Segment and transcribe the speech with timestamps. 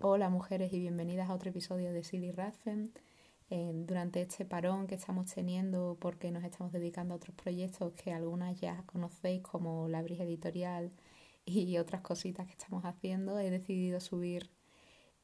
[0.00, 2.92] Hola mujeres y bienvenidas a otro episodio de Silly Radfen.
[3.50, 8.60] durante este parón que estamos teniendo porque nos estamos dedicando a otros proyectos que algunas
[8.60, 10.92] ya conocéis como La Brige Editorial
[11.44, 14.50] y otras cositas que estamos haciendo, he decidido subir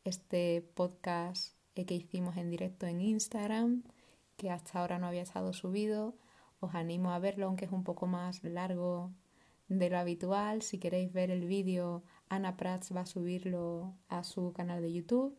[0.03, 3.85] este podcast que hicimos en directo en Instagram,
[4.37, 6.17] que hasta ahora no había estado subido.
[6.59, 9.13] Os animo a verlo, aunque es un poco más largo
[9.69, 10.63] de lo habitual.
[10.63, 12.03] Si queréis ver el vídeo,
[12.35, 15.39] Ana Prats va a subirlo a su canal de YouTube.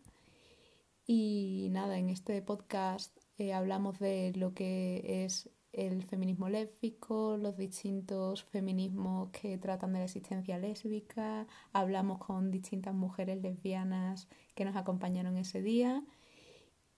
[1.05, 7.57] Y nada, en este podcast eh, hablamos de lo que es el feminismo lésbico, los
[7.57, 14.77] distintos feminismos que tratan de la existencia lésbica, hablamos con distintas mujeres lesbianas que nos
[14.77, 16.01] acompañaron ese día.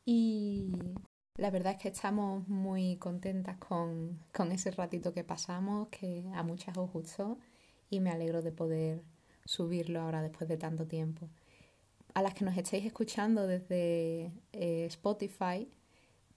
[0.05, 0.73] Y
[1.35, 6.43] la verdad es que estamos muy contentas con, con ese ratito que pasamos, que a
[6.43, 7.39] muchas os gustó.
[7.89, 9.03] Y me alegro de poder
[9.47, 11.29] subirlo ahora después de tanto tiempo.
[12.13, 15.69] A las que nos estáis escuchando desde eh, Spotify,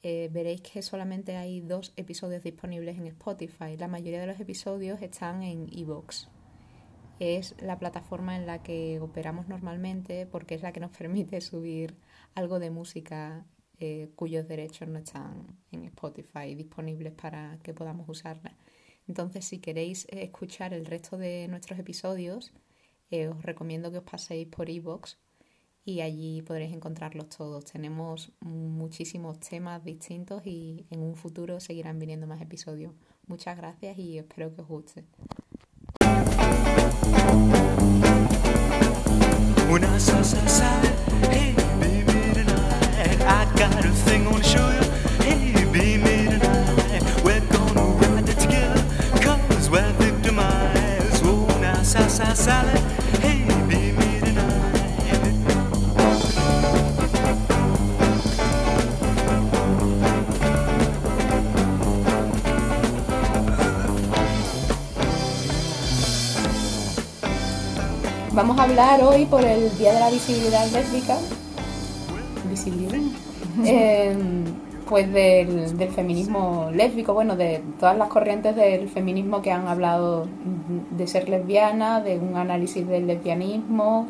[0.03, 3.77] eh, veréis que solamente hay dos episodios disponibles en Spotify.
[3.77, 6.29] La mayoría de los episodios están en Evox.
[7.19, 11.97] Es la plataforma en la que operamos normalmente porque es la que nos permite subir
[12.35, 13.45] algo de música
[13.79, 18.55] eh, cuyos derechos no están en Spotify disponibles para que podamos usarla.
[19.09, 22.53] Entonces, si queréis escuchar el resto de nuestros episodios,
[23.11, 25.19] eh, os recomiendo que os paséis por Evox
[25.85, 27.65] y allí podréis encontrarlos todos.
[27.65, 32.93] Tenemos muchísimos temas distintos y en un futuro seguirán viniendo más episodios.
[33.27, 35.05] Muchas gracias y espero que os guste.
[68.71, 71.17] Hablar hoy por el Día de la Visibilidad Lésbica.
[72.49, 73.01] Visibilidad.
[73.65, 74.45] Em,
[74.89, 80.29] pues del, del, feminismo lésbico, bueno, de todas las corrientes del feminismo que han hablado
[80.97, 84.07] de ser lesbiana, de un análisis del lesbianismo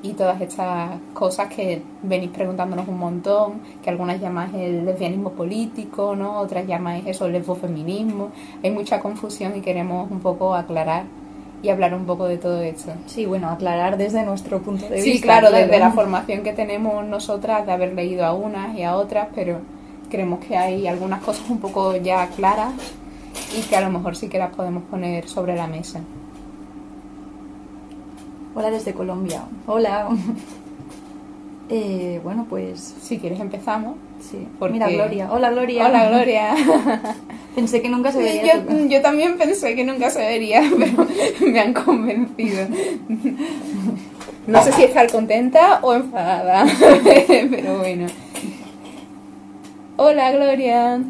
[0.00, 6.14] y todas estas cosas que venís preguntándonos un montón, que algunas llamáis el lesbianismo polítiis,co
[6.14, 6.38] ¿no?
[6.38, 8.30] Otras llamáis eso el lesbofeminismo.
[8.62, 11.06] Hay mucha confusión y queremos un poco aclarar
[11.62, 12.92] y hablar un poco de todo esto.
[13.06, 15.10] Sí, bueno, aclarar desde nuestro punto de vista.
[15.10, 18.96] Sí, claro, desde la formación que tenemos nosotras, de haber leído a unas y a
[18.96, 19.60] otras, pero
[20.08, 22.72] creemos que hay algunas cosas un poco ya claras
[23.56, 26.00] y que a lo mejor sí que las podemos poner sobre la mesa.
[28.54, 29.42] Hola desde Colombia.
[29.66, 30.08] Hola.
[31.68, 32.94] Eh, bueno, pues...
[33.00, 33.96] Si quieres empezamos.
[34.20, 34.46] Sí.
[34.70, 35.28] Mira, Gloria.
[35.30, 35.86] Hola, Gloria.
[35.86, 36.54] Hola, Gloria.
[37.54, 38.64] Pensé que nunca se vería.
[38.88, 41.06] Yo, también pensé que nunca se vería, pero
[41.50, 42.68] me han convencido.
[44.46, 46.64] No sé si estar contenta o enfadada,
[47.50, 48.06] pero bueno.
[49.96, 51.02] Hola Gloria.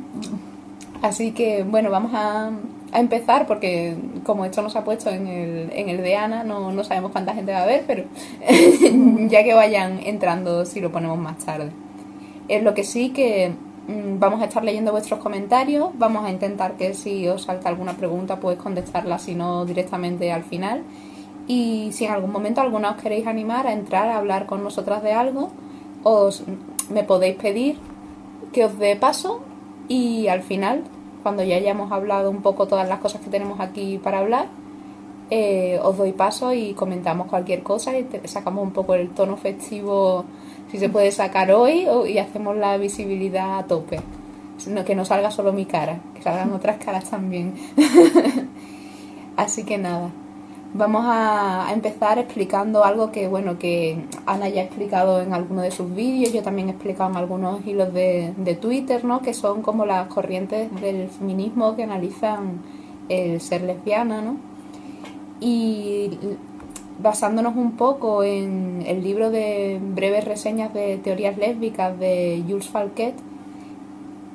[1.02, 2.50] Así que bueno, vamos a,
[2.93, 6.84] empezar porque como esto nos ha puesto en el, en el de Ana, no, no
[6.84, 8.04] sabemos cuánta gente va a ver, pero
[9.28, 11.71] ya que vayan entrando si lo ponemos más tarde.
[12.49, 13.53] Es lo que sí que
[13.88, 17.94] Mm, vamos a estar leyendo vuestros comentarios, vamos a intentar que si os salta alguna
[17.94, 20.82] pregunta pues contestarla, si no directamente al final.
[21.47, 25.03] Y si en algún momento alguna os queréis animar a entrar a hablar con nosotras
[25.03, 25.50] de algo,
[26.03, 26.44] os
[26.91, 27.78] me podéis pedir
[28.53, 29.41] que os dé paso
[29.88, 30.84] y al final,
[31.22, 34.46] cuando ya hayamos hablado un poco todas las cosas que tenemos aquí para hablar,
[35.30, 40.24] eh, os doy paso y comentamos cualquier cosa y sacamos un poco el tono festivo
[40.70, 44.00] si se puede sacar hoy y hacemos la visibilidad a tope.
[44.86, 47.54] que no salga solo mi cara, que salgan otras caras también.
[49.36, 50.10] Así que nada,
[50.74, 55.70] vamos a, empezar explicando algo que, bueno, que Ana ya ha explicado en alguno de
[55.70, 59.20] sus vídeos, yo también he explicado en algunos hilos de, de Twitter, ¿no?
[59.20, 62.62] Que son como las corrientes del feminismo que analizan
[63.08, 64.37] el ser lesbiana, ¿no?
[65.40, 66.19] Y
[66.98, 73.14] basándonos un poco en el libro de breves reseñas de teorías lésbicas de Jules Falquet,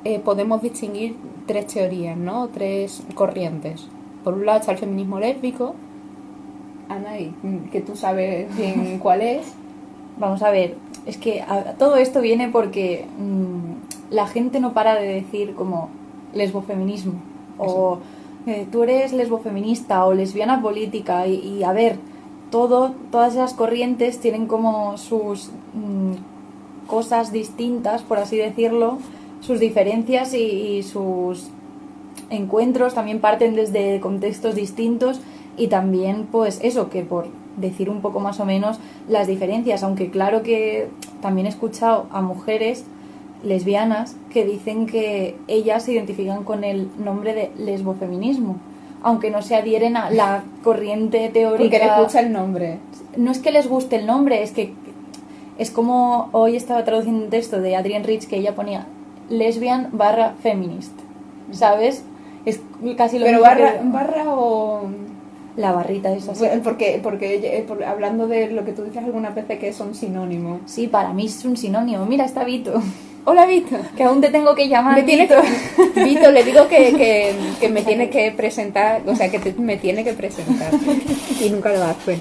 [0.06, 1.16] eh, podemos distinguir
[1.46, 2.48] tres teorías, ¿no?
[2.50, 3.88] Tres corrientes.
[4.24, 5.76] Por un lado está el feminismo lésbico,
[6.90, 7.12] Ana,
[7.72, 9.54] que tú sabes bien cuál es.
[10.20, 10.76] Vamos a ver,
[11.06, 11.44] es que
[11.80, 15.90] todo esto viene porque mm, la gente no para de decir como
[16.34, 17.14] lesbofeminismo
[17.58, 18.00] o
[18.46, 21.98] eh, tú eres lesbofeminista o lesbiana política y a ver,
[22.54, 29.00] todo, todas esas corrientes tienen como sus mm, cosas distintas, por así decirlo,
[29.42, 30.44] sus diferencias y,
[30.78, 31.48] y sus
[32.30, 35.20] encuentros también parten desde contextos distintos
[35.58, 37.28] y también pues eso que por
[37.58, 40.88] decir un poco más o menos las diferencias, aunque claro que
[41.22, 42.86] también he escuchado a mujeres
[43.44, 48.56] lesbianas que dicen que ellas se identifican con el nombre de lesbofeminismo,
[49.04, 51.64] aunque no se adhieren a la corriente teórica.
[51.78, 52.80] Porque les gusta el nombre.
[53.18, 54.74] No es que les guste el nombre, es que
[55.60, 58.88] es como hoy estaba traduciendo un texto de Adrienne Rich que ella ponía
[59.30, 60.94] lesbian barra feminist,
[61.52, 62.04] ¿sabes?
[62.46, 62.60] Es
[62.98, 64.82] casi lo Pero mismo barra, que- barra o...
[65.56, 66.34] la barrita esa.
[66.64, 70.62] Porque, porque eh, por- hablando de lo que tú dices algunas veces que son sinónimos.
[70.66, 72.06] Sí, para mí es un sinónimo.
[72.06, 72.74] Mira, está Vito,
[73.26, 73.78] Hola, Vito.
[73.96, 74.96] que aún te tengo que llamar.
[74.96, 75.42] Me tienes Vito.
[75.94, 79.54] que- Vito, le digo que, que, que me tiene que presentar, o sea, que te-
[79.54, 80.72] me tiene que presentar.
[81.42, 82.20] Y nunca lo hace.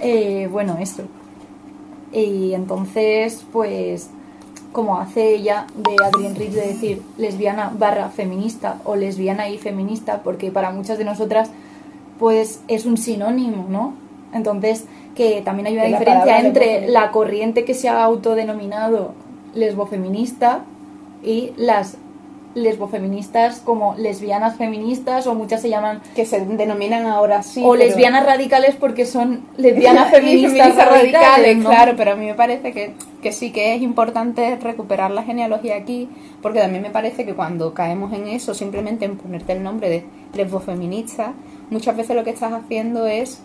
[0.00, 1.02] Eh, bueno, eso.
[2.12, 4.10] Y entonces, pues,
[4.72, 10.22] como hace ella de Adrienne Rich de decir lesbiana barra feminista o lesbiana y feminista,
[10.22, 11.50] porque para muchas de nosotras,
[12.18, 13.94] pues, es un sinónimo, ¿no?
[14.32, 14.84] Entonces,
[15.16, 19.12] que también hay una De diferencia entre la corriente que se ha autodenominado
[19.54, 20.60] lesbofeminista
[21.22, 21.96] y las
[22.54, 27.62] lesbofeministas como lesbianas feministas o muchas se llaman Que se denominan ahora sí.
[27.64, 31.68] o pero- lesbianas radicales porque son lesbianas feministas, radicales, ¿no?
[31.70, 35.76] claro, pero a mí me parece que, que sí que es importante recuperar la genealogía
[35.76, 36.08] aquí,
[36.42, 40.04] porque también me parece que cuando caemos en eso, simplemente en ponerte el nombre de
[40.34, 41.34] lesbofeminista,
[41.70, 43.42] muchas veces lo que estás haciendo es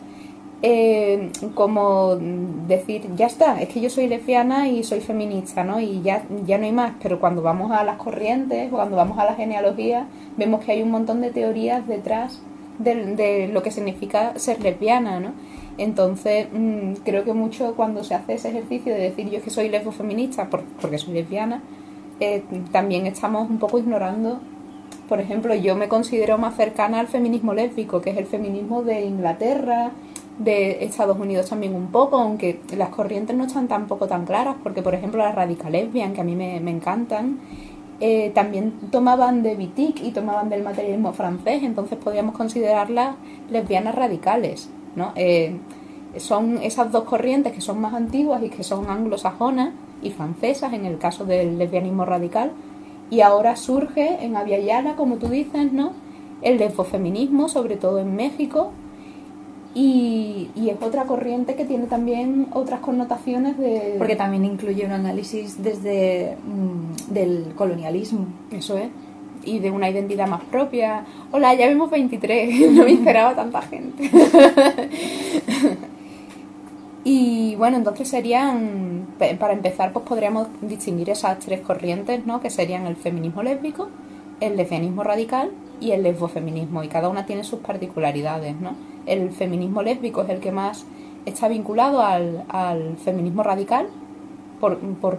[0.61, 5.79] eh, como decir, ya está, es que yo soy lesbiana y soy feminista, ¿no?
[5.79, 9.19] Y ya, ya no hay más, pero cuando vamos a las corrientes, o cuando vamos
[9.19, 10.07] a la genealogía,
[10.37, 12.41] vemos que hay un montón de teorías detrás
[12.79, 15.33] de, de lo que significa ser lesbiana, ¿no?
[15.77, 19.49] Entonces, mm, creo que mucho cuando se hace ese ejercicio de decir yo es que
[19.49, 21.61] soy lesbofeminista por- porque soy lesbiana,
[22.19, 24.39] eh, también estamos un poco ignorando,
[25.09, 29.01] por ejemplo, yo me considero más cercana al feminismo lésbico, que es el feminismo de
[29.05, 29.91] Inglaterra,
[30.39, 34.81] de Estados Unidos también un poco, aunque las corrientes no están tampoco tan claras, porque
[34.81, 37.39] por ejemplo las radical lesbian, que a mí me, me encantan,
[38.01, 43.15] eh, también tomaban de Wittig y tomaban del materialismo francés, entonces podríamos considerarlas
[43.49, 45.11] lesbianas radicales, ¿no?
[45.15, 45.57] Eh,
[46.17, 50.85] son esas dos corrientes que son más antiguas y que son anglosajonas y francesas en
[50.85, 52.51] el caso del lesbianismo radical,
[53.09, 55.91] y ahora surge en Aviala, como tú dices, ¿no?
[56.41, 58.71] El lesbofeminismo, sobre todo en México,
[59.73, 63.95] y, y es otra corriente que tiene también otras connotaciones de...
[63.97, 68.25] Porque también incluye un análisis desde mm, del colonialismo.
[68.51, 68.87] Eso es.
[69.45, 71.05] Y de una identidad más propia.
[71.31, 72.71] Hola, ya vemos 23.
[72.71, 74.09] No me esperaba tanta gente.
[77.03, 79.05] y bueno, entonces serían,
[79.39, 82.41] para empezar, pues podríamos distinguir esas tres corrientes, ¿no?
[82.41, 83.89] Que serían el feminismo lésbico,
[84.39, 86.83] el lesbianismo radical y el lesbofeminismo.
[86.83, 88.71] Y cada una tiene sus particularidades, ¿no?
[89.05, 90.85] El feminismo lésbico es el que más
[91.25, 93.87] está vinculado al, al feminismo radical
[94.59, 95.17] por, por,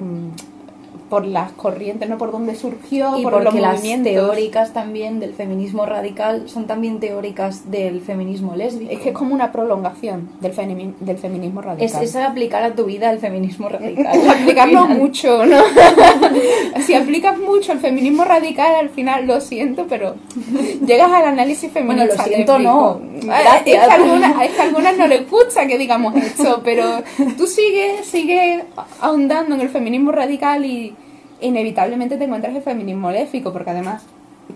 [1.09, 2.19] por las corrientes, ¿no?
[2.19, 4.13] Por dónde surgió, y por porque los las movimientos.
[4.13, 8.91] teóricas también del feminismo radical son también teóricas del feminismo lésbico.
[8.93, 12.03] Es que es como una prolongación del, femi- del feminismo es, radical.
[12.03, 14.07] es aplicar a tu vida el feminismo radical.
[14.31, 15.59] aplicarlo mucho, ¿no?
[16.85, 20.17] si aplicas mucho el feminismo radical, al final lo siento, pero
[20.85, 22.05] llegas al análisis feminista.
[22.07, 23.01] Bueno, lo siento, no.
[23.31, 23.65] Ah, Es Gracias.
[23.65, 26.85] que, algunas, es que a algunas no les gusta que digamos esto, pero
[27.39, 28.65] tú sigues sigue
[29.01, 30.96] ahondando en el feminismo radical y
[31.41, 34.05] inevitablemente te encuentras el feminismo lésbico, porque además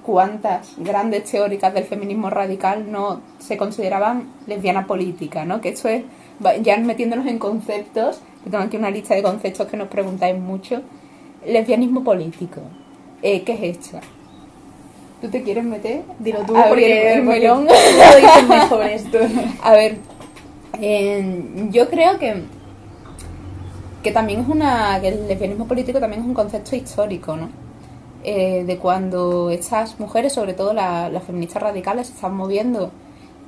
[0.02, 5.60] cuántas grandes teóricas del feminismo radical no se consideraban lesbiana política, ¿no?
[5.60, 6.04] Que esto es
[6.62, 10.82] ya metiéndonos en conceptos, que tengo aquí una lista de conceptos que nos preguntáis mucho.
[11.46, 12.60] Lesbianismo político.
[13.22, 13.98] Eh, ¿Qué es esto?
[15.20, 16.02] ¿Tú te quieres meter?
[16.18, 17.66] Dilo tú, porque, el melón.
[18.70, 19.18] porque esto.
[19.62, 19.98] A ver,
[20.80, 22.42] eh, yo creo que
[24.02, 27.48] que también es una que el lesbianismo político también es un concepto histórico, ¿no?
[28.22, 32.90] Eh, de cuando estas mujeres, sobre todo la- las feministas radicales, se están moviendo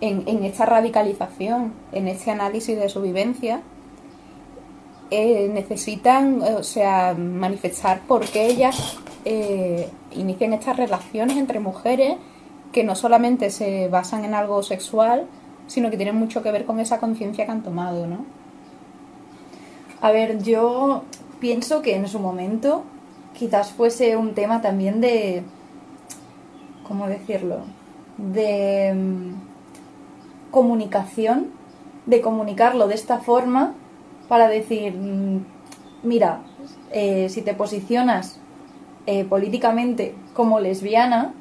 [0.01, 3.61] en, esta radicalización, en este análisis de su vivencia,
[5.11, 8.99] eh, necesitan, eh, o sea, manifestar por qué ellas
[10.17, 12.17] inician estas relaciones entre mujeres
[12.73, 15.27] que no solamente se basan en algo sexual,
[15.69, 18.25] sino que tienen mucho que ver con esa conciencia que han tomado, ¿no?
[20.03, 21.05] A ver, yo
[21.39, 22.83] pienso que en su momento
[23.39, 25.45] quizás fuese un tema también de...
[26.87, 27.61] ¿Cómo decirlo?
[28.19, 28.93] De...
[28.93, 29.53] mm,
[30.51, 31.51] comunicación,
[32.07, 33.75] de comunicarlo de esta forma
[34.29, 35.45] para decir, mm,
[36.03, 36.41] mira,
[36.91, 38.41] eh, si te posicionas
[39.07, 41.33] eh, políticamente como lesbiana,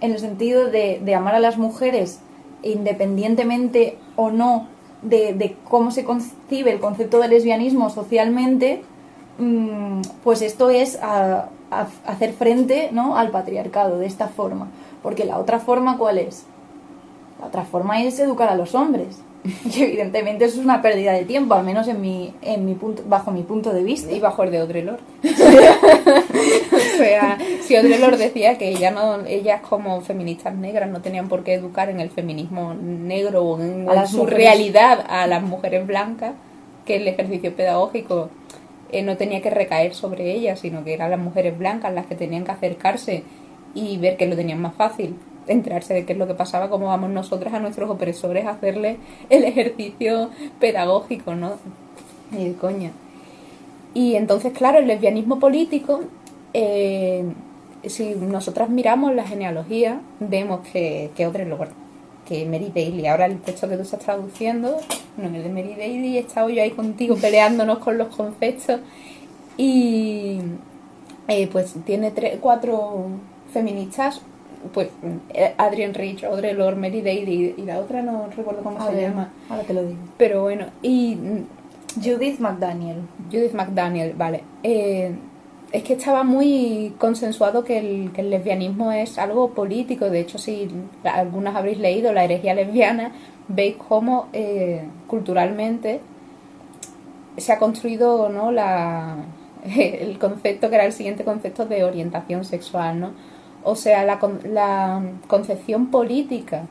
[0.00, 2.20] en el sentido de, de, amar a las mujeres
[2.62, 4.68] independientemente o no
[5.02, 8.82] de, cómo se concibe el concepto de lesbianismo socialmente,
[9.38, 10.98] mm, pues esto es
[12.06, 13.16] hacer frente ¿no?
[13.16, 14.68] al patriarcado de esta forma.
[15.02, 16.44] Porque la otra forma, ¿cuál es?
[17.40, 19.20] La otra forma es educar a los hombres.
[19.64, 23.02] Y evidentemente eso es una pérdida de tiempo, al menos en mi, en mi punto,
[23.08, 24.12] bajo mi punto de vista.
[24.12, 24.82] Y bajo el de Audre
[26.98, 31.44] sea, si Audre Lorde decía que ella no, ellas como feministas negras no tenían por
[31.44, 36.34] qué educar en el feminismo negro o en, su realidad a las mujeres blancas,
[36.84, 38.30] que el ejercicio pedagógico
[38.90, 42.14] eh, no tenía que recaer sobre ellas, sino que eran las mujeres blancas las que
[42.14, 43.22] tenían que acercarse
[43.74, 45.16] y ver que lo tenían más fácil
[45.48, 48.98] enterarse de qué es lo que pasaba, cómo vamos nosotras a nuestros opresores a hacerle
[49.30, 51.54] el ejercicio pedagógico, ¿no?
[52.32, 52.90] Y de coña.
[53.94, 56.02] Y entonces, claro, el lesbianismo político,
[56.54, 57.24] eh,
[57.84, 61.72] si nosotras miramos la genealogía, vemos que, que Audre Lorde,
[62.26, 64.76] que Mary Daly, ahora el texto que tú estás traduciendo,
[65.16, 68.80] no es de Mary Daly, he estado yo ahí contigo peleándonos con los conceptos
[69.56, 70.38] y
[71.28, 73.06] eh, pues tiene tres, cuatro
[73.52, 74.20] feministas
[74.72, 74.88] pues
[75.34, 79.30] eh, Adrian Rich, Audre Lorde, Mary Daly y la otra no recuerdo cómo se llama.
[79.48, 79.98] Ahora te lo digo.
[80.16, 81.16] Pero bueno, y
[81.96, 82.98] Judith McDaniel.
[83.30, 84.42] Judith McDaniel, vale.
[84.62, 85.14] Eh,
[85.72, 90.08] es que estaba muy consensuado que el, que el, lesbianismo es algo político.
[90.08, 90.68] De hecho, si
[91.04, 93.12] algunas habréis leído La herejía lesbiana,
[93.48, 96.00] veis cómo eh, culturalmente
[97.36, 98.50] se ha construido ¿no?
[98.50, 99.16] la,
[99.76, 103.12] el concepto que era el siguiente concepto de orientación sexual, ¿no?
[103.64, 106.66] O sea, la, la concepción política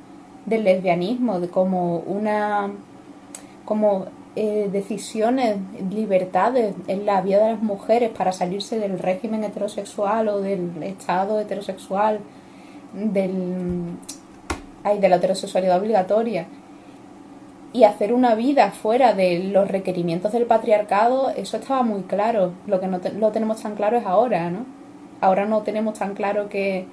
[0.46, 2.72] del lesbianismo de como una
[3.66, 4.06] como
[4.38, 5.58] eh, decisiones,
[5.90, 11.40] libertades en la vida de las mujeres para salirse del régimen heterosexual o del estado
[11.40, 12.20] heterosexual,
[12.94, 13.98] del,
[14.84, 16.48] ay, de la heterosexualidad obligatoria
[17.74, 22.54] y hacer una vida fuera de los requerimientos del patriarcado, eso estaba muy claro.
[22.66, 24.78] Lo que no lo tenemos tan claro es ahora, ¿no?
[25.22, 26.86] ahora no tenemos tan claro que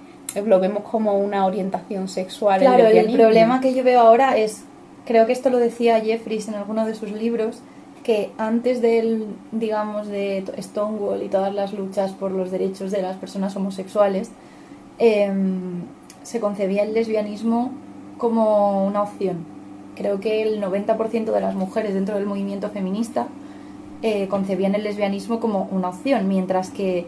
[0.44, 2.60] lo vemos como una orientación sexual.
[2.60, 4.64] Claro, el, problema que yo veo ahora es,
[5.04, 7.60] creo que esto lo decía Jeffries en alguno de sus libros,
[8.02, 13.16] que antes del, digamos, de Stonewall y todas las luchas por los derechos de las
[13.16, 14.30] personas homosexuales,
[14.98, 15.82] em,
[16.22, 17.72] se concebía el lesbianismo
[18.18, 19.44] como una opción.
[19.96, 23.28] Creo que el 90% de las mujeres dentro del movimiento feminista
[24.02, 27.06] eh, concebían el lesbianismo como una opción, mientras que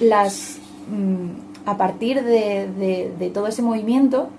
[0.00, 0.58] las,
[0.90, 4.30] mm, a partir de, todo ese movimiento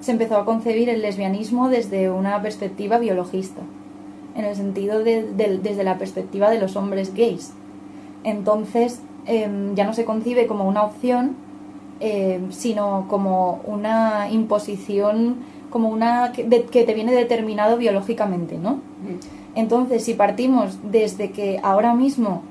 [0.00, 3.62] se empezó a concebir el lesbianismo desde una perspectiva biologista,
[4.36, 5.24] en el sentido de,
[5.62, 7.52] desde la perspectiva de los hombres gays.
[8.24, 11.36] Entonces em, ya no se concibe como una opción,
[12.00, 15.36] em, sino como una imposición,
[15.70, 18.74] como una que, que, te viene determinado biológicamente, ¿no?
[18.74, 19.38] Mm.
[19.54, 22.42] Entonces, si partimos desde que ahora mismo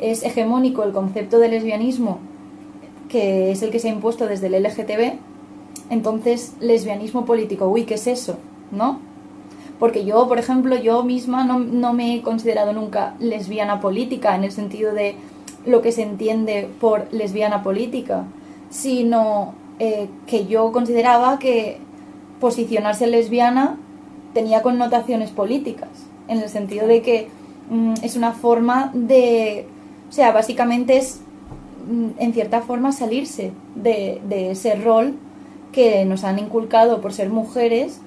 [0.00, 2.18] es hegemónico el concepto de lesbianismo,
[3.08, 5.18] que es el que se ha impuesto desde el LGTB,
[5.90, 8.38] entonces lesbianismo político, uy, ¿qué es eso?
[8.70, 9.00] ¿No?
[9.78, 14.52] Porque yo, por ejemplo, yo misma no, me he considerado nunca lesbiana política en el
[14.52, 15.14] sentido de
[15.66, 18.24] lo que se entiende por lesbiana política,
[18.70, 21.78] sino eh, que yo consideraba que
[22.40, 23.76] posicionarse lesbiana
[24.34, 25.88] tenía connotaciones políticas,
[26.26, 27.28] en el sentido de que
[27.70, 29.66] mm, es una forma de
[30.08, 31.20] o sea, básicamente es,
[31.88, 35.14] mm, en cierta forma, salirse de, ese rol
[35.78, 38.00] que nos han inculcado por ser mujeres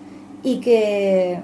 [0.43, 1.39] y que,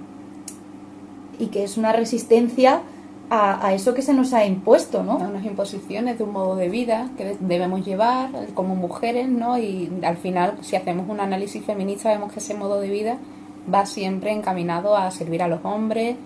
[1.39, 2.81] y que es una resistencia
[3.29, 5.13] a, eso que se nos ha impuesto, ¿no?
[5.13, 9.57] A unas imposiciones de un modo de vida que debemos llevar como mujeres, ¿no?
[9.57, 13.17] Y al final, si hacemos un análisis feminista, vemos que ese modo de vida
[13.73, 16.17] va siempre encaminado a servir a los hombres,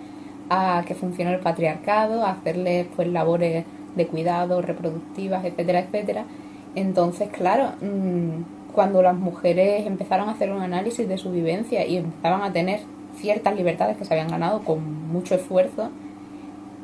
[0.50, 3.66] a que funcione el patriarcado, a hacerles pues labores
[3.96, 6.26] de cuidados reproductivas, etcétera, etcétera.
[6.74, 11.98] Entonces, claro, mm, cuando las mujeres empezaron a hacer un análisis de su vivencia y
[11.98, 12.82] empezaban a tener
[13.16, 15.90] ciertas libertades que se habían ganado con mucho esfuerzo,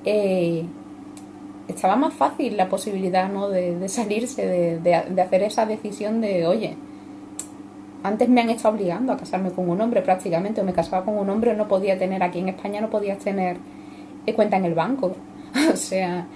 [0.06, 0.65] eh,
[1.67, 3.50] estaba más fácil la posibilidad ¿no?
[3.50, 6.75] de, salirse, de, de, hacer esa decisión de, oye,
[8.03, 11.17] antes me han estado obligando a casarme con un hombre prácticamente, o me casaba con
[11.17, 13.58] un hombre, no podía tener, aquí en España no podías tener
[14.34, 15.15] cuenta en el banco.
[15.74, 16.27] o sea,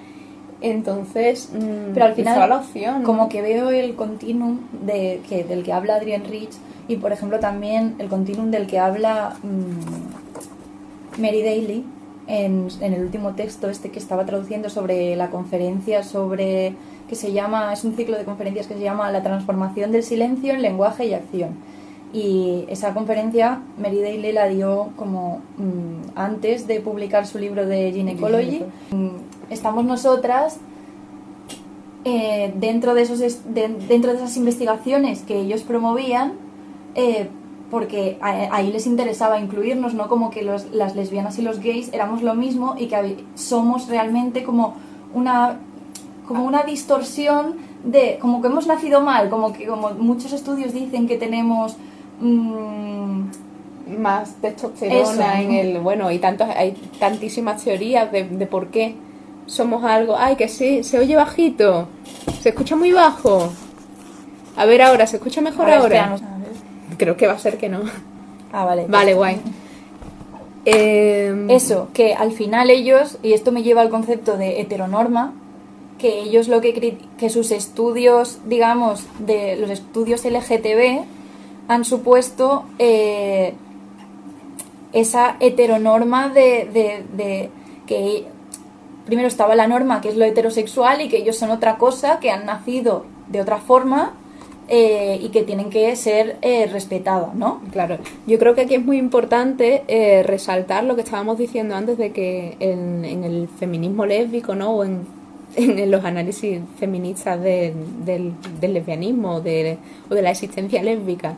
[0.62, 3.02] Entonces, mm, Pero al final, la opción.
[3.02, 3.04] ¿no?
[3.06, 6.54] como que veo el continuum de, que, del que habla Adrian Rich
[6.88, 11.84] y, por ejemplo, también el continuum del que habla mm, Mary Daly
[12.28, 16.76] en, en el último texto este que estaba traduciendo sobre la conferencia sobre
[17.10, 20.54] que se llama es un ciclo de conferencias que se llama la transformación del silencio
[20.54, 21.58] en lenguaje y acción
[22.14, 27.92] y esa conferencia Mary Daly la dio como mm, antes de publicar su libro de
[27.92, 28.64] Gynecology.
[28.92, 29.10] Mm,
[29.52, 30.58] Estamos nosotras
[32.04, 36.34] eh, dentro, de esos, es- de- dentro de esas investigaciones que ellos promovían,
[36.96, 37.28] eh,
[37.70, 41.94] porque a- ahí les interesaba incluirnos, no como que los- las lesbianas y los gays
[41.94, 44.74] éramos lo mismo y que somos realmente como
[45.14, 45.60] una,
[46.28, 51.08] como una distorsión de, como que hemos nacido mal, como que como muchos estudios dicen
[51.08, 51.78] que tenemos...
[52.20, 53.22] mm,
[54.00, 55.50] más testosterona Eso.
[55.50, 58.96] en el bueno y tantos hay tantísimas teorías de, de por qué
[59.52, 60.16] somos algo.
[60.18, 61.88] Ay que sí se oye bajito.
[62.40, 63.52] Se escucha muy bajo.
[64.56, 66.18] A ver ahora se escucha mejor ahora,
[66.98, 67.82] creo que va a ser que no.
[68.52, 68.86] Ah, vale.
[68.88, 69.40] vale guay.
[70.66, 75.34] Eh, Eso, que al final ellos, y esto me lleva al concepto de heteronorma,
[75.98, 81.04] que ellos lo que que sus estudios, digamos, de los estudios LGTB
[81.68, 83.54] han supuesto eh,
[84.94, 87.50] esa heteronorma de, de, de
[87.88, 88.26] que
[89.12, 92.32] primero estaba la norma que es lo heterosexual y que ellos son otra cosa, que
[92.32, 94.14] han nacido de otra forma
[94.70, 97.60] eh, y que tienen que ser eh, respetadas, ¿no?
[97.74, 101.98] Claro, yo creo que aquí es muy importante eh, resaltar lo que estábamos diciendo antes
[101.98, 104.72] de que en, en el feminismo lésbico, ¿no?
[104.78, 105.02] O en,
[105.58, 107.74] en los análisis feministas de-
[108.06, 109.78] del, del lesbianismo de-
[110.10, 111.36] o de la existencia lésbica,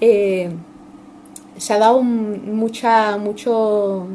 [0.00, 0.50] eh,
[1.56, 4.06] se ha dado mucha, mucho,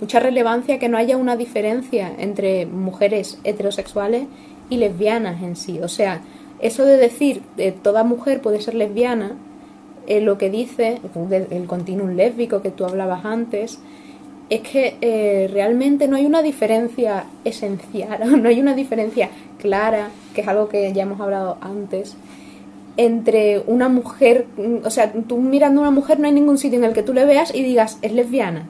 [0.00, 4.26] mucha relevancia que no haya una diferencia entre mujeres heterosexuales
[4.68, 5.80] y lesbianas en sí.
[5.80, 6.20] O sea,
[6.60, 9.32] eso de decir que toda mujer puede ser lesbiana,
[10.06, 11.00] eh, lo que dice
[11.50, 13.80] el continuum lésbico que tú hablabas antes,
[14.48, 20.42] es que eh, realmente no hay una diferencia esencial, no hay una diferencia clara, que
[20.42, 22.16] es algo que ya hemos hablado antes,
[22.96, 24.46] entre una mujer,
[24.84, 27.12] o sea, tú mirando a una mujer no hay ningún sitio en el que tú
[27.12, 28.68] le veas y digas es lesbiana.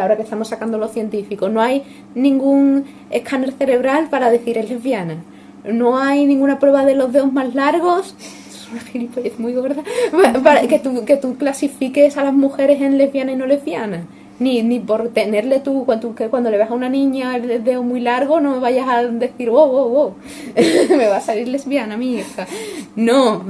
[0.00, 1.82] Ahora que estamos sacando lo científico, no hay
[2.14, 5.16] ningún escáner cerebral para decir es lesbiana.
[5.64, 8.14] No hay ninguna prueba de los dedos más largos.
[8.54, 9.82] Es una gilipollez muy gorda.
[10.68, 14.06] que tú, que tú clasifiques a las mujeres en lesbiana y no lesbiana.
[14.40, 18.00] Ni, ni por tenerle tú, cuando, cuando le ves a una niña el dedo muy
[18.00, 20.14] largo, no vayas a decir, wow, wow, wow,
[20.96, 22.46] me va a salir lesbiana mi hija.
[22.96, 23.44] No,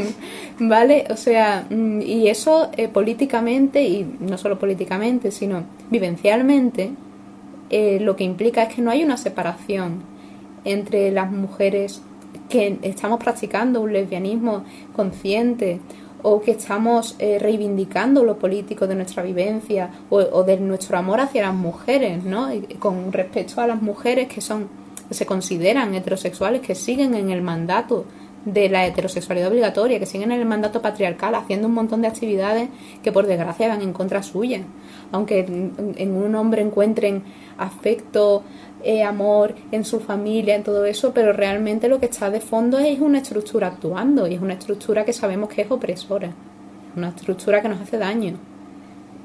[0.58, 1.04] ¿vale?
[1.10, 6.90] O sea, mm, y eso eh, políticamente, y no solo políticamente, sino vivencialmente,
[7.70, 10.02] eh, lo que implica es que no hay una separación
[10.64, 12.02] entre las mujeres
[12.48, 15.80] que estamos practicando un lesbianismo consciente
[16.26, 21.42] o que estamos eh, reivindicando lo político de nuestra vivencia o, de nuestro amor hacia
[21.42, 22.48] las mujeres, ¿no?
[22.78, 24.68] Con respecto a las mujeres que son
[25.06, 28.06] que se consideran heterosexuales, que siguen en el mandato
[28.46, 32.70] de la heterosexualidad obligatoria, que siguen en el mandato patriarcal, haciendo un montón de actividades
[33.02, 34.62] que por desgracia van en contra suya.
[35.12, 37.22] Aunque en un hombre encuentren
[37.58, 38.42] afecto,
[38.84, 42.78] eh, amor en su familia, en todo eso, pero realmente lo que está de fondo
[42.78, 46.32] es una estructura actuando y es una estructura que sabemos que es opresora,
[46.96, 48.38] una estructura que nos hace daño.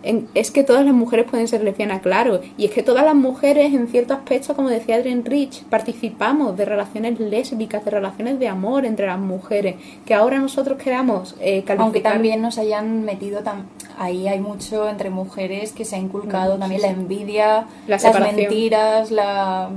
[0.04, 3.16] En- es que todas las mujeres pueden ser lesbianas, claro, y es que todas las
[3.16, 8.48] mujeres, en cierto aspecto, como decía Adrienne Rich, participamos de relaciones lésbicas, de relaciones de
[8.48, 11.80] amor entre las mujeres, que ahora nosotros queramos eh, calificar.
[11.80, 13.64] Aunque también nos hayan metido tam-
[13.98, 17.98] ahí hay mucho entre mujeres que se ha inculcado Mm, también sí, la envidia, La
[17.98, 19.70] las mentiras, la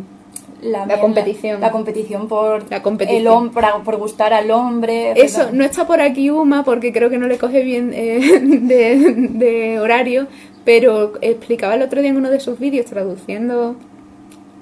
[0.62, 1.60] La competición.
[1.60, 3.44] la, competición por La competición.
[3.46, 7.18] el para- por gustar al hombre, Eso, no está por aquí Uma porque creo que
[7.18, 10.28] no le coge bien eh, de, de horario,
[10.64, 13.74] pero explicaba el otro día en uno de sus vídeos traduciendo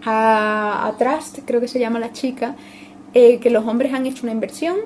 [0.04, 2.56] a, a Trust, creo que se llama la chica,
[3.12, 4.76] eh, que los hombres han hecho una inversión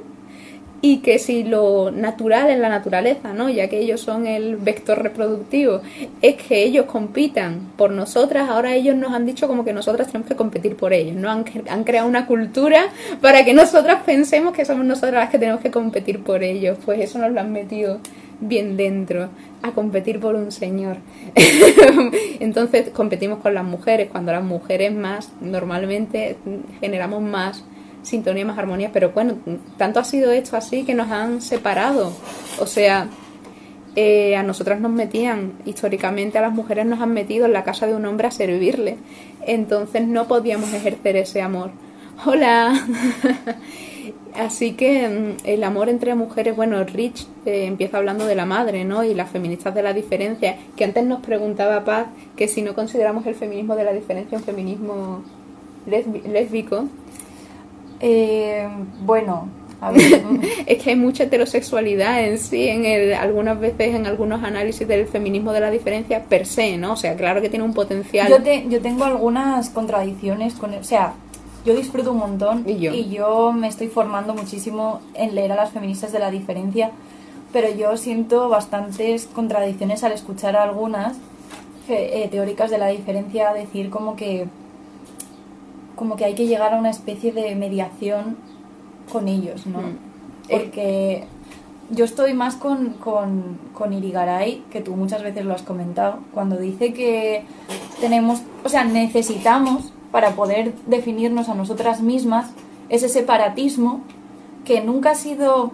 [0.84, 3.48] y que si lo natural en la naturaleza, ¿no?
[3.48, 5.80] ya que ellos son el vector reproductivo,
[6.20, 10.28] es que ellos compitan por nosotras, ahora ellos nos han dicho como que nosotras tenemos
[10.28, 11.30] que competir por ellos, ¿no?
[11.30, 12.90] Han, han creado una cultura
[13.22, 17.00] para que nosotras pensemos que somos nosotras las que tenemos que competir por ellos, pues
[17.00, 17.98] eso nos lo han metido
[18.40, 19.30] bien dentro,
[19.62, 20.98] a competir por un señor.
[22.40, 26.36] Entonces competimos con las mujeres, cuando las mujeres más normalmente
[26.78, 27.64] generamos más
[28.04, 29.38] sintonía, más armonía, pero bueno,
[29.76, 32.12] tanto ha sido esto así que nos han separado.
[32.60, 33.08] O sea,
[33.96, 37.86] eh, a nosotras nos metían, históricamente a las mujeres nos han metido en la casa
[37.86, 38.96] de un hombre a servirle.
[39.46, 41.70] Entonces no podíamos ejercer ese amor.
[42.24, 42.74] Hola.
[44.34, 48.84] Así que mm, el amor entre mujeres, bueno, Rich eh, empieza hablando de la madre,
[48.84, 49.04] ¿no?
[49.04, 53.26] Y las feministas de la diferencia, que antes nos preguntaba Paz que si no consideramos
[53.26, 55.22] el feminismo de la diferencia un feminismo
[55.86, 56.88] lésbico.
[58.00, 58.68] Eh,
[59.02, 59.48] bueno,
[60.66, 65.06] es que hay mucha heterosexualidad en sí, en el, algunas veces en algunos análisis del
[65.06, 66.92] feminismo de la diferencia per se, ¿no?
[66.92, 68.28] O sea, claro que tiene un potencial.
[68.28, 71.14] Yo, yo tengo algunas contradicciones con, o sea,
[71.64, 72.92] yo disfruto un montón ¿Y yo?
[72.92, 76.90] y yo me estoy formando muchísimo en leer a las feministas de la diferencia,
[77.52, 81.16] pero yo siento bastantes contradicciones al escuchar a algunas
[81.88, 84.46] eh, teóricas de la diferencia decir como que
[85.96, 88.36] como que hay que llegar a una especie de mediación
[89.12, 89.80] con ellos, ¿no?
[89.80, 89.98] Mm.
[90.50, 91.24] Porque
[91.90, 96.56] yo estoy más con, con, con Irigaray, que tú muchas veces lo has comentado, cuando
[96.56, 97.44] dice que
[98.00, 102.50] tenemos, o sea, necesitamos para poder definirnos a nosotras mismas
[102.88, 104.00] ese separatismo
[104.64, 105.72] que nunca ha sido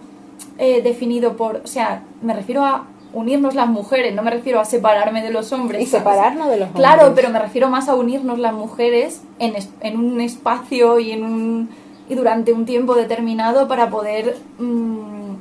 [0.57, 4.65] eh, definido por, o sea, me refiero a unirnos las mujeres, no me refiero a
[4.65, 5.81] separarme de los hombres.
[5.81, 6.85] Y separarnos de los hombres.
[6.87, 11.11] Claro, pero me refiero más a unirnos las mujeres en, es- en un espacio y
[11.11, 11.69] en un
[12.09, 15.31] y durante un tiempo determinado para poder mm,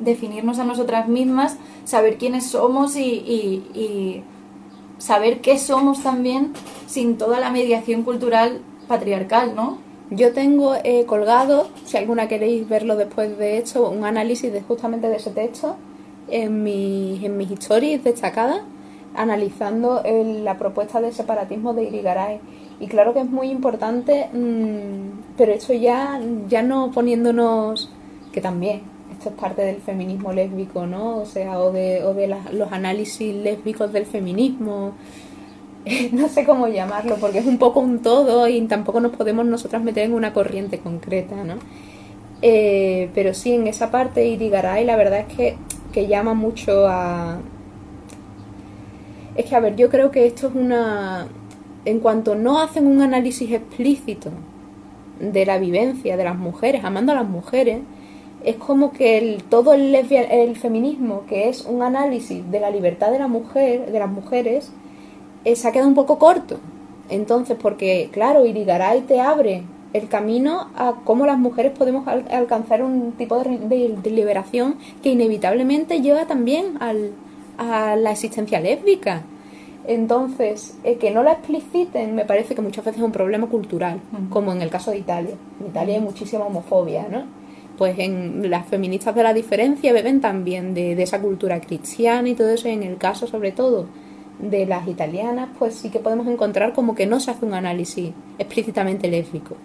[0.00, 4.22] definirnos a nosotras mismas, saber quiénes somos y, y- y
[4.98, 6.52] saber qué somos también
[6.86, 9.78] sin toda la mediación cultural patriarcal, ¿no?
[10.10, 15.08] Yo tengo eh, colgado, si alguna queréis verlo después de esto, un análisis de justamente
[15.08, 15.76] de ese texto
[16.30, 18.62] en mis, en mis stories destacadas,
[19.14, 22.40] analizando la propuesta de separatismo de Irigaray.
[22.80, 27.90] Y claro que es muy importante, mm, pero esto ya, ya no poniéndonos,
[28.32, 31.18] que también, esto es parte del feminismo lésbico, ¿no?
[31.18, 34.92] O sea, o de, o de los análisis lésbicos del feminismo,
[36.12, 39.82] no sé cómo llamarlo, porque es un poco un todo y tampoco nos podemos nosotras
[39.82, 41.54] meter en una corriente concreta, ¿no?
[42.42, 45.56] Eh, pero sí, en esa parte Irigaray la verdad es que,
[45.90, 47.38] que llama mucho a...
[49.36, 51.26] Es que, a ver, yo creo que esto es una...
[51.84, 54.30] En cuanto no hacen un análisis explícito
[55.18, 57.80] de la vivencia de las mujeres, amando a las mujeres,
[58.44, 63.10] es como que el, todo el, el feminismo, que es un análisis de la libertad
[63.10, 64.72] de la mujer, de las mujeres,
[65.44, 66.58] eh, se ha quedado un poco corto.
[67.08, 72.82] Entonces, porque, claro, Irigaray te abre el camino a cómo las mujeres podemos al- alcanzar
[72.82, 77.10] un tipo de, de- de liberación que inevitablemente lleva también al,
[77.58, 79.22] a la existencia lésbica.
[79.86, 83.98] Entonces, eh, que no la expliciten me parece que muchas veces es un problema cultural,
[84.28, 85.34] como en el caso de Italia.
[85.60, 87.24] En Italia hay muchísima homofobia, ¿no?
[87.78, 92.34] Pues en las feministas de la diferencia beben también de, de esa cultura cristiana y
[92.34, 92.68] todo eso.
[92.68, 93.86] Y en el caso, sobre todo,
[94.38, 98.10] de las italianas, pues sí que podemos encontrar como que no se hace un análisis
[98.38, 99.56] explícitamente lésbico.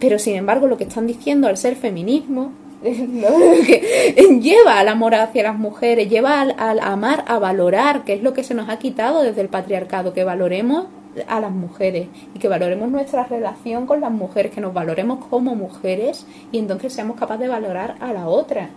[0.00, 5.42] Pero sin embargo, lo que están diciendo al ser feminismo que lleva al amor hacia
[5.42, 8.78] las mujeres, lleva al, al amar, a valorar, que es lo que se nos ha
[8.78, 10.86] quitado desde el patriarcado, que valoremos
[11.26, 15.54] a las mujeres y que valoremos nuestra relación con las mujeres, que nos valoremos como
[15.54, 18.70] mujeres y entonces seamos capaces de valorar a la otra.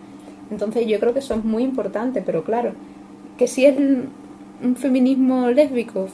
[0.52, 2.74] Entonces yo creo que eso es muy importante, pero claro,
[3.38, 6.08] que si es un feminismo lésbico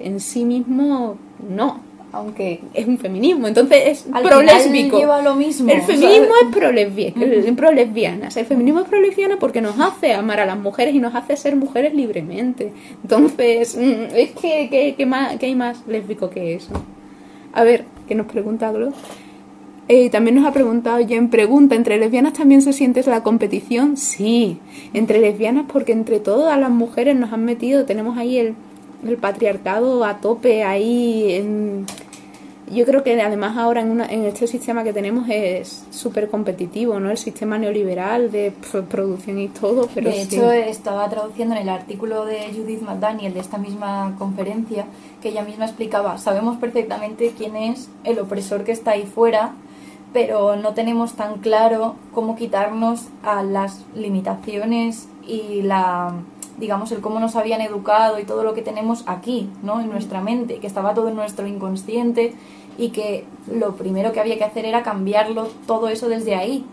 [0.00, 1.16] en sí mismo,
[1.48, 1.80] no,
[2.14, 4.98] aunque es un feminismo, entonces es pro-lésbico.
[4.98, 5.70] lleva lo mismo.
[5.70, 6.42] El feminismo ¿sabes?
[6.42, 8.36] es pro-lesbi- pro-lesbianas.
[8.36, 11.56] El feminismo es pro-lesbiana porque nos hace amar a las mujeres y nos hace ser
[11.56, 12.72] mujeres libremente.
[13.02, 16.72] Entonces, mm, es que, que, que más, que hay más lésbico que eso.
[17.52, 18.92] A ver, ¿qué nos pregunta Glo?
[19.86, 23.98] Eh, también nos ha preguntado Jen, pregunta, ¿entre lesbianas también se siente la competición?
[23.98, 24.58] Sí,
[24.94, 28.54] entre lesbianas porque entre todas las mujeres nos han metido, tenemos ahí el,
[29.06, 31.84] el patriarcado a tope, ahí en-
[32.70, 36.98] yo creo que además ahora en, una- en este sistema que tenemos es súper competitivo,
[37.00, 37.10] ¿no?
[37.10, 38.52] El sistema neoliberal de
[38.90, 40.22] producción y todo, pero de sí.
[40.22, 44.86] hecho, estaba traduciendo en el artículo de Judith McDaniel de esta misma conferencia
[45.22, 49.52] que ella misma explicaba, sabemos perfectamente quién es el opresor que está ahí fuera,
[50.12, 56.14] pero no tenemos tan claro cómo quitarnos a las limitaciones y la
[56.58, 59.80] digamos el cómo nos habían educado y todo lo que tenemos aquí, ¿no?
[59.80, 62.34] En nuestra mente, que estaba todo en nuestro inconsciente
[62.78, 66.64] y que lo primero que había que hacer era cambiarlo todo eso desde ahí,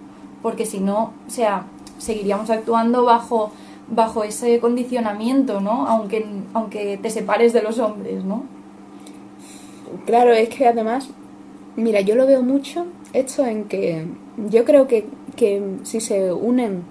[0.41, 1.65] porque si no, o sea,
[1.98, 3.52] seguiríamos actuando bajo
[3.88, 5.86] bajo ese condicionamiento, ¿no?
[5.88, 8.46] Aunque aunque te separes de los hombres, ¿no?
[10.06, 11.10] Claro, es que además,
[11.76, 14.08] mira, yo lo veo mucho esto en que
[14.50, 16.84] yo creo que, que si se unen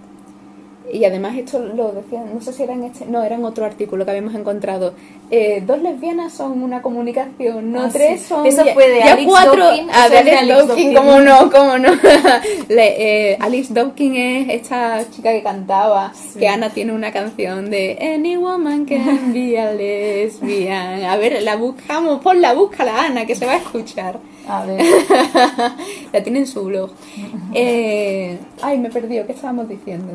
[0.92, 3.64] y además esto lo decían, no sé si era en este, no, era en otro
[3.64, 4.94] artículo que habíamos encontrado.
[5.30, 8.26] Eh, dos lesbianas son una comunicación, no Ah, tres sí.
[8.28, 8.46] son.
[8.46, 9.64] Eso ya- fue de ya Alex cuatro.
[9.64, 10.98] Dawkins, Alex Dawkins, Dawkins.
[10.98, 11.90] cómo no, cómo no.
[12.68, 17.96] Le- eh, Alice Dawkins es esta chica que cantaba, que Ana tiene una canción de
[18.00, 21.04] Any woman can be a lesbian.
[21.04, 24.18] A ver, la buscamos, ponla, búscala Ana, que se va a escuchar.
[24.48, 24.82] A ver.
[26.12, 26.90] la tiene en su blog.
[27.54, 30.12] Eh, ay, me he perdido, ¿qué estábamos diciendo?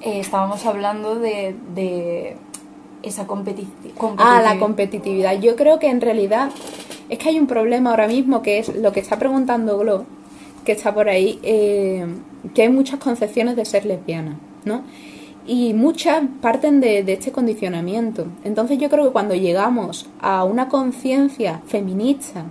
[0.00, 2.36] Eh, estábamos hablando de, de
[3.02, 4.16] esa competi- competitividad.
[4.18, 5.40] Ah, la competitividad.
[5.40, 6.50] Yo creo que en realidad
[7.08, 10.04] es que hay un problema ahora mismo que es lo que está preguntando Glo,
[10.64, 12.06] que está por ahí, eh,
[12.54, 14.82] que hay muchas concepciones de ser lesbiana, ¿no?
[15.46, 18.26] Y muchas parten de, de este condicionamiento.
[18.44, 22.44] Entonces yo creo que cuando llegamos a una conciencia feminista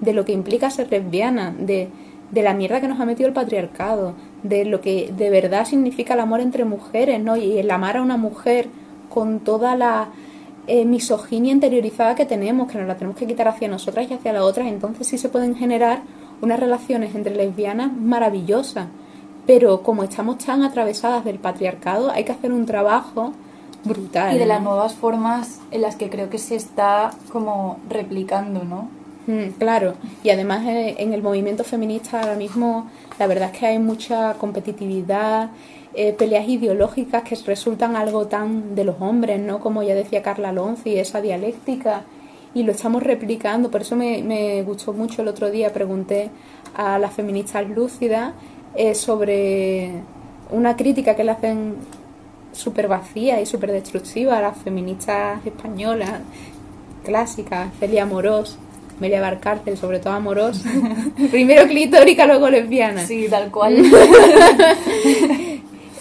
[0.00, 1.88] de lo que implica ser lesbiana, de,
[2.30, 6.14] de la mierda que nos ha metido el patriarcado, de lo que de verdad significa
[6.14, 7.36] el amor entre mujeres, ¿no?
[7.36, 8.68] Y el amar a una mujer
[9.08, 10.08] con toda la
[10.66, 14.32] eh, misoginia interiorizada que tenemos, que nos la tenemos que quitar hacia nosotras y hacia
[14.32, 16.02] las otras, entonces sí se pueden generar
[16.40, 18.86] unas relaciones entre lesbianas maravillosas.
[19.46, 23.32] Pero como estamos tan atravesadas del patriarcado, hay que hacer un trabajo
[23.84, 24.36] brutal.
[24.36, 28.90] Y de las nuevas formas en las que creo que se está como replicando, ¿no?
[29.26, 33.66] Mm, claro, y además eh, en el movimiento feminista ahora mismo la verdad es que
[33.66, 35.50] hay mucha competitividad,
[35.94, 39.60] eh, peleas ideológicas que resultan algo tan de los hombres, ¿no?
[39.60, 42.04] Como ya decía Carla Lonzi, esa dialéctica,
[42.54, 43.70] y lo estamos replicando.
[43.70, 46.30] Por eso me, me gustó mucho el otro día, pregunté
[46.76, 48.32] a las feministas lúcidas
[48.74, 49.90] eh, sobre
[50.50, 51.76] una crítica que le hacen
[52.52, 56.20] súper vacía y súper destructiva a las feministas españolas
[57.04, 58.58] clásicas, Celia Morós,
[59.00, 60.62] Melia Barcárcel, sobre todo Amorós,
[61.30, 63.06] primero clitórica, luego lesbiana.
[63.06, 63.82] Sí, tal cual.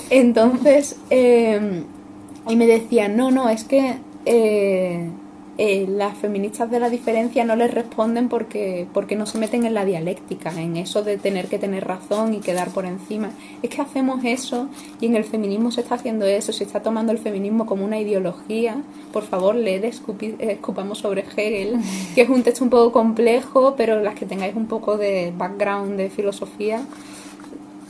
[0.09, 1.83] Entonces, eh,
[2.47, 5.09] y me decían, no, no, es que eh,
[5.59, 9.73] eh, las feministas de la diferencia no les responden porque, porque no se meten en
[9.73, 13.31] la dialéctica, en eso de tener que tener razón y quedar por encima.
[13.63, 14.69] Es que hacemos eso
[15.01, 17.99] y en el feminismo se está haciendo eso, se está tomando el feminismo como una
[17.99, 18.83] ideología.
[19.11, 19.91] Por favor, leed eh,
[20.39, 21.79] Escupamos sobre Hegel,
[22.13, 25.97] que es un texto un poco complejo, pero las que tengáis un poco de background
[25.97, 26.81] de filosofía,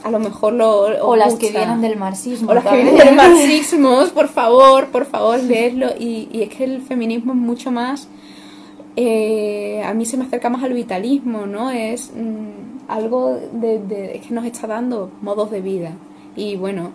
[0.03, 0.69] a lo mejor lo...
[1.05, 2.51] o os las que vienen del marxismo.
[2.51, 5.88] O las que vienen del marxismo, por favor, por favor, leedlo.
[5.99, 8.07] Y, y es que el feminismo es mucho más.
[8.95, 11.69] eh, a mí se me acerca más al vitalismo, ¿no?
[11.71, 15.91] Es mm, algo de, de- es que nos está dando modos de vida.
[16.36, 16.91] Y bueno,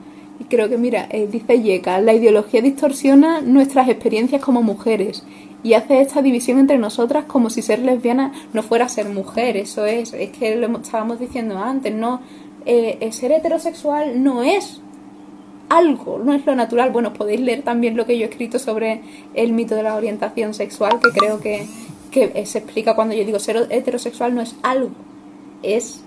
[0.48, 5.24] creo que, mira, eh, dice Yeka, la ideología distorsiona nuestras experiencias como mujeres
[5.64, 9.56] y hace esta división entre nosotras como si ser lesbiana no fuera ser mujer.
[9.56, 12.20] Eso es, es que lo estábamos diciendo antes, ¿no?
[12.64, 14.80] Eh, ser heterosexual no es
[15.68, 16.90] algo, no es lo natural.
[16.90, 19.00] Bueno, podéis leer también lo que yo he escrito sobre
[19.34, 21.66] el mito de la orientación sexual, que creo que,
[22.10, 24.90] que se explica cuando yo digo ser heterosexual no es algo,
[25.62, 26.04] es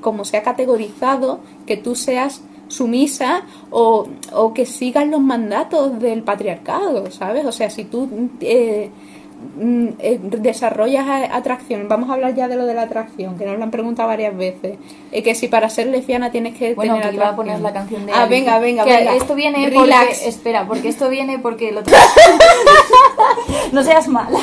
[0.00, 6.22] como se ha categorizado que tú seas sumisa o, o que sigas los mandatos del
[6.22, 7.46] patriarcado, ¿sabes?
[7.46, 8.08] O sea, si tú
[8.40, 8.90] eh,
[9.56, 13.62] desarrollas a- atracción, vamos a hablar ya de lo de la atracción, que nos lo
[13.64, 14.76] han preguntado varias veces,
[15.12, 17.72] eh, que si para ser lesbiana tienes que Bueno, tener que iba a poner la
[17.72, 18.30] canción de Ah, Alice.
[18.40, 19.14] venga, venga, Que venga.
[19.16, 20.06] Esto viene Relax.
[20.16, 20.28] porque...
[20.28, 21.94] Espera, porque esto viene porque otro...
[23.72, 24.38] no seas mala.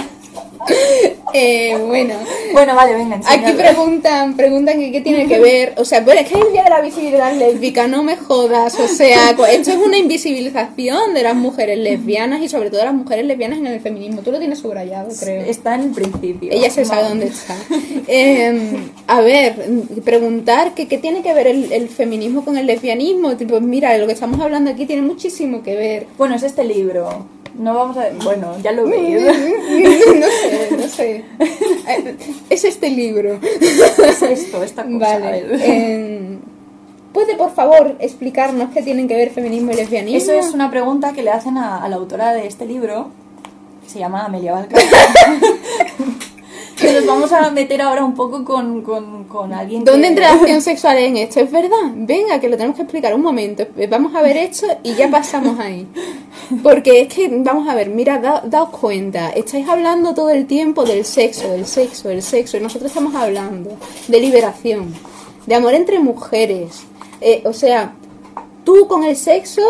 [1.35, 2.13] Eh, bueno,
[2.51, 5.73] Bueno, vale, venga, aquí preguntan, preguntan que qué tiene que ver.
[5.77, 8.79] O sea, bueno, es que es el día de la visibilidad lésbica, no me jodas.
[8.79, 12.93] O sea, esto es una invisibilización de las mujeres lesbianas y sobre todo de las
[12.93, 14.21] mujeres lesbianas en el feminismo.
[14.21, 15.41] Tú lo tienes subrayado, creo.
[15.41, 16.51] Está en el principio.
[16.51, 17.55] Ella se sabe dónde está.
[18.05, 19.55] Eh, a ver,
[20.03, 23.37] preguntar que qué tiene que ver el, el feminismo con el lesbianismo.
[23.37, 26.07] Tipo, mira, lo que estamos hablando aquí tiene muchísimo que ver.
[26.17, 27.25] Bueno, es este libro.
[27.57, 28.09] No vamos a...
[28.23, 29.21] Bueno, ya lo veis.
[29.21, 31.23] no sé, no sé.
[32.49, 33.39] Es este libro.
[33.41, 34.97] es esto, esta cosa.
[35.19, 35.45] Vale.
[35.59, 36.37] eh,
[37.13, 40.17] ¿Puede, por favor, explicarnos qué tienen que ver feminismo y lesbianismo?
[40.17, 43.09] Eso es una pregunta que le hacen a, a la autora de este libro,
[43.83, 44.89] que se llama Amelia Valcárcel.
[46.83, 50.07] que nos vamos a meter ahora un poco con, con, con alguien ¿Dónde que...
[50.09, 51.39] entra la acción sexual en esto?
[51.39, 51.91] ¿Es verdad?
[51.95, 53.65] Venga, que lo tenemos que explicar un momento.
[53.89, 55.87] Vamos a ver esto y ya pasamos ahí.
[56.61, 60.83] Porque es que, vamos a ver, mira, da- daos cuenta, estáis hablando todo el tiempo
[60.83, 64.93] del sexo, del sexo, del sexo, y nosotros estamos hablando de liberación,
[65.45, 66.83] de amor entre mujeres.
[67.21, 67.93] Eh, o sea,
[68.63, 69.61] tú con el sexo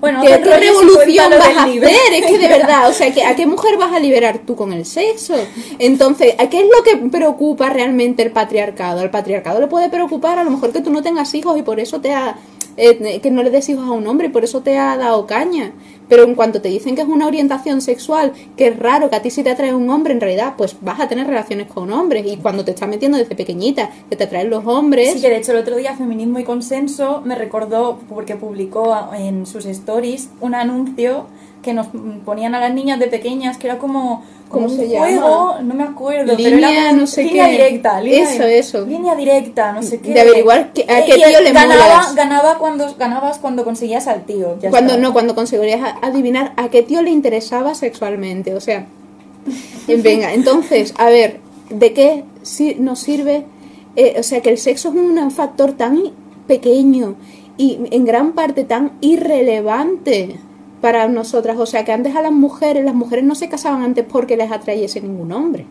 [0.00, 2.12] Bueno, ¿Qué, si revolución vas a hacer?
[2.12, 4.72] Es que de verdad, o sea, que ¿a qué mujer vas a liberar tú con
[4.72, 5.34] el sexo?
[5.78, 9.00] Entonces, ¿a qué es lo que preocupa realmente el patriarcado?
[9.00, 11.80] Al patriarcado le puede preocupar a lo mejor que tú no tengas hijos y por
[11.80, 12.36] eso te ha
[12.76, 15.72] eh, que no le des hijos a un hombre, por eso te ha dado caña.
[16.08, 19.22] Pero en cuanto te dicen que es una orientación sexual, que es raro, que a
[19.22, 22.24] ti si te atrae un hombre, en realidad, pues vas a tener relaciones con hombres.
[22.26, 25.14] Y cuando te estás metiendo desde pequeñita, que te atraen los hombres.
[25.14, 29.46] Sí, que de hecho el otro día Feminismo y Consenso me recordó, porque publicó en
[29.46, 31.26] sus stories un anuncio
[31.66, 31.88] que nos
[32.24, 36.34] ponían a las niñas de pequeñas, que era como, como un juego, no me acuerdo,
[36.36, 37.50] línea, pero era no sé línea qué.
[37.52, 38.86] directa, línea, Eso, eso.
[38.86, 40.14] línea directa, no sé qué.
[40.14, 44.06] De averiguar que- a Y- qué y tío le ganaba, ganaba cuando ganabas cuando conseguías
[44.06, 44.56] al tío.
[44.60, 48.54] ya Cuando no, cuando conseguirías a- adivinar a qué tío le interesaba sexualmente.
[48.54, 48.86] O sea,
[49.88, 53.44] eh, venga, entonces, a ver, ¿de qué si- nos sirve?
[53.96, 56.00] Eh, o sea, que el sexo es un factor tan
[56.46, 57.16] pequeño
[57.58, 60.36] y en gran parte tan irrelevante
[60.80, 61.58] para nosotras.
[61.58, 64.50] O sea, que antes a las mujeres, las mujeres no se casaban antes porque les
[64.52, 65.66] atrayese ningún hombre,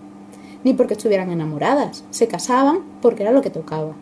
[0.63, 2.04] ni porque estuvieran enamoradas.
[2.10, 3.94] Se casaban porque era lo que tocaba.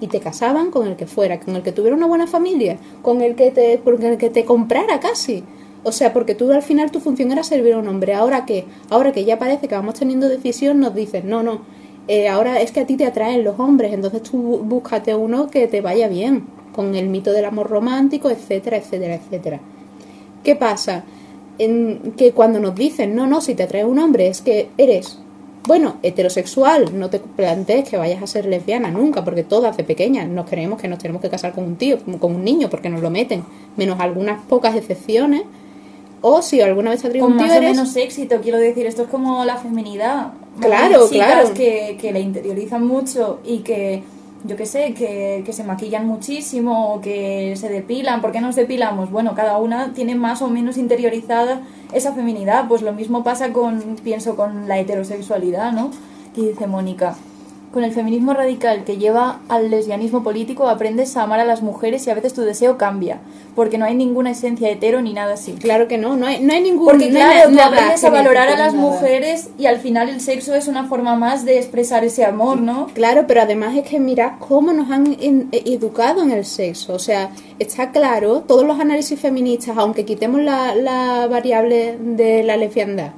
[0.00, 3.20] Y te casaban con el que fuera, con el que tuviera una buena familia, con
[3.22, 5.44] el que te, con el que te comprara casi.
[5.84, 8.14] O sea, porque tú al final tu función era servir a un hombre.
[8.14, 11.60] Ahora que, ahora que ya parece que vamos teniendo decisión, nos dicen, no, no,
[12.08, 15.48] eh, ahora es que a ti te atraen los hombres, entonces tú bú- búscate uno
[15.48, 19.60] que te vaya bien, con el mito del amor romántico, etcétera, etcétera, etcétera.
[20.42, 21.04] ¿Qué pasa?
[21.58, 25.18] En que cuando nos dicen, no, no, si te atrae un hombre es que eres,
[25.66, 30.28] bueno, heterosexual, no te plantees que vayas a ser lesbiana nunca, porque todas de pequeñas
[30.28, 33.00] nos creemos que nos tenemos que casar con un tío, con un niño, porque nos
[33.00, 33.44] lo meten,
[33.76, 35.42] menos algunas pocas excepciones.
[36.24, 38.86] O si alguna vez te atrae con un tío, más o menos éxito, quiero decir,
[38.86, 40.32] esto es como la feminidad.
[40.60, 41.54] Claro, chicas claro.
[41.54, 44.02] Que, que la interiorizan mucho y que,
[44.44, 48.20] yo qué sé, que, que se maquillan muchísimo o que se depilan.
[48.20, 49.10] ¿Por qué nos depilamos?
[49.10, 52.66] Bueno, cada una tiene más o menos interiorizada esa feminidad.
[52.68, 55.90] Pues lo mismo pasa con, pienso, con la heterosexualidad, ¿no?
[56.34, 57.16] Que dice Mónica.
[57.72, 62.06] Con el feminismo radical que lleva al lesbianismo político aprendes a amar a las mujeres
[62.06, 63.20] y a veces tu deseo cambia,
[63.56, 65.52] porque no hay ninguna esencia hetero ni nada así.
[65.54, 66.84] Claro que no, no hay, no hay ningún...
[66.84, 68.86] Porque no claro, tú aprendes a valorar a las nada.
[68.90, 72.88] mujeres y al final el sexo es una forma más de expresar ese amor, ¿no?
[72.92, 76.92] Claro, pero además es que mirad cómo nos han en- eh, educado en el sexo.
[76.92, 82.58] O sea, está claro, todos los análisis feministas, aunque quitemos la, la variable de la
[82.58, 83.12] lesbiandad,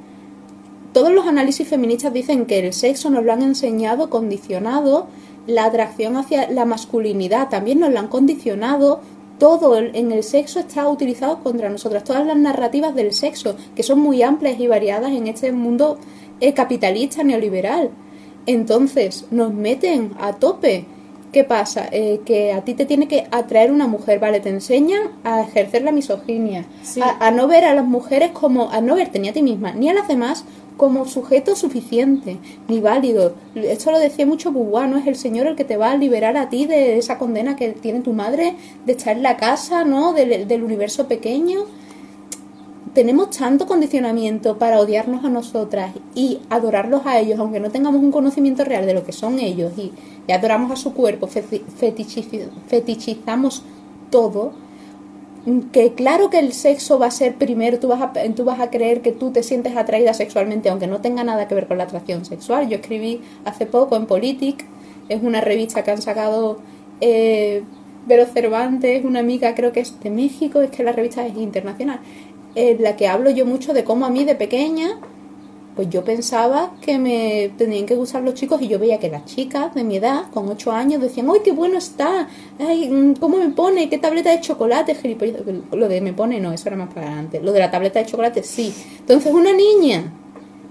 [0.94, 5.08] todos los análisis feministas dicen que el sexo nos lo han enseñado, condicionado,
[5.46, 9.00] la atracción hacia la masculinidad también nos lo han condicionado.
[9.38, 12.04] Todo en el sexo está utilizado contra nosotras.
[12.04, 15.98] Todas las narrativas del sexo, que son muy amplias y variadas en este mundo
[16.40, 17.90] eh, capitalista neoliberal.
[18.46, 20.86] Entonces, nos meten a tope.
[21.32, 21.88] ¿Qué pasa?
[21.90, 24.38] Eh, que a ti te tiene que atraer una mujer, ¿vale?
[24.38, 27.00] Te enseñan a ejercer la misoginia, Sí.
[27.00, 29.72] a, a no ver a las mujeres como, a no verte ni a ti misma,
[29.72, 30.44] ni a las demás
[30.76, 33.34] como sujeto suficiente, ni válido.
[33.54, 34.98] Esto lo decía mucho Beauvoir, ¿no?
[34.98, 37.70] Es el Señor el que te va a liberar a ti de esa condena que
[37.70, 40.12] tiene tu madre, de estar en la casa, ¿no?
[40.12, 41.64] Del, del universo pequeño
[42.94, 48.12] tenemos tanto condicionamiento para odiarnos a nosotras y adorarlos a ellos, aunque no tengamos un
[48.12, 49.92] conocimiento real de lo que son ellos y,
[50.28, 51.26] y adoramos a su cuerpo,
[52.68, 53.64] fetichizamos
[54.10, 54.52] todo,
[55.72, 58.70] que claro que el sexo va a ser primero, tú vas a, tú vas a
[58.70, 61.84] creer que tú te sientes atraída sexualmente, aunque no tenga nada que ver con la
[61.84, 62.68] atracción sexual.
[62.68, 64.64] Yo escribí hace poco en Politic,
[65.08, 66.58] es una revista que han sacado
[67.00, 67.62] eh,
[68.06, 72.00] Vero Cervantes, una amiga creo que es de México, es que la revista es internacional,
[72.54, 74.98] en la que hablo yo mucho de cómo a mí de pequeña,
[75.74, 79.24] pues yo pensaba que me tenían que gustar los chicos y yo veía que las
[79.24, 82.28] chicas de mi edad, con 8 años, decían, ¡ay, qué bueno está!
[82.60, 83.88] ¡Ay, mm, cómo me pone!
[83.88, 84.94] ¿Qué tableta de chocolate?
[84.94, 85.42] Gilipollas.
[85.72, 87.40] Lo de me pone no, eso era más para adelante.
[87.40, 88.72] Lo de la tableta de chocolate sí.
[89.00, 90.12] Entonces, una niña,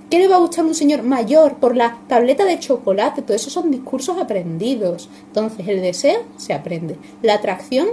[0.09, 3.23] ¿qué le va a gustar a un señor mayor por la tableta de chocolate?
[3.23, 5.09] Todo eso son discursos aprendidos.
[5.27, 6.95] Entonces, el deseo se aprende.
[7.21, 7.87] La atracción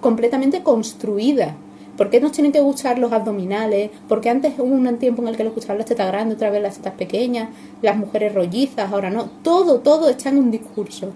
[0.00, 1.56] completamente construida.
[1.98, 3.90] ¿Por qué nos tienen que gustar los abdominales?
[4.08, 6.62] Porque antes hubo un tiempo en el que les gustaban las tetas grandes, otra vez
[6.62, 7.48] las tetas pequeñas,
[7.82, 9.28] las mujeres rollizas, ahora no.
[9.42, 11.10] Todo, todo está en un discurso.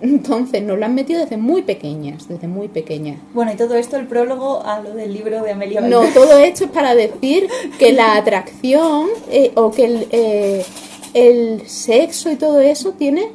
[0.00, 3.18] Entonces nos lo han metido desde muy pequeñas, desde muy pequeñas.
[3.34, 6.64] Bueno, y todo esto el prólogo a lo del libro de Amelia No, todo esto
[6.66, 7.48] es para decir
[7.80, 10.64] que la atracción eh, o que el, eh,
[11.14, 13.30] el sexo y todo eso tiene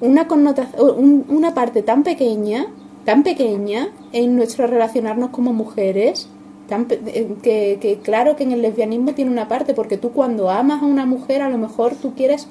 [0.00, 2.66] una connotación, una parte tan pequeña,
[3.08, 6.28] tan pequeña en nuestro relacionarnos como mujeres,
[6.68, 10.50] tan eh, que, que claro que en el lesbianismo tiene una parte, porque tú cuando
[10.50, 12.48] amas a una mujer a lo mejor tú quieres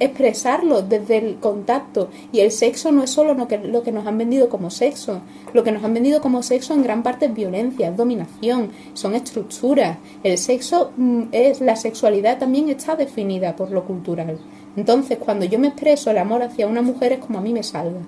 [0.00, 4.04] expresarlo desde el contacto y el sexo no es solo lo que, lo que nos
[4.04, 5.20] han vendido como sexo
[5.52, 9.14] lo que nos han vendido como sexo en gran parte es violencia es dominación son
[9.14, 9.98] estructuras.
[10.24, 14.38] El sexo mm, es la sexualidad también está definida por lo cultural.
[14.74, 17.62] Entonces cuando yo me expreso el amor hacia una mujer es como a mí me
[17.62, 18.00] salga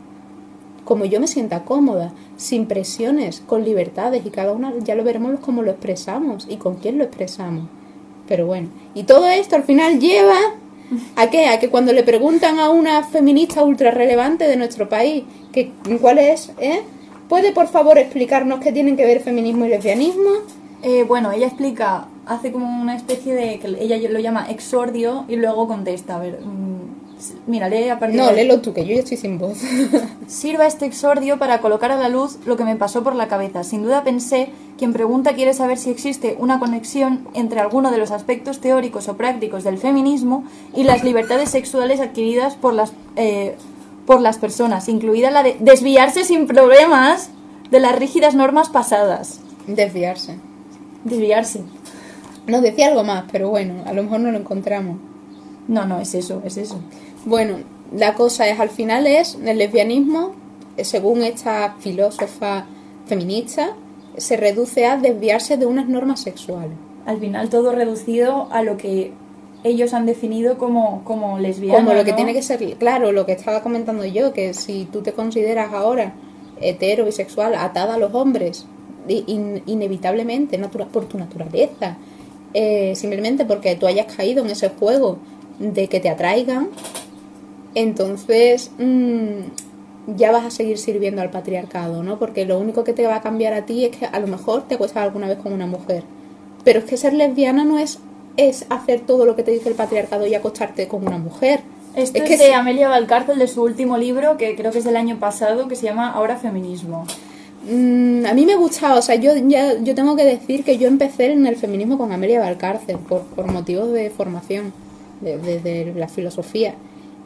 [0.84, 5.38] como yo me sienta cómoda, sin presiones, con libertades y cada una ya lo veremos
[5.40, 7.68] cómo lo expresamos y con quién lo expresamos.
[8.26, 10.36] Pero bueno, y todo esto al final lleva
[11.16, 11.46] a qué?
[11.48, 15.70] A que cuando le preguntan a una feminista ultra relevante de nuestro país que
[16.00, 16.82] cuál es, ¿eh?
[17.28, 20.30] ¿Puede por favor explicarnos qué tienen que ver feminismo y lesbianismo?
[20.82, 25.36] Eh, bueno, ella explica, hace como una especie de, que ella lo llama exordio y
[25.36, 26.81] luego contesta, a ver, mm,
[27.46, 28.34] mira, lee a partir No, de...
[28.34, 29.58] léelo tú, que yo ya estoy sin voz.
[30.26, 33.64] Sirva este exordio para colocar a la luz lo que me pasó por la cabeza.
[33.64, 38.10] Sin duda pensé, quien pregunta quiere saber si existe una conexión entre alguno de los
[38.10, 40.44] aspectos teóricos o prácticos del feminismo
[40.74, 43.56] y las libertades sexuales adquiridas por las, eh,
[44.06, 47.30] por las personas, incluida la de desviarse sin problemas
[47.70, 49.40] de las rígidas normas pasadas.
[49.66, 50.36] Desviarse.
[51.04, 51.62] Desviarse.
[52.46, 54.96] No decía algo más, pero bueno, a lo mejor no lo encontramos.
[55.68, 56.80] No, no, es eso, es eso.
[57.24, 57.56] Bueno,
[57.94, 60.32] la cosa es, al final es, el lesbianismo,
[60.76, 62.66] eh, según esta filósofa
[63.06, 63.70] feminista,
[64.16, 66.72] se reduce a desviarse de unas normas sexuales.
[67.06, 69.12] Al final todo reducido a lo que
[69.64, 71.78] ellos han definido como, como lesbiana.
[71.78, 75.02] Como lo que tiene que ser, claro, lo que estaba comentando yo, que si tú
[75.02, 76.14] te consideras ahora
[76.60, 78.66] hetero, bisexual, atada a los hombres,
[79.08, 81.96] in- inevitablemente, natura- por tu naturaleza,
[82.54, 85.18] eh, simplemente porque tú hayas caído en ese juego
[85.58, 86.68] de que te atraigan,
[87.74, 92.18] entonces mm, ya vas a seguir sirviendo al patriarcado, ¿no?
[92.18, 94.66] Porque lo único que te va a cambiar a ti es que a lo mejor
[94.68, 96.02] te acuestas alguna vez con una mujer.
[96.64, 97.98] Pero es que ser lesbiana no es,
[98.36, 101.60] es hacer todo lo que te dice el patriarcado y acostarte con una mujer.
[101.94, 102.54] Esto es, es que de.
[102.54, 105.84] Amelia Valcárcel, de su último libro, que creo que es del año pasado, que se
[105.86, 107.04] llama Ahora Feminismo.
[107.70, 110.88] Mm, a mí me gustaba, o sea, yo ya yo tengo que decir que yo
[110.88, 114.72] empecé en el feminismo con Amelia Valcárcel por, por motivos de formación,
[115.20, 116.74] de, de- de la filosofía.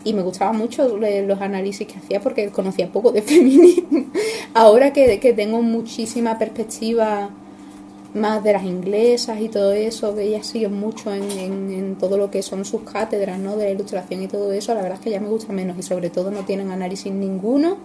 [0.07, 4.05] Y me gustaban mucho los análisis que hacía porque conocía poco de feminismo.
[4.55, 7.31] Ahora que, que tengo muchísima perspectiva
[8.15, 12.17] más de las inglesas y todo eso, que ellas siguen mucho en, en, en todo
[12.17, 13.57] lo que son sus cátedras, ¿no?
[13.57, 15.83] De la ilustración y todo eso, la verdad es que ya me gusta menos y
[15.83, 17.77] sobre todo no tienen análisis ninguno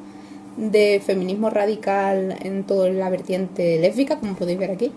[0.58, 4.92] de feminismo radical en toda la vertiente lésbica, como podéis ver aquí.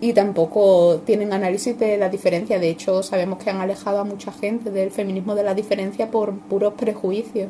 [0.00, 2.58] Y tampoco tienen análisis de la diferencia.
[2.58, 6.32] De hecho, sabemos que han alejado a mucha gente del feminismo de la diferencia por
[6.32, 7.48] puros prejuicios.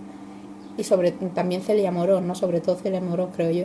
[0.76, 2.34] Y sobre también Celia Morón, ¿no?
[2.34, 3.64] Sobre todo Celia Morón, creo yo.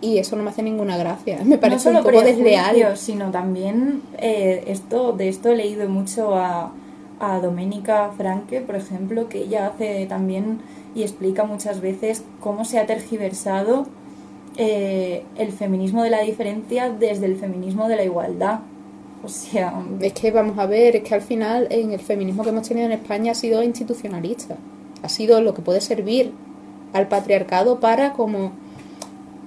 [0.00, 1.38] Y eso no me hace ninguna gracia.
[1.44, 2.96] Me parece no un solo poco desleal.
[2.96, 6.72] sino también eh, esto de esto he leído mucho a,
[7.20, 10.58] a Doménica Franke, por ejemplo, que ella hace también
[10.94, 13.86] y explica muchas veces cómo se ha tergiversado
[14.56, 18.60] eh, el feminismo de la diferencia desde el feminismo de la igualdad.
[19.24, 22.50] O sea, Es que vamos a ver, es que al final en el feminismo que
[22.50, 24.56] hemos tenido en España ha sido institucionalista.
[25.02, 26.32] Ha sido lo que puede servir
[26.92, 28.52] al patriarcado para como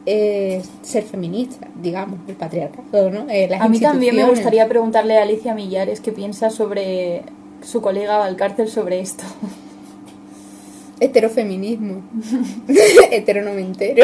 [0.06, 3.30] eh, ser feminista, digamos, el patriarcado, ¿no?
[3.30, 7.24] Eh, a mí también me gustaría preguntarle a Alicia Millares qué piensa sobre
[7.62, 9.24] su colega Valcárcel sobre esto.
[11.00, 12.02] Heterofeminismo.
[13.12, 14.04] Hetero no me entero.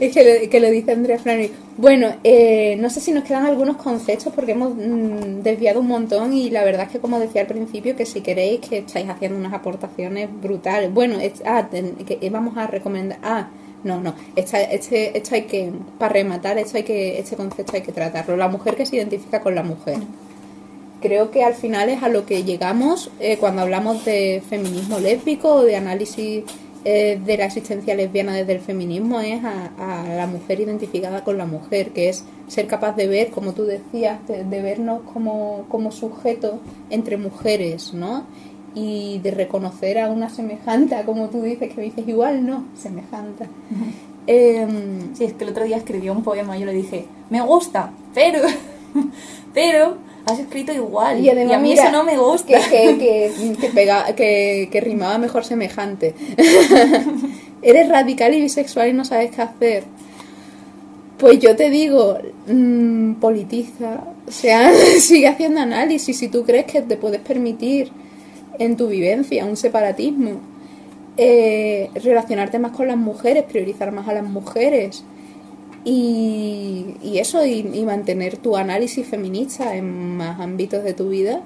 [0.00, 1.52] es que lo, que lo dice Andrea Flannery.
[1.76, 6.32] Bueno, eh, no sé si nos quedan algunos conceptos porque hemos mm, desviado un montón
[6.32, 9.38] y la verdad es que como decía al principio que si queréis que estáis haciendo
[9.38, 10.92] unas aportaciones brutales.
[10.92, 13.18] Bueno, ah, que vamos a recomendar...
[13.22, 13.48] Ah,
[13.84, 17.82] no, no, esta- este, esto hay que, para rematar, esto hay que, este concepto hay
[17.82, 18.36] que tratarlo.
[18.36, 19.96] La mujer que se identifica con la mujer
[21.02, 25.56] creo que al final es a lo que llegamos eh, cuando hablamos de feminismo lésbico
[25.56, 26.44] o de análisis
[26.84, 31.38] eh, de la existencia lesbiana desde el feminismo es a, a la mujer identificada con
[31.38, 35.64] la mujer, que es ser capaz de ver, como tú decías, de, de vernos como,
[35.68, 36.54] como sujetos
[36.90, 38.24] entre mujeres, ¿no?
[38.74, 43.46] Y de reconocer a una semejante, como tú dices, que dices igual, no, semejante.
[44.26, 47.40] Em, Sí, es que el otro día escribió un poema y yo le dije, me
[47.42, 48.40] gusta, pero,
[49.54, 51.20] pero has escrito igual.
[51.24, 52.58] Y además, a mí mira, eso no me gusta.
[52.70, 56.14] Que, que, que, pega- que, que rimaba mejor semejante.
[57.62, 59.84] Eres radical y bisexual y no sabes qué hacer.
[61.18, 62.18] Pues yo te digo,
[62.48, 64.02] mm, politiza.
[64.26, 66.16] O sea, sigue haciendo análisis.
[66.18, 67.90] Si tú crees que te puedes permitir
[68.58, 70.40] en tu vivencia un separatismo,
[71.16, 75.04] eh, relacionarte más con las mujeres, priorizar más a las mujeres.
[75.84, 81.42] Y, y eso, y, y mantener tu análisis feminista en más ámbitos de tu vida,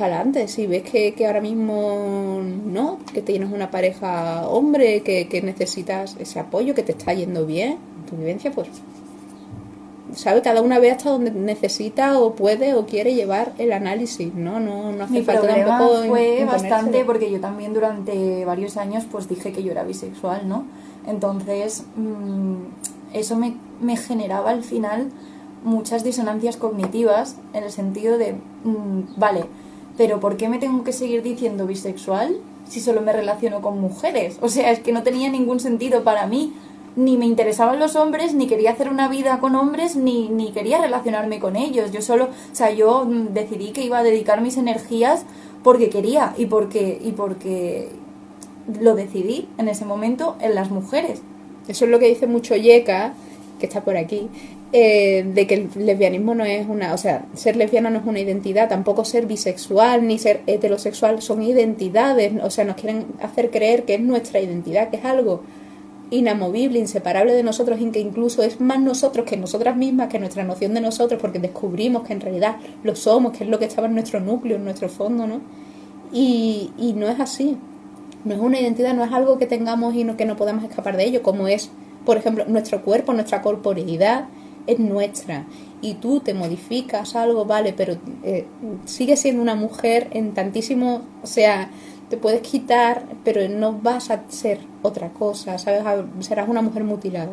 [0.00, 0.48] para adelante.
[0.48, 6.16] Si ves que, que ahora mismo no, que tienes una pareja hombre, que, que necesitas
[6.18, 8.68] ese apoyo, que te está yendo bien, en tu vivencia, pues
[10.14, 14.58] sabe cada una ve hasta donde necesita o puede o quiere llevar el análisis no
[14.58, 19.04] no no hace Mi falta problema tampoco fue bastante porque yo también durante varios años
[19.10, 20.64] pues dije que yo era bisexual, ¿no?
[21.06, 22.54] Entonces mm,
[23.12, 25.10] eso me, me generaba al final
[25.64, 28.34] muchas disonancias cognitivas en el sentido de,
[28.64, 29.44] mm, vale,
[29.96, 32.36] pero ¿por qué me tengo que seguir diciendo bisexual
[32.68, 34.38] si solo me relaciono con mujeres?
[34.40, 36.54] O sea, es que no tenía ningún sentido para mí.
[36.96, 40.80] Ni me interesaban los hombres, ni quería hacer una vida con hombres, ni, ni quería
[40.80, 41.92] relacionarme con ellos.
[41.92, 45.24] Yo solo, o sea, yo mm, decidí que iba a dedicar mis energías
[45.62, 47.90] porque quería y porque, y porque
[48.80, 51.22] lo decidí en ese momento en las mujeres.
[51.70, 53.14] Eso es lo que dice mucho Yeka,
[53.60, 54.28] que está por aquí,
[54.72, 58.18] eh, de que el lesbianismo no es una, o sea, ser lesbiana no es una
[58.18, 63.84] identidad, tampoco ser bisexual ni ser heterosexual son identidades, o sea, nos quieren hacer creer
[63.84, 65.42] que es nuestra identidad, que es algo
[66.10, 70.42] inamovible, inseparable de nosotros y que incluso es más nosotros que nosotras mismas, que nuestra
[70.42, 73.86] noción de nosotros, porque descubrimos que en realidad lo somos, que es lo que estaba
[73.86, 75.40] en nuestro núcleo, en nuestro fondo, ¿no?
[76.12, 77.56] Y, y no es así.
[78.24, 80.96] No es una identidad, no es algo que tengamos y no, que no podamos escapar
[80.96, 81.70] de ello, como es,
[82.04, 84.26] por ejemplo, nuestro cuerpo, nuestra corporeidad
[84.66, 85.46] es nuestra.
[85.80, 88.46] Y tú te modificas algo, vale, pero eh,
[88.84, 91.70] sigues siendo una mujer en tantísimo, o sea,
[92.10, 95.82] te puedes quitar, pero no vas a ser otra cosa, ¿sabes?
[96.20, 97.32] Serás una mujer mutilada.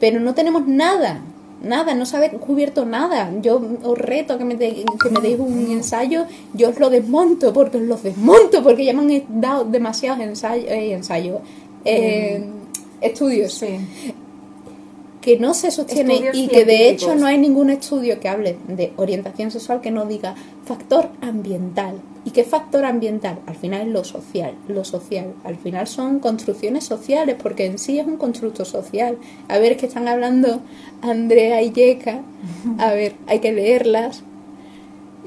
[0.00, 1.20] Pero no tenemos nada,
[1.62, 3.32] nada, no se ha descubierto nada.
[3.42, 6.90] Yo os reto a que me, de- que me deis un ensayo, yo os lo
[6.90, 11.40] desmonto, porque os lo desmonto, porque ya me han dado demasiados ensayos, ensayos
[11.84, 12.44] eh,
[13.00, 13.78] estudios Sí.
[15.26, 18.56] Que no se sostiene Estudios y que de hecho no hay ningún estudio que hable
[18.68, 21.96] de orientación sexual que no diga factor ambiental.
[22.24, 23.40] ¿Y qué factor ambiental?
[23.46, 25.34] Al final es lo social, lo social.
[25.42, 29.18] Al final son construcciones sociales, porque en sí es un constructo social.
[29.48, 30.60] A ver, que están hablando
[31.02, 32.20] Andrea y Yeka.
[32.78, 34.22] A ver, hay que leerlas.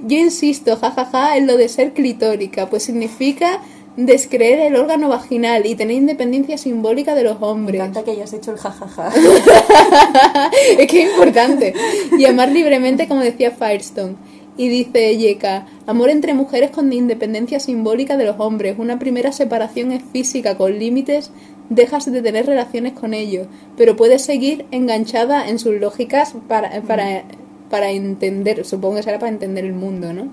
[0.01, 3.59] Yo insisto, jajaja, en lo de ser clitórica, pues significa
[3.97, 7.81] descreer el órgano vaginal y tener independencia simbólica de los Me hombres.
[7.81, 9.09] encanta que hayas hecho el jajaja.
[10.77, 11.73] es que es importante.
[12.17, 14.15] Y amar libremente, como decía Firestone.
[14.57, 18.75] Y dice Yeka, amor entre mujeres con independencia simbólica de los hombres.
[18.77, 21.31] Una primera separación es física, con límites,
[21.69, 27.23] dejas de tener relaciones con ellos, pero puedes seguir enganchada en sus lógicas para, para,
[27.69, 30.27] para entender, supongo que será para entender el mundo, ¿no?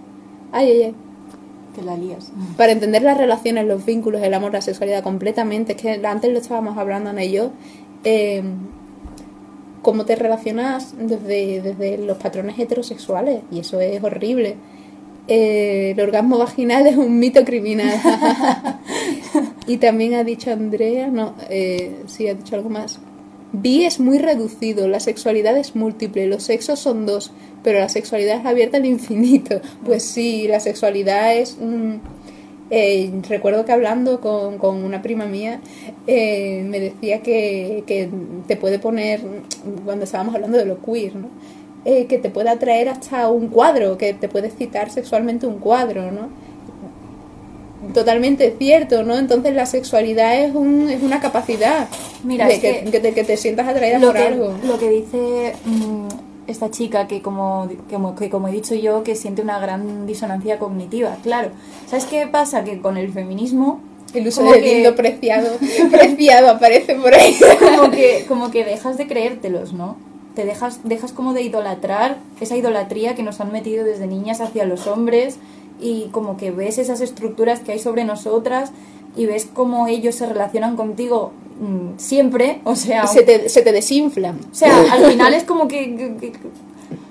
[0.51, 0.95] Ay, ay, ay.
[1.77, 2.33] Te la lías.
[2.57, 5.72] Para entender las relaciones, los vínculos, el amor, la sexualidad completamente.
[5.72, 7.51] Es que antes lo estábamos hablando, Ana y yo.
[8.03, 8.43] eh,
[9.83, 13.43] cómo te relacionas desde, desde los patrones heterosexuales.
[13.53, 14.57] Y eso es horrible.
[15.29, 17.95] Eh, el orgasmo vaginal es un mito criminal.
[19.66, 22.99] y también ha dicho Andrea, no, eh, sí, ha dicho algo más.
[23.53, 27.33] Bi es muy reducido, la sexualidad es múltiple, los sexos son dos,
[27.67, 29.61] pero la sexualidad es abierta al infinito.
[29.85, 31.57] Pues sí, la sexualidad es...
[31.61, 31.95] mm,
[32.71, 35.61] eh, recuerdo que hablando con, con una prima mía
[36.07, 38.09] eh, me decía que, que
[38.47, 39.21] te puede poner,
[39.85, 41.29] cuando estábamos hablando de lo queer, ¿no?
[41.85, 46.12] Eh, que te puede atraer hasta un cuadro, que te puede excitar sexualmente un cuadro,
[46.12, 46.29] ¿no?
[47.95, 49.19] Totalmente cierto, ¿no?
[49.19, 51.89] Entonces la sexualidad es, un, es una capacidad
[52.23, 54.55] Mira, de es que, que te, que te sientas atraída por algo.
[54.64, 57.68] lo que dice mm, esta chica, que como,
[58.18, 61.51] que como he dicho yo, que siente una gran disonancia cognitiva, claro.
[61.86, 62.64] ¿Sabes qué pasa?
[62.64, 63.80] Que con el feminismo,
[64.14, 65.49] El uso como del que- preciado,
[65.90, 67.34] preciado aparece por ahí.
[67.76, 69.97] como que, como que dejas de creértelos, ¿no?
[70.34, 74.64] Te dejas, dejas como de idolatrar esa idolatría que nos han metido desde niñas hacia
[74.66, 75.38] los hombres
[75.80, 78.70] y como que ves esas estructuras que hay sobre nosotras
[79.17, 83.73] y ves cómo ellos se relacionan contigo mm, siempre, o sea, se te, se te
[83.73, 84.39] desinflan.
[84.53, 86.39] O sea, al final es como que, que- que-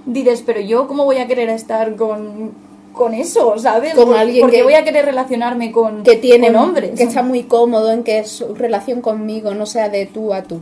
[0.06, 2.52] dices, pero yo cómo voy a querer estar con,
[2.94, 3.94] con eso, ¿sabes?
[3.96, 6.92] Con ¿Por- alguien ¿Por qué que- voy a querer relacionarme con, que tiene con hombres?
[6.96, 10.60] que está muy cómodo en que su relación conmigo no sea de tú a tú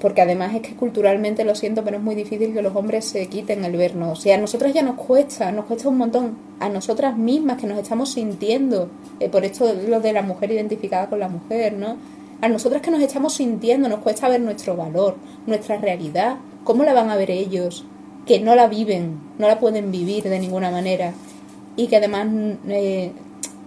[0.00, 3.26] porque además es que culturalmente lo siento pero es muy difícil que los hombres se
[3.28, 4.18] quiten el vernos.
[4.18, 6.38] O sea a nosotras ya nos cuesta nos cuesta un montón.
[6.60, 8.90] A nosotras mismas que nos estamos sintiendo
[9.20, 11.96] eh, por esto lo de la mujer identificada con la mujer no
[12.40, 15.16] a nosotras que nos estamos sintiendo nos cuesta ver nuestro valor
[15.46, 16.36] nuestra realidad.
[16.64, 17.84] Cómo la van a ver ellos
[18.26, 21.12] que no la viven no la pueden vivir de ninguna manera.
[21.76, 22.26] Y que además
[22.68, 23.12] eh,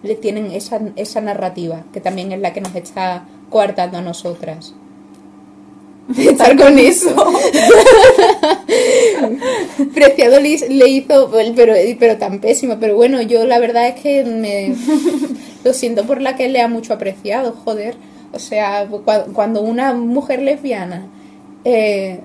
[0.04, 4.74] le tienen esa, esa narrativa que también es la que nos está coartando a nosotras.
[6.18, 7.16] Estar con eso.
[9.94, 12.78] Preciado le, le hizo, pero, pero tan pésimo.
[12.80, 14.76] Pero bueno, yo la verdad es que me
[15.64, 17.96] lo siento por la que le ha mucho apreciado, joder.
[18.34, 21.08] O sea, cua- cuando una mujer lesbiana
[21.66, 22.20] eh,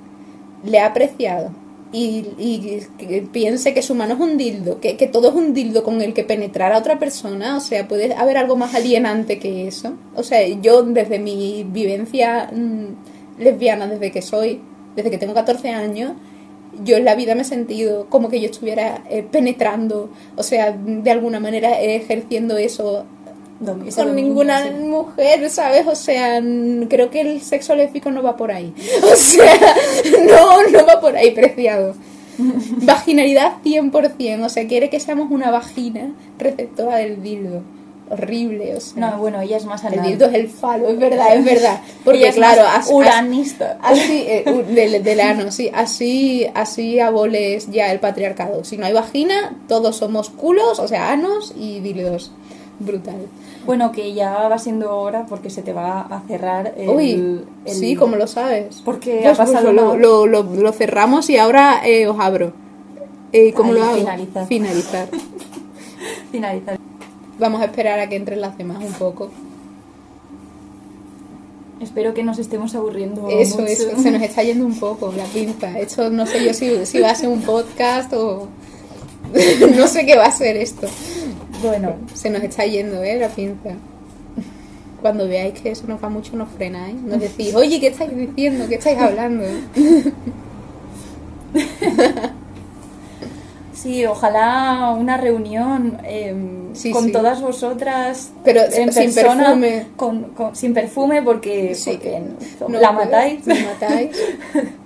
[0.64, 1.51] le ha apreciado
[1.93, 5.55] y, y que piense que su mano es un dildo, que, que todo es un
[5.55, 9.39] dildo con el que penetrar a otra persona, o sea, puede haber algo más alienante
[9.39, 9.95] que eso.
[10.14, 14.61] O sea, yo desde mi vivencia mm, lesbiana, desde que soy,
[14.97, 16.12] desde que tengo 14 años,
[16.82, 20.72] yo en la vida me he sentido como que yo estuviera eh, penetrando, o sea,
[20.72, 23.07] de alguna manera ejerciendo eso
[23.95, 24.70] con ninguna sí.
[24.70, 25.87] mujer, ¿sabes?
[25.87, 26.43] O sea,
[26.89, 28.74] creo que el sexo lésbico no va por ahí.
[29.12, 29.57] O sea,
[30.26, 31.95] no, no va por ahí, preciado.
[32.82, 37.62] Vaginalidad 100%, o sea, quiere que seamos una vagina receptora del dildo.
[38.11, 39.11] Horrible, o sea.
[39.11, 41.81] No, bueno, ella es más el es el falo, es verdad, es verdad.
[42.05, 43.79] Porque es claro, más as- as- uranista.
[43.83, 48.63] Así, eh, del, del ano, sí, así, así aboles ya el patriarcado.
[48.65, 52.31] Si no hay vagina, todos somos culos, o sea, anos y dildos.
[52.79, 53.17] Brutal.
[53.65, 56.91] Bueno, que ya va siendo hora porque se te va a cerrar el...
[56.91, 57.11] Uy,
[57.65, 58.83] el- sí, como lo sabes.
[58.85, 62.53] Porque Pues, ha pasado pues, lo, lo, lo, lo cerramos y ahora eh, os abro.
[63.33, 63.97] Eh, ¿Cómo lo hago?
[63.97, 64.47] finalizar.
[64.49, 65.09] Finalizar.
[66.31, 66.79] Finalizar.
[67.39, 69.30] Vamos a esperar a que entre las demás un poco.
[71.80, 73.70] Espero que nos estemos aburriendo Eso, mucho.
[73.70, 75.78] eso, se nos está yendo un poco la pinza.
[75.78, 78.49] Esto no sé yo si, si va a ser un podcast o...
[79.76, 80.87] no sé qué va a ser esto.
[81.62, 83.18] Bueno, Se nos está yendo, ¿eh?
[83.18, 83.70] La pinza.
[85.03, 86.95] Cuando veáis que eso nos va mucho, nos frenáis.
[87.03, 88.66] Nos decís, oye, ¿qué estáis diciendo?
[88.68, 89.45] ¿Qué estáis hablando?
[93.85, 97.12] sí, ojalá una reunión em, Sí, con sí.
[97.12, 99.87] todas vosotras Pero en sin persona, perfume.
[99.95, 101.91] con- con- sin perfume porque, Sí.
[101.93, 102.20] porque
[102.66, 103.47] No la matáis.
[103.47, 104.11] La matáis.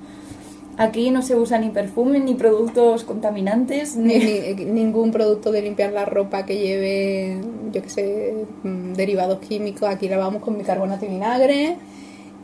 [0.77, 3.97] Aquí no se usa ni perfume ni productos contaminantes.
[3.97, 4.55] Ni, Ni...
[4.55, 7.39] ni- ningún producto de limpiar la ropa que lleve,
[7.73, 9.89] yo que sé, mm, derivados químicos.
[9.89, 11.77] Aquí lavamos con bicarbonato y vinagre.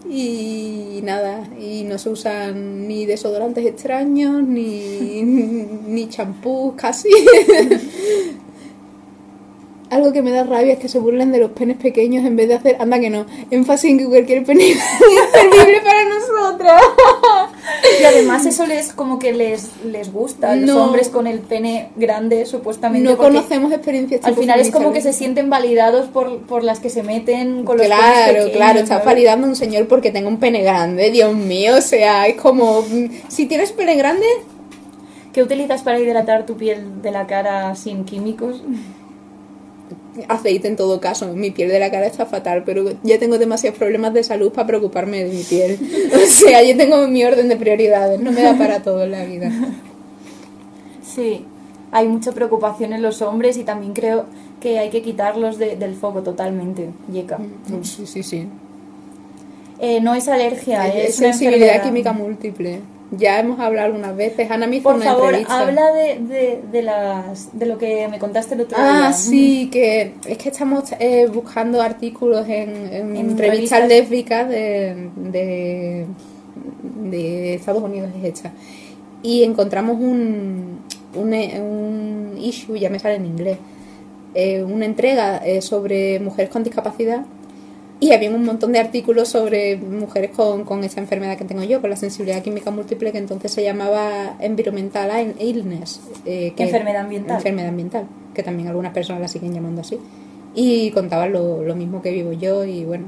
[0.08, 7.08] Y nada, y no se usan ni desodorantes extraños, ni, ni champús casi.
[9.90, 12.48] Algo que me da rabia es que se burlen de los penes pequeños en vez
[12.48, 14.78] de hacer, anda que no, énfasis en que cualquier pene es
[15.84, 16.82] para nosotras.
[18.00, 22.46] Y además eso les como que les, les gusta los hombres con el pene grande
[22.46, 23.08] supuestamente.
[23.08, 26.90] No conocemos experiencias Al final es como que se sienten validados por, por las que
[26.90, 30.38] se meten con los Claro, pequeños, claro, estás validando a un señor porque tenga un
[30.38, 32.84] pene grande, Dios mío, o sea, es como,
[33.28, 34.26] si tienes pene grande,
[35.34, 38.62] ¿Qué utilizas para hidratar tu piel de la cara sin químicos?
[40.28, 43.78] Aceite en todo caso, mi piel de la cara está fatal, pero ya tengo demasiados
[43.78, 45.78] problemas de salud para preocuparme de mi piel.
[46.14, 49.24] O sea, yo tengo mi orden de prioridades, no me da para todo en la
[49.24, 49.50] vida.
[51.02, 51.44] Sí,
[51.92, 54.26] hay mucha preocupación en los hombres y también creo
[54.60, 57.38] que hay que quitarlos de- del foco totalmente, Yeka.
[57.82, 58.48] Sí, sí, sí.
[59.80, 62.80] Eh, no es alergia, Es es sensibilidad química múltiple.
[63.18, 65.60] Ya hemos hablado algunas veces, Ana me hizo Por una favor, entrevista.
[65.60, 69.08] habla de, de, de, las, de lo que me contaste el otro día.
[69.08, 73.88] Ah, sí, que es que estamos eh, buscando artículos en, en En revistas revistas.
[73.88, 76.06] lésbicas de, de,
[77.10, 78.52] de Estados Unidos es hecha.
[79.22, 80.80] Y encontramos un,
[81.14, 83.58] un, eh, un issue, ya me sale en inglés,
[84.34, 87.24] eh, una entrega eh, sobre mujeres con discapacidad
[88.08, 91.80] y había un montón de artículos sobre mujeres con, con esa enfermedad que tengo yo,
[91.80, 96.00] con la sensibilidad química múltiple, que entonces se llamaba Environmental Illness.
[96.26, 97.36] eh, que- Enfermedad ambiental.
[97.36, 99.98] Enfermedad ambiental, que también algunas personas la siguen llamando así.
[100.54, 103.06] Y contaban lo, lo mismo que vivo yo y bueno,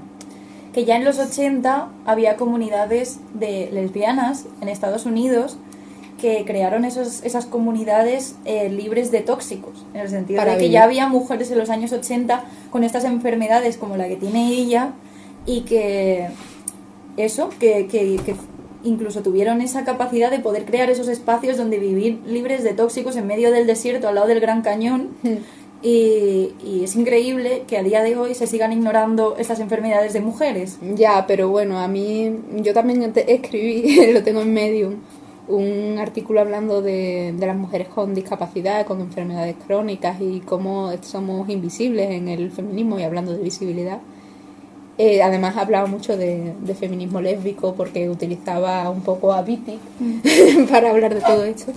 [0.72, 5.58] que ya en los 80 había comunidades de lesbianas en Estados Unidos
[6.20, 10.70] que crearon esos, esas comunidades eh, libres de tóxicos, en el sentido Para de que
[10.70, 14.92] ya había mujeres en los años 80 con estas enfermedades como la que tiene ella
[15.44, 16.28] y que
[17.16, 18.34] eso, que, que, que
[18.84, 23.26] incluso tuvieron esa capacidad de poder crear esos espacios donde vivir libres de tóxicos en
[23.26, 25.08] medio del desierto al lado del Gran Cañón.
[25.82, 30.20] Y, y es increíble que a día de hoy se sigan ignorando estas enfermedades de
[30.20, 30.78] mujeres.
[30.96, 34.94] Ya, pero bueno, a mí, yo también te- escribí, lo tengo en Medium,
[35.48, 41.48] un artículo hablando de, de las mujeres con discapacidad, con enfermedades crónicas y cómo somos
[41.48, 44.00] invisibles en el feminismo y hablando de visibilidad.
[44.98, 49.78] Eh, además hablaba mucho de, de feminismo lésbico porque utilizaba un poco a Viti
[50.70, 51.72] para hablar de todo esto,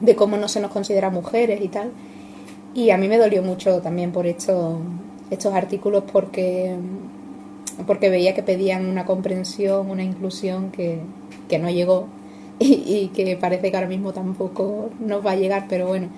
[0.00, 1.90] de cómo no se nos considera mujeres y tal.
[2.74, 4.78] Y a mí me dolió mucho también por esto,
[5.30, 6.76] estos artículos porque
[7.88, 11.00] porque veía que pedían una comprensión, una inclusión que,
[11.48, 12.06] que no llegó
[12.58, 16.08] y, y que parece que ahora mismo tampoco nos va a llegar, pero bueno,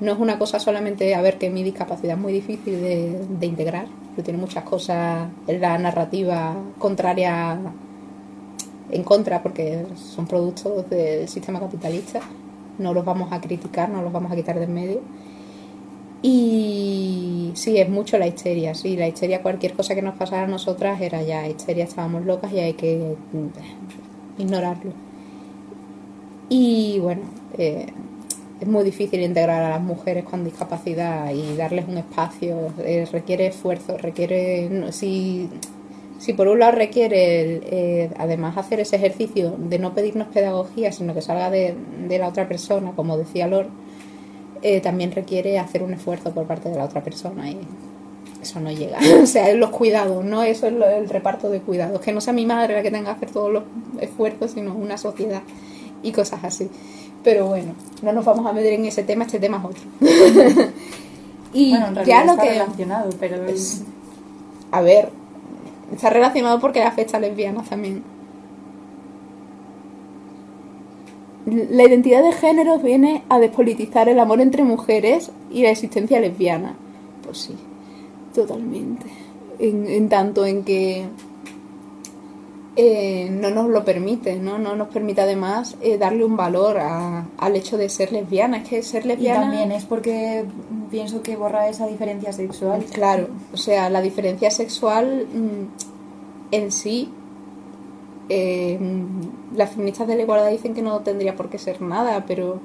[0.00, 3.46] no es una cosa solamente, a ver, que mi discapacidad es muy difícil de, de
[3.46, 7.58] integrar, pero tiene muchas cosas en la narrativa contraria
[8.90, 12.20] en contra porque son productos del sistema capitalista.
[12.78, 15.00] No los vamos a criticar, no los vamos a quitar de en medio.
[16.22, 20.46] Y sí, es mucho la histeria, sí, la histeria, cualquier cosa que nos pasara a
[20.46, 24.92] nosotras era ya histeria, estábamos locas y hay que mm, ignorarlo.
[26.48, 27.22] Y bueno,
[27.58, 27.86] eh,
[28.60, 33.46] es muy difícil integrar a las mujeres con discapacidad y darles un espacio, eh, requiere
[33.46, 35.48] esfuerzo, requiere, si
[36.24, 41.12] si por un lado requiere, eh, además, hacer ese ejercicio de no pedirnos pedagogía, sino
[41.12, 41.76] que salga de,
[42.08, 43.66] la otra persona, como decía Lor,
[44.62, 47.58] eh, también requiere hacer un esfuerzo por parte de la otra persona y
[48.40, 48.98] eso no llega.
[49.22, 52.00] o sea, los cuidados, no eso es el reparto de cuidados.
[52.00, 53.64] Que no sea mi madre la que tenga que hacer todos los
[54.00, 55.42] esfuerzos, sino una sociedad
[56.04, 56.70] y cosas así.
[57.24, 59.82] Pero bueno, no nos vamos a meter en ese tema, este tema es otro.
[61.52, 62.50] y bueno, en ya lo que.
[62.50, 63.36] relacionado, pero.
[64.70, 65.10] a ver,
[65.92, 68.02] Está relacionado porque afecta a lesbianas también.
[71.46, 76.74] La identidad de género viene a despolitizar el amor entre mujeres y la existencia lesbiana.
[77.22, 77.54] Pues sí,
[78.34, 79.06] totalmente.
[79.58, 81.04] En, tanto en que
[82.76, 84.58] eh, no nos lo permite, ¿no?
[84.58, 88.58] No nos permite además eh, darle un valor al hecho de ser lesbiana.
[88.58, 89.38] Es que ser lesbiana...
[89.38, 90.44] Y también es porque
[90.90, 92.84] pienso que borra esa diferencia sexual.
[92.92, 97.10] Claro, o sea, la diferencia sexual mm, en sí,
[98.28, 98.78] eh,
[99.54, 102.58] las feministas de la igualdad dicen que no tendría por qué ser nada, pero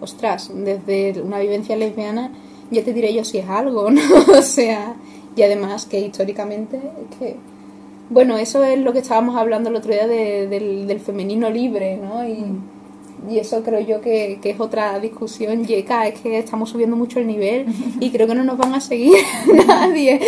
[0.00, 2.32] ostras, desde una vivencia lesbiana
[2.70, 4.00] ya te diré yo si es algo, ¿no?
[4.38, 4.94] o sea,
[5.36, 6.80] y además que históricamente
[7.18, 7.36] que
[8.10, 12.26] bueno, eso es lo que estábamos hablando el otro día del, del, femenino libre, ¿no?
[12.26, 12.44] Y,
[13.30, 17.28] y eso creo yo que, es otra discusión yeca, es que estamos subiendo mucho el
[17.28, 17.66] nivel
[18.00, 19.14] y creo que no nos van a seguir
[19.66, 20.20] nadie.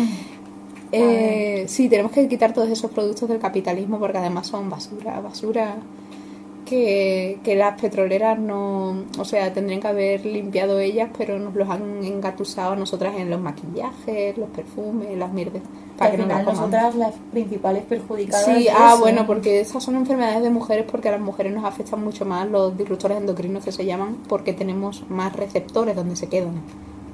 [0.92, 5.76] eh, sí, tenemos que quitar todos esos productos del capitalismo porque además son basura, basura
[6.64, 11.68] que, que las petroleras no, o sea, tendrían que haber limpiado ellas, pero nos los
[11.68, 15.62] han engatusado a nosotras en los maquillajes, los perfumes, las mierdas.
[16.00, 18.46] No nosotras las principales perjudicadas.
[18.46, 22.02] Sí, ah, bueno, porque esas son enfermedades de mujeres porque a las mujeres nos afectan
[22.02, 26.62] mucho más los disruptores endocrinos que se llaman porque tenemos más receptores donde se quedan,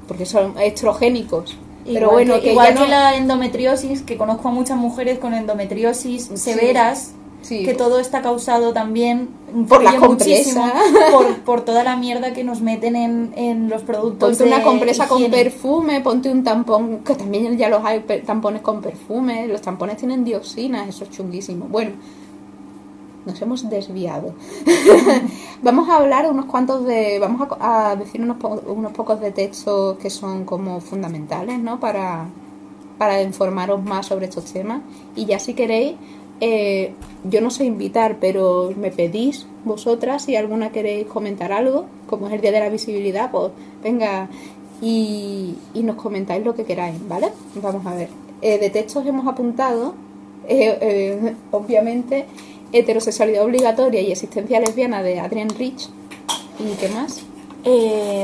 [0.06, 1.58] porque son estrogénicos.
[1.84, 7.12] Pero bueno, que, igual que la endometriosis, que conozco a muchas mujeres con endometriosis severas
[7.48, 9.28] que todo está causado también
[9.68, 10.72] por la compresa.
[11.12, 15.06] por, por, toda la mierda que nos meten en, en los productos ponte una compresa
[15.06, 19.96] con perfume ponte un tampón que también ya los hay tampones con perfume los tampones
[19.96, 21.66] tienen dioxinas eso es chunguísimo.
[21.68, 21.92] Bueno
[23.26, 24.34] nos hemos desviado.
[25.62, 29.98] Vamos a hablar unos cuantos de vamos a, a decir unos, unos pocos de textos
[29.98, 32.28] que son como fundamentales no para
[32.98, 34.80] para informaros más sobre estos temas.
[35.14, 35.96] Y ya si queréis
[36.40, 36.92] eh,
[37.24, 42.34] yo no sé invitar, pero me pedís vosotras si alguna queréis comentar algo, como es
[42.34, 44.28] el Día de la Visibilidad, pues venga
[44.80, 47.28] y, nos comentáis lo que queráis, ¿vale?
[47.56, 48.08] Vamos a ver.
[48.42, 49.94] Eh, de textos hemos apuntado,
[50.46, 52.26] eh, obviamente,
[52.72, 55.88] heterosexualidad obligatoria y existencia lesbiana de Adrian Rich.
[56.58, 57.22] ¿Y qué más?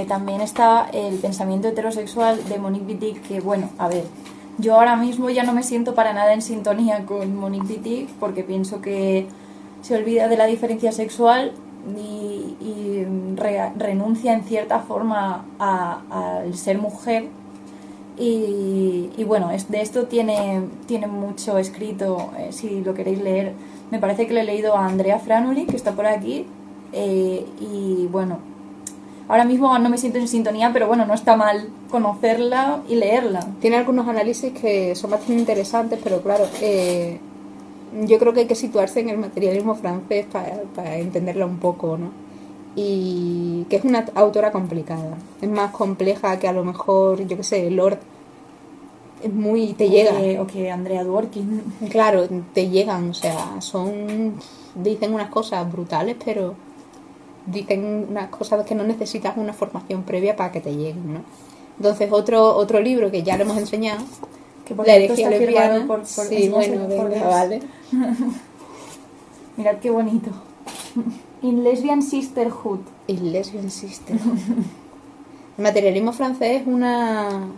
[0.06, 4.04] también está el pensamiento heterosexual de Monique Wittig, que bueno, a ver,
[4.58, 8.44] yo ahora mismo ya no me siento para nada en sintonía con Monique Wittig porque
[8.44, 9.26] pienso que
[9.82, 11.52] se olvida de la diferencia sexual
[11.96, 13.04] y,
[13.76, 17.26] renuncia en cierta forma al ser mujer.
[18.16, 23.54] Y, bueno, de esto tiene, tiene mucho escrito, eh, si lo queréis leer.
[23.90, 26.46] Me parece que le he leído a Andrea Franuli, que está por aquí.
[26.92, 28.38] Eh, y bueno,
[29.28, 33.46] Ahora mismo no me siento en sintonía, pero bueno, no está mal conocerla y leerla.
[33.60, 37.18] Tiene algunos análisis que son bastante interesantes, pero claro, eh,
[38.06, 42.10] yo creo que hay que situarse en el materialismo francés para, entenderla un poco, ¿no?
[42.74, 45.16] Y que es una autora complicada.
[45.40, 47.98] Es más compleja que a lo mejor, yo qué sé, Lord.
[49.22, 49.74] Es muy.
[49.74, 50.40] te llega.
[50.40, 51.62] o que Andrea Dworkin.
[51.90, 54.34] Claro, te llegan, o sea, son.
[54.74, 56.54] dicen unas cosas brutales, pero
[57.46, 61.20] dicen unas cosas que no necesitas una formación previa para que te lleguen, ¿no?
[61.78, 64.04] Entonces, otro, otro libro que ya lo hemos enseñado,
[64.64, 65.86] que por La herejía lesbiana.
[65.86, 66.88] Por, sí, bueno,
[67.24, 67.62] vale.
[69.56, 70.30] Mirad qué bonito.
[71.42, 72.80] In Lesbian Sisterhood.
[73.06, 74.38] In Lesbian Sisterhood.
[75.58, 77.48] El materialismo francés es una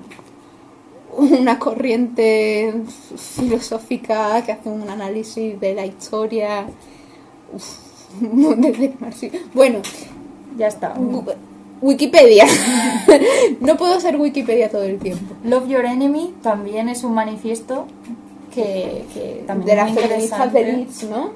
[1.16, 2.74] una corriente
[3.16, 6.66] filosófica que hace un análisis de la historia
[9.54, 9.78] bueno,
[10.56, 10.94] ya está.
[11.80, 12.46] Wikipedia.
[13.60, 15.34] no puedo ser Wikipedia todo el tiempo.
[15.44, 17.86] Love Your Enemy también es un manifiesto
[18.54, 19.04] que,
[19.46, 21.30] también de las feministas de Leeds, ¿no?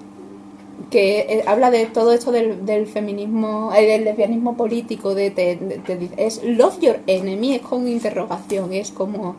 [0.90, 5.56] que eh, habla de todo esto del, del feminismo, eh, del lesbianismo político, de, te-
[5.56, 9.36] de- te- es love your enemy, es con interrogación, es como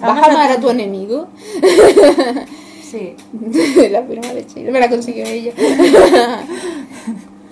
[0.00, 1.28] ¿vas a amar a tu enemigo?
[2.90, 3.14] Sí.
[3.90, 5.52] la firma de Chile, me la consiguió ella.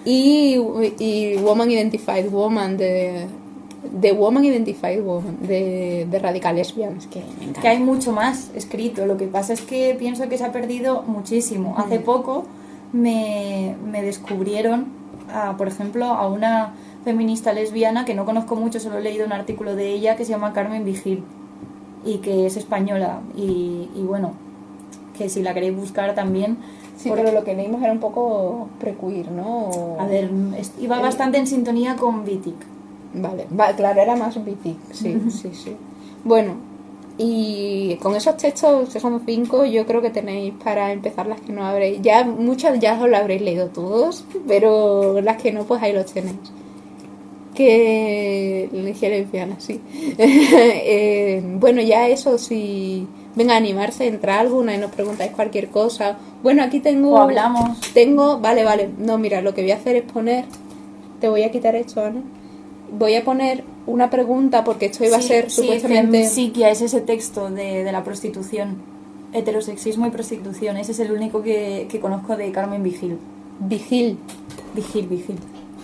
[0.05, 0.57] y,
[0.99, 3.27] y Woman Identified Woman de,
[3.93, 7.61] de Woman Identified Woman de, de Radical Lesbians, que me encanta.
[7.61, 9.07] Que hay mucho más escrito.
[9.07, 11.75] Lo que pasa es que pienso que se ha perdido muchísimo.
[11.79, 12.03] Hace Mm.
[12.03, 12.45] poco
[12.93, 14.87] me, me descubrieron,
[15.33, 16.75] a, por ejemplo, a una
[17.05, 20.31] feminista lesbiana que no conozco mucho, solo he leído un artículo de ella que se
[20.33, 21.23] llama Carmen Vigil
[22.05, 23.21] y que es española.
[23.37, 24.33] Y, y bueno,
[25.19, 26.57] que si la queréis buscar también.
[26.97, 29.69] Sí, porque- pero lo que leímos era un poco prequeer, ¿no?
[29.69, 30.31] O- A ver,
[30.81, 32.55] iba El- bastante en sintonía con Vitic.
[33.15, 35.73] Vale, va, claro, era más BT, sí, sí, sí.
[36.25, 36.55] Bueno,
[37.17, 41.53] y con esos textos, que son cinco, yo creo que tenéis para empezar las que
[41.53, 42.01] no habréis.
[42.03, 46.13] Ya muchas ya os lo habréis leído todos, pero las que no, pues ahí los
[46.13, 46.37] tenéis.
[47.55, 49.81] Que Legia lesbiana, sí.
[50.19, 53.07] Eh, bueno, ya eso, si
[53.39, 56.19] venga a animarse, entra alguna y nos preguntáis cualquier cosa.
[56.43, 57.13] Bueno, aquí tengo.
[57.13, 57.81] O hablamos.
[57.95, 58.91] Tengo, vale, vale.
[58.99, 60.45] No, mira, lo que voy a hacer es poner.
[61.21, 62.21] Te voy a quitar esto, Ana.
[62.91, 66.21] Voy a poner una pregunta porque esto iba a Sí, ser sí, supuestamente.
[66.23, 68.77] Femsiquia es ese texto de, de la prostitución.
[69.33, 70.77] Heterosexismo y prostitución.
[70.77, 73.19] Ese es el único que, que conozco de Carmen Vigil.
[73.61, 74.19] Vigil.
[74.75, 75.37] Vigil, Vigil.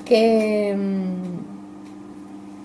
[0.05, 0.77] Que.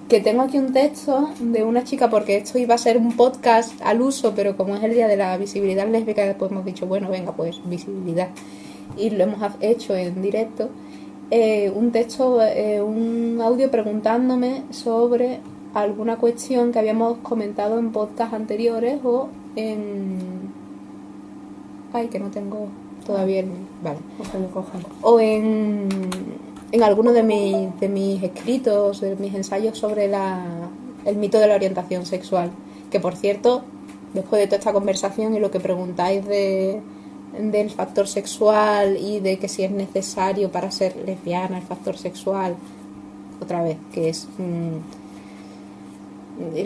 [0.09, 3.79] Que tengo aquí un texto de una chica, porque esto iba a ser un podcast
[3.83, 7.09] al uso, pero como es el día de la visibilidad lésbica, después hemos dicho, bueno,
[7.09, 8.29] venga, pues visibilidad.
[8.97, 10.69] Y lo hemos hecho en directo.
[11.31, 15.41] eh, un texto, eh, un audio preguntándome sobre
[15.75, 20.49] alguna cuestión que habíamos comentado en podcasts anteriores o en...
[21.93, 22.67] Ay, que no tengo
[23.05, 23.49] todavía el...
[23.83, 24.85] Vale Cógelo, cógelo.
[25.03, 25.87] o en,
[26.71, 30.69] en alguno de, mis de mis escritos, de mis ensayos sobre la,
[31.05, 32.51] el mito de la orientación sexual.
[32.91, 33.63] Que por cierto,
[34.13, 36.81] después de toda esta conversación y lo que preguntáis de,
[37.37, 42.55] del factor sexual y de que si es necesario para ser lesbiana el factor sexual,
[43.41, 44.77] otra vez, que es mm,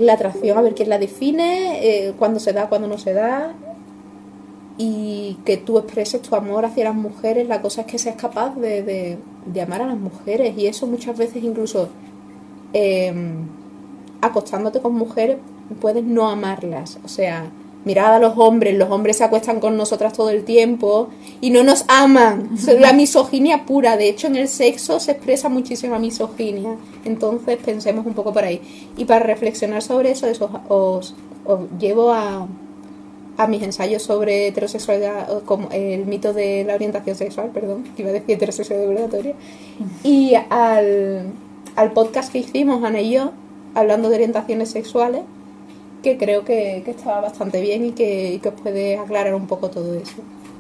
[0.01, 3.54] la atracción, a ver quién la define, eh, cuándo se da, cuándo no se da,
[4.78, 8.56] y que tú expreses tu amor hacia las mujeres, la cosa es que seas capaz
[8.56, 10.58] de, de- de amar a las mujeres.
[10.58, 11.90] Y eso muchas veces incluso
[12.74, 13.14] eh,
[14.22, 15.38] acostándote con mujeres
[15.82, 17.46] puedes no amarlas, o sea,
[17.86, 21.10] mirad a los hombres, los hombres se acuestan con nosotras todo el tiempo
[21.42, 22.50] y no nos aman,
[22.80, 28.14] la misoginia pura, de hecho en el sexo se expresa muchísima misoginia, entonces pensemos un
[28.14, 28.62] poco por ahí.
[28.98, 31.16] Y para reflexionar sobre eso, eso os,
[31.46, 32.48] os llevo a
[33.38, 38.12] a mis ensayos sobre heterosexualidad, como el mito de la orientación sexual, perdón, que iba
[38.12, 39.34] a decir heterosexualidad obligatoria,
[40.04, 41.32] y al,
[41.76, 43.32] al podcast que hicimos, Ana y yo,
[43.74, 45.22] hablando de orientaciones sexuales,
[46.04, 49.48] que creo que, que estaba bastante bien y que, y que os puede aclarar un
[49.48, 50.18] poco todo eso.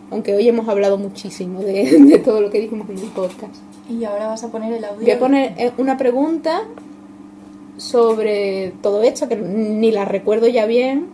[0.09, 3.55] Aunque hoy hemos hablado muchísimo de, de todo lo que dijimos en el podcast.
[3.89, 5.01] Y ahora vas a poner el audio.
[5.01, 6.63] Voy a poner eh, una pregunta
[7.77, 11.07] sobre todo esto, que ni la recuerdo ya bien.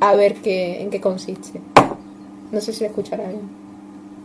[0.00, 1.60] A ver qué, en qué consiste.
[2.52, 3.48] No sé si la escuchará bien.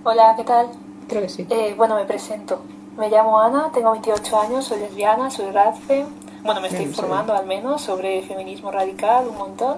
[0.03, 0.67] Hola, ¿qué tal?
[1.07, 1.47] Creo que sí.
[1.49, 2.59] Eh, bueno, me presento.
[2.97, 6.05] Me llamo Ana, tengo 28 años, soy lesbiana, soy radfe.
[6.43, 6.99] Bueno, me estoy Bien, sí.
[6.99, 9.77] informando al menos sobre feminismo radical un montón.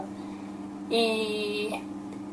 [0.90, 1.82] Y,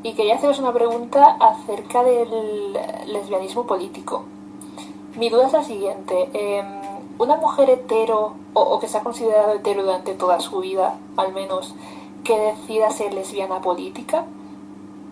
[0.03, 2.73] y quería haceros una pregunta acerca del
[3.07, 4.25] lesbianismo político.
[5.17, 6.29] Mi duda es la siguiente.
[6.33, 6.65] em,
[7.19, 11.31] una mujer hetero, o, o que se ha considerado hetero durante toda su vida, al
[11.33, 11.75] menos,
[12.23, 14.25] que decida ser lesbiana política,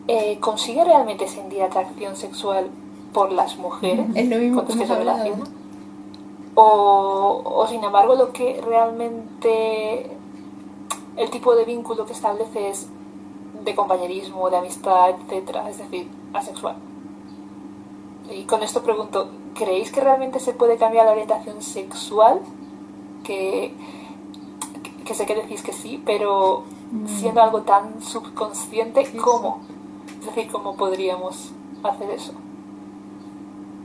[0.07, 2.69] eh, ¿consigue realmente sentir atracción sexual
[3.13, 5.23] por las mujeres Es lo mismo con que las que hemos se hablado.
[5.23, 5.49] relaciona?
[6.55, 10.09] O, o sin embargo lo que realmente
[11.17, 12.87] el tipo de vínculo que establece es
[13.63, 16.75] de compañerismo, de amistad, etcétera, es decir, asexual.
[18.31, 22.39] Y con esto pregunto, ¿creéis que realmente se puede cambiar la orientación sexual?
[23.23, 23.73] Que,
[24.83, 26.63] que- que sé que decís que sí, pero
[27.05, 29.61] siendo algo tan subconsciente, ¿cómo?
[30.19, 31.51] Es decir, ¿cómo podríamos
[31.83, 32.33] hacer eso?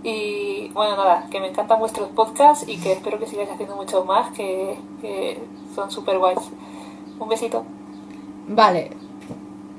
[0.02, 4.04] Y bueno, nada, que me encantan vuestros podcasts y que espero que sigáis haciendo mucho
[4.04, 5.42] más, que, que
[5.74, 6.38] son súper guays.
[7.18, 7.64] Un besito.
[8.48, 8.90] Vale.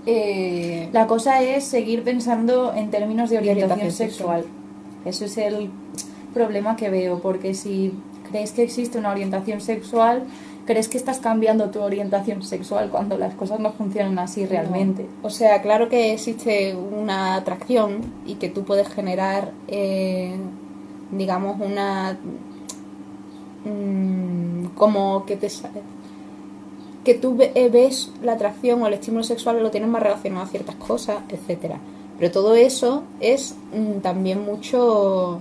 [0.06, 4.46] Eh, La cosa es seguir pensando en términos de orientación, orientación sexual.
[5.06, 5.70] Eso es el
[6.34, 7.94] problema que veo, porque si
[8.30, 10.26] creéis que existe una orientación sexual,
[10.68, 15.08] ¿crees que estás cambiando tu orientación sexual cuando las cosas no funcionan así realmente?
[15.24, 20.36] O sea, claro que existe una atracción y que tú puedes generar, eh,
[21.12, 22.20] digamos, una...
[23.66, 25.50] mm, como que te
[27.04, 30.50] que tú eh, ves la atracción o el estímulo sexual lo tienes más relacionado a
[30.50, 31.80] ciertas cosas, etcétera.
[32.20, 35.40] Pero todo eso es mm, también mucho,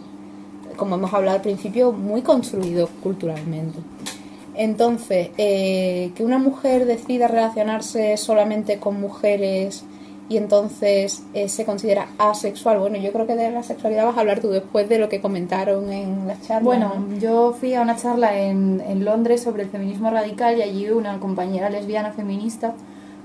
[0.76, 3.80] como hemos hablado al principio, muy construido culturalmente.
[4.56, 9.84] Entonces, eh, que una mujer decida relacionarse solamente con mujeres
[10.28, 14.20] y entonces eh, se considera asexual, bueno, yo creo que de la sexualidad vas a
[14.20, 16.62] hablar tú después de lo que comentaron en la charla.
[16.64, 17.18] Bueno, ¿no?
[17.18, 21.20] yo fui a una charla en, en Londres sobre el feminismo radical y allí una
[21.20, 22.74] compañera lesbiana feminista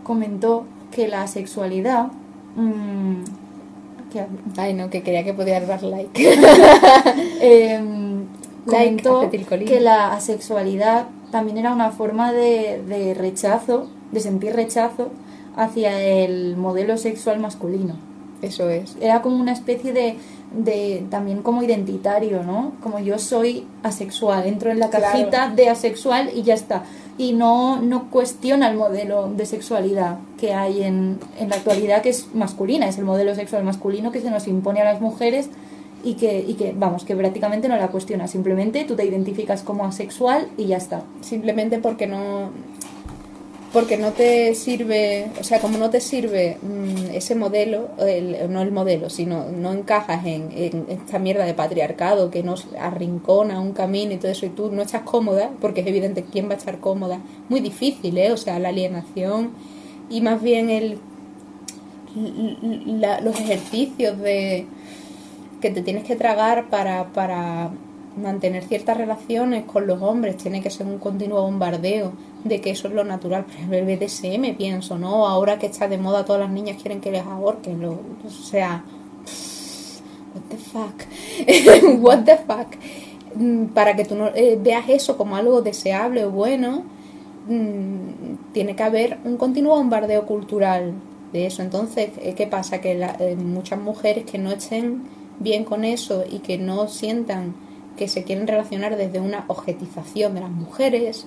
[0.03, 2.07] comentó que la sexualidad...
[2.55, 3.23] mm,
[4.11, 4.31] ¿qué hago?
[4.57, 6.11] Ay, no, que quería que podías dar like.
[8.65, 9.71] Like comentó acetilcolina.
[9.71, 15.09] que la asexualidad también era una forma de, de rechazo, de sentir rechazo
[15.55, 17.95] hacia el modelo sexual masculino.
[18.41, 18.95] Eso es.
[18.99, 20.17] Era como una especie de,
[20.55, 22.71] de también como identitario, ¿no?
[22.81, 25.05] Como yo soy asexual, entro en la Claro.
[25.05, 26.83] cajita de asexual y ya está.
[27.19, 32.09] Y no, no cuestiona el modelo de sexualidad que hay en, en la actualidad, que
[32.09, 35.49] es masculina, es el modelo sexual masculino que se nos impone a las mujeres
[36.03, 38.27] y que, y que vamos, que prácticamente no la cuestiona.
[38.27, 41.03] Simplemente tú te identificas como asexual y ya está.
[41.21, 42.49] Simplemente porque no
[43.73, 48.61] porque no te sirve, o sea, como no te sirve mm, ese modelo, el- no
[48.61, 53.71] el modelo, sino no encajas en, en esta mierda de patriarcado que nos arrincona un
[53.71, 56.57] camino y todo eso, y tú no estás cómoda, porque es evidente quién va a
[56.57, 58.33] estar cómoda, muy difícil, ¿eh?
[58.33, 59.51] O sea, la alienación
[60.09, 60.97] y más bien el
[62.85, 64.65] la- los ejercicios de
[65.61, 67.69] que te tienes que tragar para, para
[68.21, 72.11] mantener ciertas relaciones con los hombres, tiene que ser un continuo bombardeo
[72.43, 73.45] de que eso es lo natural.
[73.45, 75.27] Por ejemplo, el BDSM, pienso, ¿no?
[75.27, 77.81] Ahora que está de moda, todas las niñas quieren que les ahorquen.
[77.81, 78.83] Lo, o sea,
[80.33, 81.05] what the fuck,
[82.01, 82.75] what the fuck.
[83.35, 86.83] Mm, Para que tú no eh, veas eso como algo deseable o bueno,
[87.47, 90.93] mm, tiene que haber un continuo bombardeo cultural
[91.33, 91.61] de eso.
[91.61, 92.81] Entonces, eh, ¿qué pasa?
[92.81, 95.03] Que la- eh, muchas mujeres que no estén
[95.41, 97.55] bien con eso y que no sientan
[97.97, 101.25] que se quieren relacionar desde una objetización de las mujeres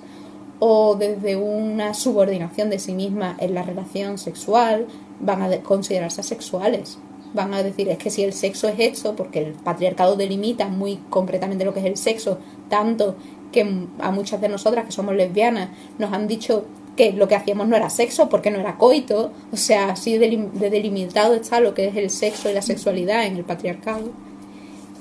[0.59, 4.87] o desde una subordinación de sí misma en la relación sexual,
[5.19, 6.97] van a de- considerarse asexuales.
[7.33, 10.97] Van a decir, es que si el sexo es esto, porque el patriarcado delimita muy
[11.09, 12.39] concretamente lo que es el sexo,
[12.69, 13.15] tanto
[13.51, 17.67] que a muchas de nosotras que somos lesbianas nos han dicho que lo que hacíamos
[17.67, 21.87] no era sexo porque no era coito, o sea, así de delimitado está lo que
[21.87, 24.09] es el sexo y la sexualidad en el patriarcado.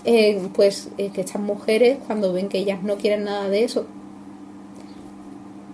[0.06, 3.86] Eh, pues eh, que estas mujeres cuando ven que ellas no quieren nada de eso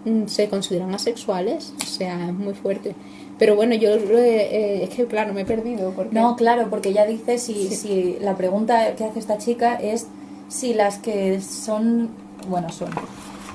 [0.04, 2.94] mm, se consideran asexuales, o sea, es muy fuerte.
[3.40, 7.06] Pero bueno, yo eh, es que claro, me he perdido porque No, claro, porque ella
[7.06, 7.74] dice si, Sí.
[7.74, 10.06] si la pregunta que hace esta chica es
[10.48, 12.10] si las que son,
[12.48, 12.90] bueno, son,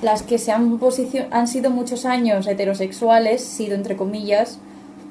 [0.02, 4.58] las que se han, posicion- han sido muchos años heterosexuales, sido entre comillas,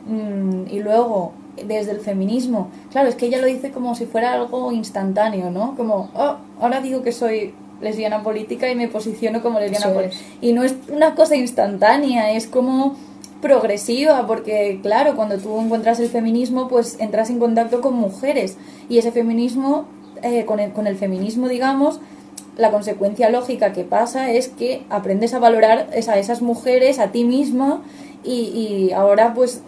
[0.07, 1.33] mm, y luego
[1.67, 5.75] desde el feminismo, claro, es que ella lo dice como si fuera algo instantáneo, ¿no?
[5.77, 10.21] Como, oh, ahora digo que soy lesbiana política y me posiciono como lesbiana política.
[10.41, 12.95] Y no es una cosa instantánea, es como
[13.41, 18.57] progresiva, porque claro, cuando tú encuentras el feminismo, pues entras en contacto con mujeres
[18.89, 19.85] y ese feminismo,
[20.23, 21.99] eh, con, el, con el feminismo, digamos,
[22.57, 27.11] la consecuencia lógica que pasa es que aprendes a valorar es- a esas mujeres, a
[27.11, 27.81] ti misma
[28.23, 28.31] y,
[28.89, 29.61] y ahora pues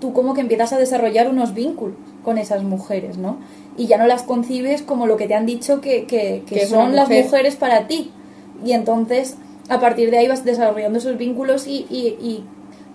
[0.00, 1.94] tú como que empiezas a desarrollar unos vínculos
[2.24, 3.38] con esas mujeres, ¿no?
[3.76, 6.94] Y ya no las concibes como lo que te han dicho que, que, que son
[6.96, 7.24] las mujer.
[7.24, 8.10] mujeres para ti.
[8.64, 9.36] Y entonces,
[9.68, 12.44] a partir de ahí vas desarrollando esos vínculos y, y, y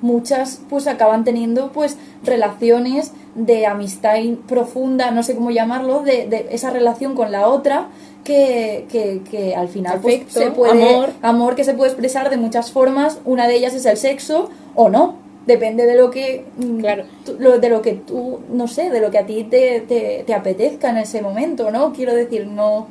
[0.01, 4.15] muchas pues acaban teniendo pues relaciones de amistad
[4.47, 7.87] profunda, no sé cómo llamarlo, de, de esa relación con la otra
[8.25, 11.09] que, que, que al final pues, Afecto, se puede amor.
[11.21, 14.89] amor que se puede expresar de muchas formas, una de ellas es el sexo o
[14.89, 15.15] no,
[15.45, 17.03] depende de lo que mm, Claro.
[17.23, 20.23] tú- lo- de lo que tú, no sé, de lo que a ti te, te,
[20.25, 21.93] te apetezca en ese momento, ¿no?
[21.93, 22.87] Quiero decir, no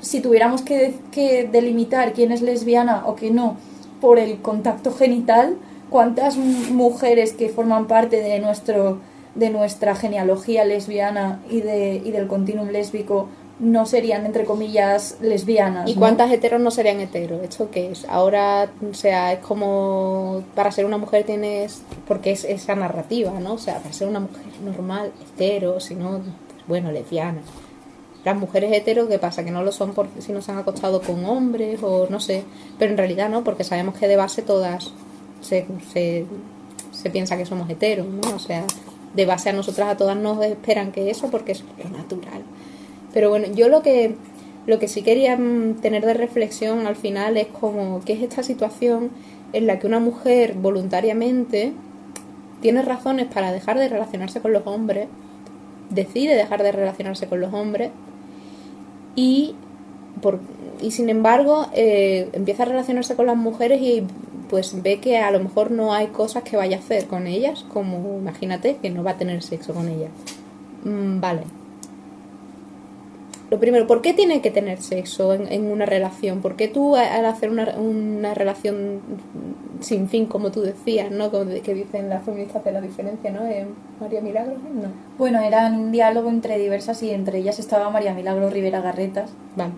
[0.00, 3.56] si tuviéramos que, que delimitar quién es lesbiana o que no
[4.00, 5.56] por el contacto genital,
[5.90, 8.98] ¿cuántas mujeres que forman parte de nuestro
[9.34, 13.28] de nuestra genealogía lesbiana y de y del continuum lésbico
[13.58, 15.88] no serían entre comillas lesbianas?
[15.88, 16.00] ¿Y no?
[16.00, 17.42] cuántas heteros no serían heteros?
[17.42, 18.04] ¿Esto qué es?
[18.08, 23.54] Ahora, o sea, es como para ser una mujer tienes, porque es esa narrativa, ¿no?
[23.54, 27.40] O sea, para ser una mujer normal, hetero, si no, pues, bueno, lesbiana.
[28.24, 29.44] las mujeres heteros, ¿qué pasa?
[29.44, 32.44] Que no lo son porque si no se han acostado con hombres o no sé,
[32.78, 34.92] pero en realidad no, porque sabemos que de base todas
[35.40, 36.26] se, se,
[36.90, 38.34] se piensa que somos heteros, ¿no?
[38.34, 38.64] O sea,
[39.14, 42.42] de base a nosotras a todas nos esperan que eso porque es lo natural.
[43.16, 44.14] Pero bueno, yo lo que
[44.66, 48.42] lo que sí quería mm, tener de reflexión al final es como qué es esta
[48.42, 49.08] situación
[49.54, 51.72] en la que una mujer voluntariamente
[52.60, 55.08] tiene razones para dejar de relacionarse con los hombres,
[55.88, 57.90] decide dejar de relacionarse con los hombres
[59.14, 59.54] y,
[60.20, 60.38] por,
[60.82, 64.02] y sin embargo eh, empieza a relacionarse con las mujeres y
[64.50, 67.64] pues ve que a lo mejor no hay cosas que vaya a hacer con ellas,
[67.72, 70.10] como imagínate que no va a tener sexo con ellas.
[70.84, 71.44] Mm, vale,
[73.56, 76.42] lo primero, ¿por qué tiene que tener sexo en, una relación?
[76.42, 79.00] ¿Por qué tú al hacer una, una, relación
[79.80, 81.30] sin fin, como tú decías, ¿no?
[81.30, 83.46] que dicen las feministas de la diferencia, ¿no?
[83.46, 83.66] Eh,
[83.98, 84.90] María Milagro, ¿no?
[85.16, 89.30] Bueno, era un diálogo entre diversas y entre ellas estaba María Milagro Rivera Garretas.
[89.56, 89.72] Vale.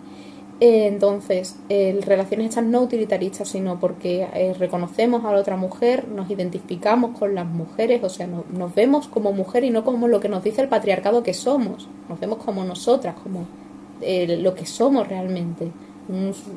[0.61, 6.09] Eh, entonces, eh, relaciones estas no utilitaristas, sino porque eh, reconocemos a la otra mujer,
[6.09, 10.19] nos identificamos con las mujeres, o sea, nos vemos como mujer y no como lo
[10.19, 13.47] que nos dice el patriarcado que somos, nos vemos como nosotras, como
[14.01, 15.71] lo que somos realmente,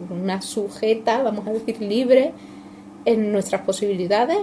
[0.09, 2.31] una sujeta, vamos a decir, libre
[3.05, 4.37] en nuestras posibilidades,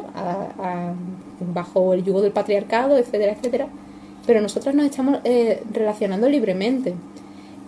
[1.40, 3.68] bajo el yugo del patriarcado, etcétera, etcétera,
[4.26, 5.20] pero nosotras nos estamos
[5.72, 6.94] relacionando libremente.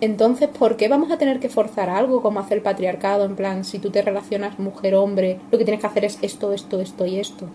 [0.01, 3.23] Entonces, ¿por qué vamos a tener que forzar algo como hace el patriarcado?
[3.23, 6.81] En plan, si tú te relacionas mujer-hombre, lo que tienes que hacer es esto, esto,
[6.81, 7.45] esto y esto.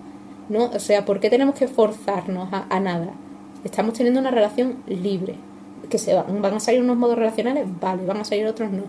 [0.48, 0.66] ¿No?
[0.66, 3.08] O sea, ¿por qué tenemos que forzarnos a, nada?
[3.64, 5.34] Estamos teniendo una relación libre.
[5.88, 8.84] Que se van, van a salir unos modos relacionales, vale, van a salir otros no.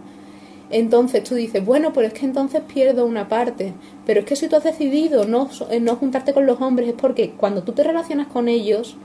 [0.70, 3.74] Entonces tú dices, bueno, pues es que entonces pierdo una parte.
[4.06, 5.50] Pero es que si tú has decidido no,
[5.82, 8.98] no juntarte con los hombres es porque cuando tú te relacionas con ellos,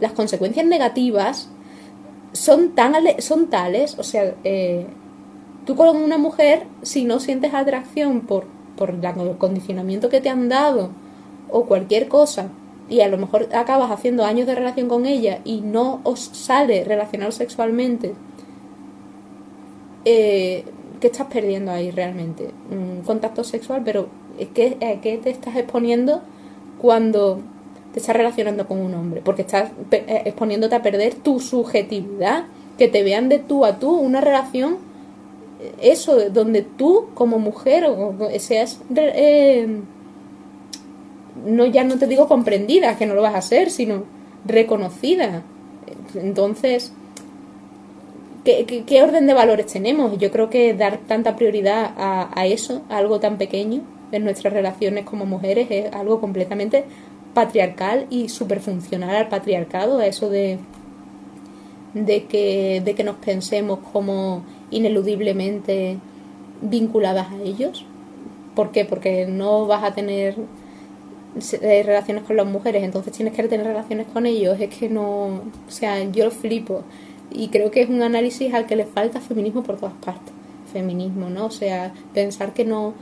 [0.00, 1.48] las consecuencias negativas
[2.32, 4.86] son, tan, son tales, o sea, eh,
[5.66, 10.48] tú con una mujer, si no sientes atracción por, por el condicionamiento que te han
[10.48, 10.90] dado
[11.50, 12.48] o cualquier cosa,
[12.92, 16.84] y a lo mejor acabas haciendo años de relación con ella y no os sale
[16.84, 18.12] relacionar sexualmente,
[20.04, 20.64] eh,
[21.00, 22.50] ¿qué estás perdiendo ahí realmente?
[22.70, 24.08] Un contacto sexual, pero
[24.52, 26.20] ¿qué, ¿a qué te estás exponiendo
[26.82, 27.38] cuando
[27.94, 32.44] te estás relacionando con un hombre, porque estás eh, exponiéndote a perder tu subjetividad,
[32.76, 34.76] que te vean de tú a tú, una relación,
[35.62, 39.80] eh, eso, donde tú como mujer o seas, eh,
[41.44, 44.04] no ya no te digo comprendida, que no lo vas a hacer, sino
[44.44, 45.42] reconocida.
[46.14, 46.92] Entonces,
[48.44, 50.18] ¿qué, qué, orden de valores tenemos?
[50.18, 54.52] Yo creo que dar tanta prioridad a, a eso, a algo tan pequeño en nuestras
[54.52, 56.84] relaciones como mujeres, es algo completamente
[57.34, 60.58] patriarcal y súper funcional al patriarcado, a eso de,
[61.94, 65.98] de, que, de que nos pensemos como ineludiblemente
[66.60, 67.84] vinculadas a ellos.
[68.54, 68.84] ¿Por qué?
[68.84, 70.36] Porque no vas a tener
[71.60, 74.58] relaciones con las mujeres, entonces tienes que tener relaciones con ellos.
[74.60, 76.82] Es que no, o sea, yo lo flipo.
[77.30, 80.32] Y creo que es un análisis al que le falta feminismo por todas partes.
[80.72, 81.46] Feminismo, ¿no?
[81.46, 82.94] O sea, pensar que no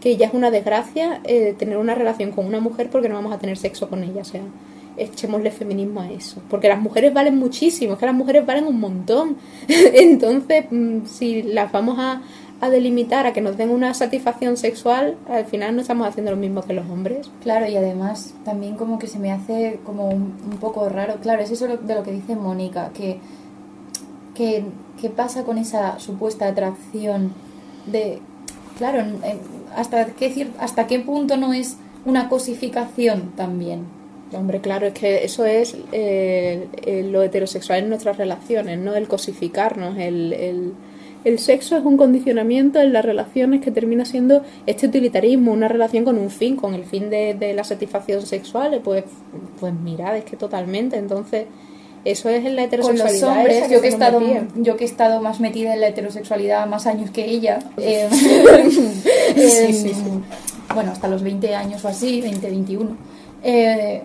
[0.00, 3.32] que ya es una desgracia eh, tener una relación con una mujer porque no vamos
[3.32, 4.22] a tener sexo con ella.
[4.22, 4.42] O sea,
[4.96, 6.42] echémosle feminismo a eso.
[6.48, 9.36] Porque las mujeres valen muchísimo, es que las mujeres valen un montón.
[9.68, 12.22] Entonces, mm, si las vamos a,
[12.66, 16.62] delimitar a que nos den una satisfacción sexual, al final no estamos haciendo lo mismo
[16.62, 17.30] que los hombres.
[17.42, 21.14] Claro, y además también como que se me hace como un, poco raro.
[21.22, 23.20] Claro, es eso de lo que dice Mónica, que,
[24.34, 24.64] que,
[25.00, 27.32] ¿qué pasa con esa supuesta atracción
[27.86, 28.20] de...
[28.76, 29.04] Claro,
[29.76, 33.86] hasta qué, hasta qué punto no es una cosificación también.
[34.32, 36.68] Hombre, claro, es que eso es eh,
[37.10, 38.94] lo heterosexual en nuestras relaciones, ¿no?
[38.94, 40.72] El cosificarnos, el, el,
[41.24, 46.04] el, sexo es un condicionamiento en las relaciones que termina siendo este utilitarismo, una relación
[46.04, 49.04] con un fin, con el fin de, de la satisfacción sexual, pues,
[49.60, 51.46] pues mirad, es que totalmente, entonces
[52.04, 53.20] eso es en la heterosexualidad.
[53.20, 54.20] Con los hombres, yo que, he estado,
[54.56, 57.58] yo que he estado más metida en la heterosexualidad más años que ella.
[57.78, 58.08] Eh,
[59.36, 59.94] eh,
[60.74, 62.96] bueno, hasta los 20 años o así, 20, 21.
[63.42, 64.02] Eh,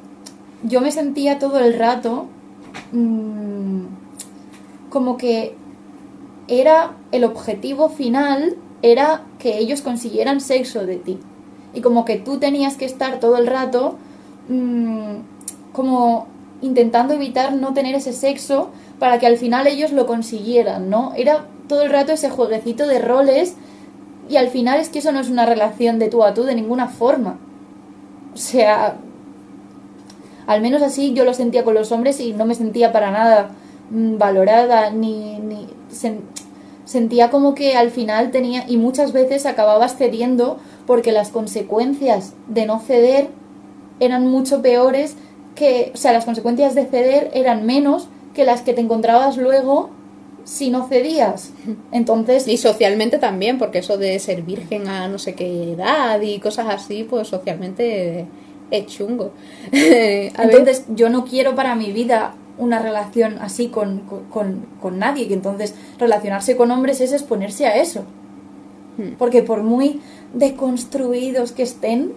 [0.64, 2.27] yo me sentía todo el rato
[2.91, 3.85] mmm,
[4.90, 5.56] como que
[6.48, 11.20] era el objetivo final era que ellos consiguieran sexo de ti.
[11.74, 13.98] Y como que tú tenías que estar todo el rato
[14.49, 15.18] mmm,
[15.72, 16.28] como
[16.61, 21.14] intentando evitar no tener ese sexo para que al final ellos lo consiguieran, ¿no?
[21.15, 23.56] Era todo el rato ese jueguecito de roles
[24.30, 26.56] y al final es que eso no es una relación de tú a tú de
[26.56, 27.38] ninguna forma.
[28.34, 28.95] O sea,
[30.48, 33.49] al menos así yo lo sentía con los hombres y no me sentía para nada
[33.49, 35.68] mm, valorada, ni, ni
[36.85, 42.65] sentía como que al final tenía, y muchas veces acababas cediendo porque las consecuencias de
[42.65, 43.30] no ceder
[43.99, 45.15] eran mucho peores
[45.55, 49.91] que, o sea, las consecuencias de ceder eran menos que las que te encontrabas luego
[50.43, 51.51] si no cedías.
[51.91, 52.47] Entonces.
[52.47, 56.68] Y socialmente también, porque eso de ser virgen a no sé qué edad y cosas
[56.69, 58.26] así, pues socialmente
[58.72, 59.31] es chungo.
[59.72, 64.01] entonces, yo no quiero para mi vida una relación así con,
[64.31, 68.03] con, con, nadie, que entonces relacionarse con hombres es exponerse a eso.
[68.97, 69.15] Hmm.
[69.17, 70.01] Porque por muy
[70.34, 72.13] deconstruidos que estén,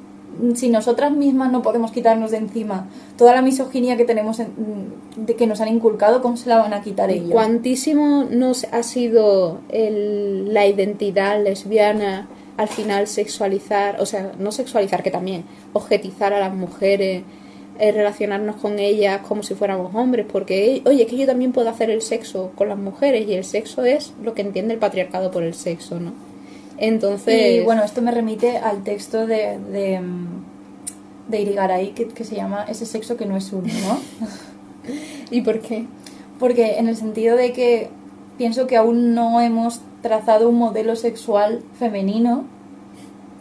[0.55, 5.47] si nosotras mismas no podemos quitarnos de encima toda la misoginia que tenemos de que
[5.47, 7.31] nos han inculcado, ¿cómo se la van a quitar ellos?
[7.31, 15.11] ¿Cuántísimo nos ha sido la identidad lesbiana al final sexualizar, o sea, no sexualizar, que
[15.11, 17.23] también, objetizar a las mujeres,
[17.79, 21.91] eh, relacionarnos con ellas como si fuéramos hombres, porque, oye, que yo también puedo hacer
[21.91, 25.43] el sexo con las mujeres y el sexo es lo que entiende el patriarcado por
[25.43, 26.13] el sexo, ¿no?
[26.79, 27.61] Entonces...
[27.61, 30.01] Y bueno, esto me remite al texto de, de,
[31.29, 34.01] de Irigaray que, que se llama Ese sexo que no es uno, ¿no?
[35.31, 35.87] ¿Y por qué?
[36.39, 37.89] Porque en el sentido de que
[38.37, 42.45] pienso que aún no hemos trazado un modelo sexual femenino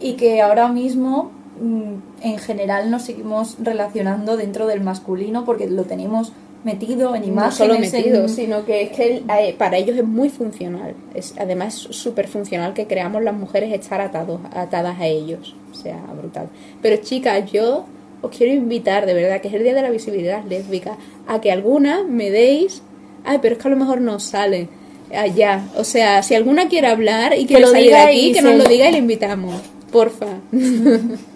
[0.00, 5.84] y que ahora mismo mm, en general nos seguimos relacionando dentro del masculino porque lo
[5.84, 6.32] tenemos
[6.64, 7.58] metido en imágenes.
[7.58, 10.94] No solo metido, sino que es que eh, para ellos es muy funcional.
[11.14, 15.54] Es, además es súper funcional que creamos las mujeres estar atados, atadas a ellos.
[15.70, 16.48] O sea, brutal.
[16.82, 17.86] Pero chicas, yo
[18.20, 20.96] os quiero invitar, de verdad, que es el Día de la Visibilidad Lésbica,
[21.26, 22.82] a que alguna me deis...
[23.24, 24.68] Ay, pero es que a lo mejor no sale
[25.14, 25.64] allá.
[25.76, 28.88] O sea, si alguna quiere hablar y quiere salir de aquí, que nos lo diga
[28.88, 29.54] y le invitamos.
[29.92, 30.26] Porfa.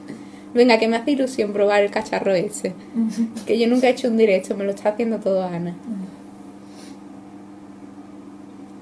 [0.52, 2.74] Venga, que me hace ilusión probar el cacharro ese.
[3.46, 5.76] Que yo nunca he hecho un directo, me lo está haciendo todo Ana.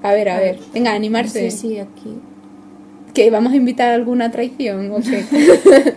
[0.01, 0.59] A ver, a, ver.
[0.73, 1.51] Venga, animarse.
[1.51, 2.17] Sí, sí, aquí.
[3.13, 5.25] ¿Que vamos a invitar a alguna traición o qué?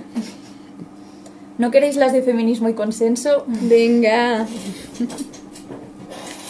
[1.58, 3.44] ¿No queréis las de feminismo y consenso?
[3.46, 4.46] Venga.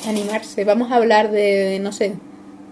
[0.09, 0.65] Animarse.
[0.65, 2.15] Vamos a hablar de no sé,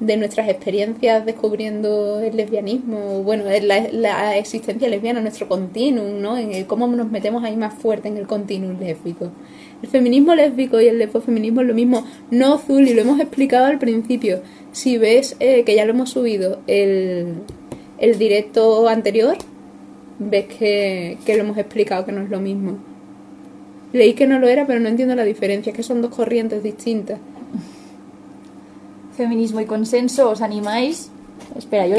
[0.01, 6.39] de nuestras experiencias descubriendo el lesbianismo, bueno, la, la existencia lesbiana, nuestro continuum, ¿no?
[6.39, 9.31] En cómo nos metemos ahí más fuerte en el continuum lésbico.
[9.83, 13.67] El feminismo lésbico y el lesbofeminismo es lo mismo, no azul, y lo hemos explicado
[13.67, 14.41] al principio.
[14.73, 17.35] Si ves eh, que ya lo hemos subido el,
[17.99, 19.37] el directo anterior,
[20.19, 22.79] ves que, que lo hemos explicado que no es lo mismo.
[23.93, 27.19] Leí que no lo era, pero no entiendo la diferencia, que son dos corrientes distintas
[29.17, 31.11] feminismo y consenso, ¿os animáis?
[31.57, 31.97] Espera, yo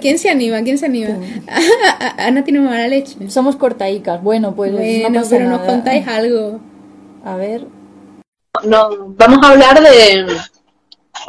[0.00, 0.62] ¿Quién, se anima?
[0.62, 1.16] ¿Quién se anima?
[2.18, 3.16] Ana tiene mala leche.
[3.28, 4.22] Somos cortaicas.
[4.22, 6.60] Bueno, pues bueno, pero nos contáis algo.
[7.24, 7.66] A ver.
[8.62, 10.26] No, vamos a hablar de,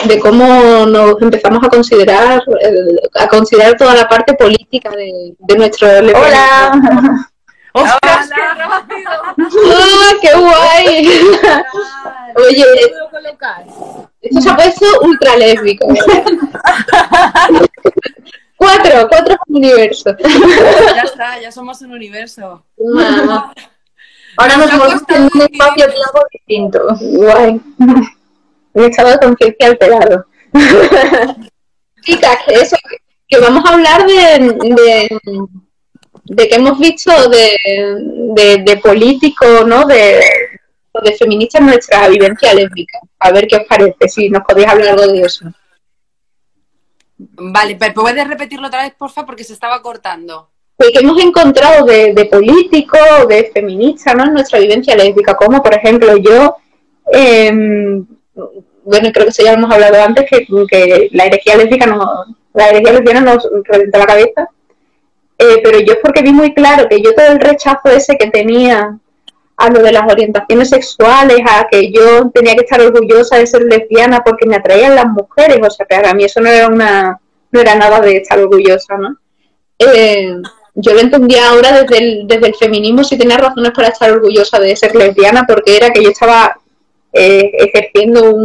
[0.08, 2.44] de cómo nos empezamos a considerar
[3.16, 7.26] a considerar toda la parte política de, de nuestro Hola.
[7.74, 8.30] ¡Ostras!
[8.34, 9.12] ¡Qué rápido!
[9.76, 11.10] ¡Ah, qué guay!
[12.38, 12.66] Oye,
[14.26, 15.88] esto se ha puesto ultra lésbico.
[18.58, 20.16] cuatro, cuatro es un universo.
[20.96, 22.66] ya está, ya somos un universo.
[24.38, 26.80] Ahora nos movemos en un espacio-tiempo distinto.
[27.00, 27.62] Guay.
[28.74, 30.26] Un estado de conciencia alterado.
[32.02, 32.76] Chicas, que eso,
[33.26, 34.14] que vamos a hablar de,
[34.50, 35.10] de,
[36.26, 37.58] de que hemos visto de,
[38.36, 39.86] de, de político, ¿no?
[39.86, 40.20] De,
[41.02, 43.00] de feministas nuestra vivencia lésbica.
[43.20, 45.46] A ver qué os parece, si nos podéis hablar algo de eso.
[47.18, 49.26] Vale, pero ¿puedes repetirlo otra vez, porfa?
[49.26, 50.50] Porque se estaba cortando.
[50.78, 52.98] Pues que hemos encontrado de, de político,
[53.30, 54.26] de feminista, ¿no?
[54.26, 56.58] En nuestra vivencia lésbica, como por ejemplo yo,
[57.12, 58.06] em,
[58.84, 62.70] bueno, creo que eso ya hemos hablado antes, que, que la herejía lésbica no, la
[62.70, 64.50] herejía lesbiana nos reventó la cabeza.
[65.38, 68.30] Eh, pero yo es porque vi muy claro que yo todo el rechazo ese que
[68.32, 68.98] tenía
[69.58, 73.64] a lo de las orientaciones sexuales, a que yo tenía que estar orgullosa de ser
[73.64, 77.20] lesbiana porque me atraían las mujeres, o sea, que para mí eso no era una,
[77.52, 79.18] no era nada de estar orgullosa, ¿no?
[79.80, 80.36] Eh,
[80.76, 84.60] yo lo entendía ahora desde el, desde el feminismo si tenía razones para estar orgullosa
[84.60, 86.58] de ser lesbiana, porque era que yo estaba
[87.14, 88.36] eh, ejerciendo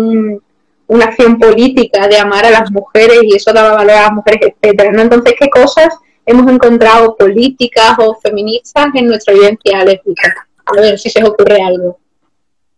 [0.86, 4.54] una acción política de amar a las mujeres y eso daba valor a las mujeres,
[4.62, 5.02] etcétera.
[5.02, 5.88] Entonces, ¿qué cosas
[6.24, 10.48] hemos encontrado políticas o feministas en nuestra vivencia lésbica?
[10.76, 12.00] A ver si se os ocurre algo.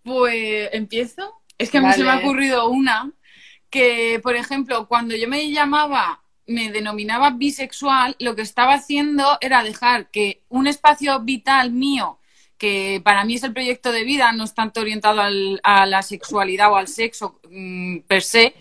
[0.02, 1.34] Pues empiezo.
[1.58, 3.12] Es que a mí se me ha ocurrido una
[3.70, 9.62] que, por ejemplo, cuando yo me llamaba, me denominaba bisexual, lo que estaba haciendo era
[9.62, 12.18] dejar que un espacio vital mío
[12.62, 15.20] que para mí es el proyecto de vida, no es tanto orientado
[15.64, 18.54] a la sexualidad o al sexo mm, per se.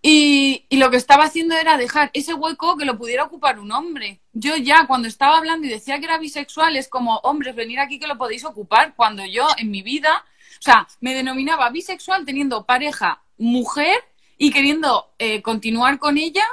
[0.00, 3.72] Y, y, lo que estaba haciendo era dejar ese hueco que lo pudiera ocupar un
[3.72, 4.20] hombre.
[4.32, 7.98] Yo ya cuando estaba hablando y decía que era bisexual es como, hombres, venir aquí
[7.98, 10.24] que lo podéis ocupar, cuando yo en mi vida,
[10.60, 14.04] o sea, me denominaba bisexual teniendo pareja mujer
[14.36, 16.44] y queriendo eh, continuar con ella.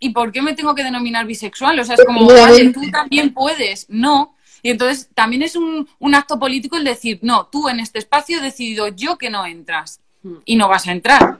[0.00, 1.78] ¿Y por qué me tengo que denominar bisexual?
[1.78, 3.86] O sea, es como, vale, tú también puedes.
[3.88, 7.98] No, y entonces también es un, un, acto político el decir, no, tú en este
[7.98, 10.00] espacio he decidido yo que no entras
[10.44, 11.38] y no vas a entrar.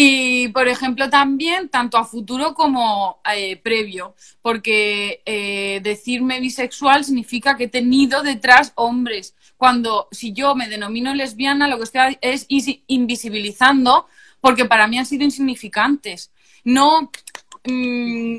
[0.00, 7.56] Y, por ejemplo, también tanto a futuro como eh, previo, porque eh, decirme bisexual significa
[7.56, 9.34] que he tenido detrás hombres.
[9.56, 14.06] Cuando, si yo me denomino lesbiana, lo que estoy es invisibilizando,
[14.40, 16.30] porque para mí han sido insignificantes.
[16.62, 17.10] No,
[17.64, 18.36] Mm,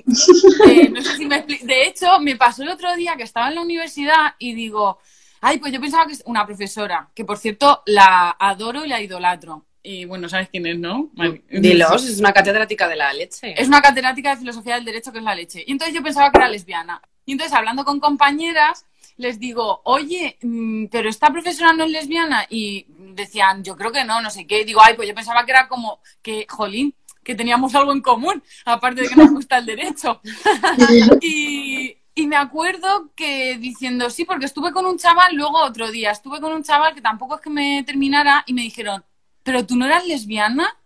[0.66, 3.62] eh, sé si me De hecho, me pasó el otro día que estaba en la
[3.62, 4.98] universidad y digo,
[5.42, 9.02] ay, pues yo pensaba que es una profesora, que por cierto la adoro y la
[9.02, 9.66] idolatro.
[9.82, 11.10] Y bueno, ¿sabes quién es, no?
[11.50, 13.60] Dilos, es una catedrática de la leche.
[13.60, 15.64] Es una catedrática de filosofía del derecho que es la leche.
[15.66, 17.02] Y entonces yo pensaba que era lesbiana.
[17.26, 18.86] Y entonces hablando con compañeras,
[19.18, 22.46] les digo, oye, mm, pero esta profesora no es lesbiana.
[22.50, 24.62] Y decían, yo creo que no, no sé qué.
[24.62, 26.94] Y digo, ay, pues yo pensaba que era como que, jolín,
[27.24, 30.20] que teníamos algo en común, aparte de que nos gusta el derecho.
[31.22, 31.96] y,
[32.26, 36.52] me acuerdo que diciendo, sí, porque estuve con un chaval, luego otro día, estuve con
[36.52, 39.06] un chaval que tampoco es que me terminara y me dijeron,
[39.44, 40.78] pero tú no eras lesbiana.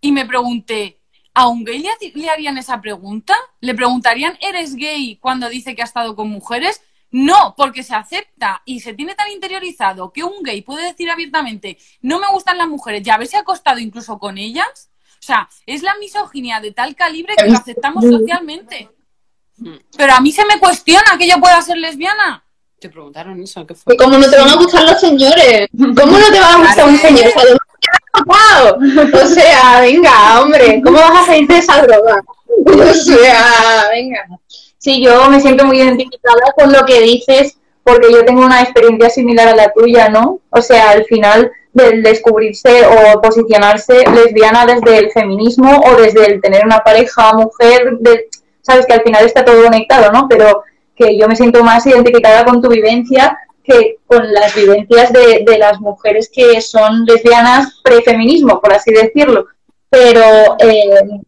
[0.00, 1.00] Y me pregunté,
[1.34, 3.34] ¿a un gay le, le harían esa pregunta?
[3.60, 6.80] ¿Le preguntarían, ¿eres gay cuando dice que ha estado con mujeres?
[7.10, 11.76] No, porque se acepta y se tiene tan interiorizado que un gay puede decir abiertamente,
[12.02, 15.96] no me gustan las mujeres y haberse acostado incluso con ellas, o sea, es la
[15.98, 18.88] misoginia de tal calibre que lo aceptamos socialmente.
[19.96, 22.42] Pero a mí se me cuestiona que yo pueda ser lesbiana.
[22.80, 23.94] Te preguntaron eso, ¿qué fue?
[23.96, 25.68] ¿Cómo no te van a gustar los señores?
[25.76, 27.26] ¿Cómo no te va a gustar un señor?
[27.26, 27.42] O sea,
[29.80, 32.22] venga, hombre, ¿cómo vas a salir de esa droga?
[32.66, 34.26] O sea, venga.
[34.78, 39.10] Sí, yo me siento muy identificada con lo que dices, porque yo tengo una experiencia
[39.10, 40.40] similar a la tuya, ¿no?
[40.50, 46.40] O sea, al final del descubrirse o posicionarse lesbiana desde el feminismo o desde el
[46.40, 48.28] tener una pareja mujer, de,
[48.62, 50.26] sabes que al final está todo conectado, ¿no?
[50.28, 50.64] Pero
[50.96, 53.38] que yo me siento más identificada con tu vivencia
[53.70, 59.46] que con las vivencias de, de las mujeres que son lesbianas prefeminismo, por así decirlo.
[59.88, 61.20] Pero eh,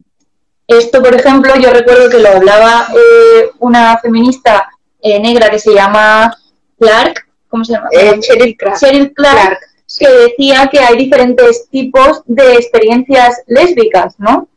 [0.67, 4.69] esto, por ejemplo, yo recuerdo que lo hablaba eh, una feminista
[5.01, 6.35] eh, negra que se llama
[6.79, 7.89] Clark, ¿cómo se llama?
[8.19, 8.79] Cheryl Clark.
[8.79, 9.59] Cheryl Clark
[9.97, 14.47] que decía que hay diferentes tipos de experiencias lésbicas, ¿no?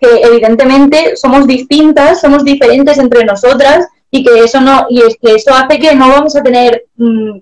[0.00, 5.34] Que evidentemente somos distintas, somos diferentes entre nosotras y que eso no y es que
[5.34, 7.38] eso hace que no vamos a tener mm,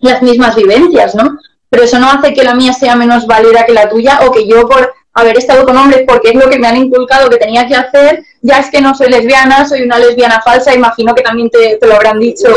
[0.00, 1.38] las mismas vivencias, ¿no?
[1.68, 4.48] Pero eso no hace que la mía sea menos válida que la tuya o que
[4.48, 7.66] yo por haber estado con hombres porque es lo que me han inculcado que tenía
[7.66, 11.50] que hacer, ya es que no soy lesbiana, soy una lesbiana falsa, imagino que también
[11.50, 12.48] te, lo habrán dicho.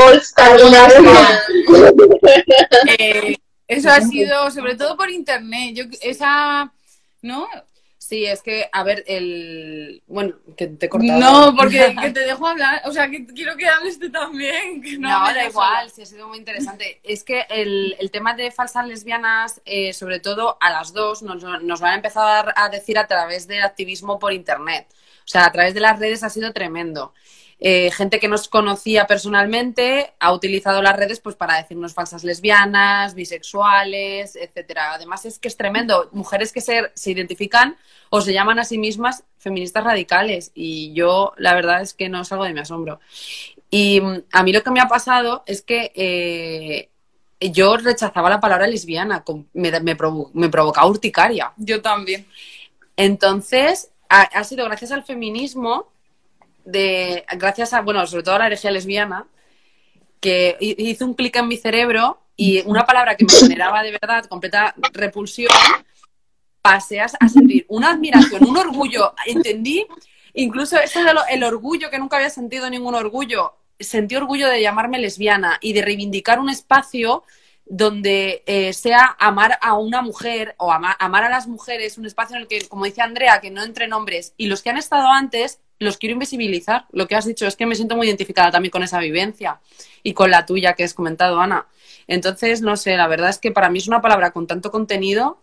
[2.97, 3.37] Eh,
[3.67, 5.75] eso ha sido, sobre todo por internet.
[5.75, 6.71] Yo, esa,
[7.21, 7.47] ¿no?
[8.09, 10.01] Sí, es que, a ver, el.
[10.07, 11.19] Bueno, que te he cortado.
[11.19, 12.81] No, porque que te dejo hablar.
[12.85, 14.81] O sea, que quiero que hables tú también.
[14.81, 17.01] Que no, no da igual, sí, ha sido muy interesante.
[17.03, 21.43] Es que el, el tema de falsas lesbianas, eh, sobre todo a las dos, nos,
[21.43, 24.87] nos van a empezar a decir a través del activismo por internet.
[25.19, 27.13] O sea, a través de las redes ha sido tremendo.
[27.61, 33.15] Eh, gente que nos conocía personalmente ha utilizado las redes pues para decirnos falsas lesbianas,
[33.15, 34.93] bisexuales, etcétera.
[34.93, 37.75] Además es que es tremendo, mujeres que se, se identifican
[38.09, 42.23] o se llaman a sí mismas feministas radicales y yo la verdad es que no
[42.23, 43.01] salgo de mi asombro.
[43.69, 46.89] Y mm, a mí lo que me ha pasado es que eh,
[47.51, 49.97] yo rechazaba la palabra lesbiana, me, me,
[50.33, 51.51] me provocaba urticaria.
[51.57, 52.25] Yo también.
[52.95, 55.87] Entonces, ha sido gracias al feminismo
[56.71, 59.27] de, gracias a, bueno, sobre todo a la herejía lesbiana,
[60.19, 64.25] que hizo un clic en mi cerebro y una palabra que me generaba de verdad
[64.25, 65.51] completa repulsión,
[66.61, 69.85] pasé a, sentir una admiración, un orgullo, entendí,
[70.33, 74.99] incluso ese el, el orgullo que nunca había sentido ningún orgullo, sentí orgullo de llamarme
[74.99, 77.23] lesbiana y de reivindicar un espacio
[77.65, 82.41] donde eh, sea amar a una mujer o amar a las mujeres, un espacio en
[82.41, 84.33] el que, como dice Andrea, que no entren hombres.
[84.37, 86.85] Y los que han estado antes los quiero invisibilizar.
[86.91, 89.59] Lo que has dicho es que me siento muy identificada también con esa vivencia
[90.03, 91.65] y con la tuya que has comentado, Ana.
[92.07, 95.37] Entonces, no sé, la verdad es que para mí es una palabra con tanto contenido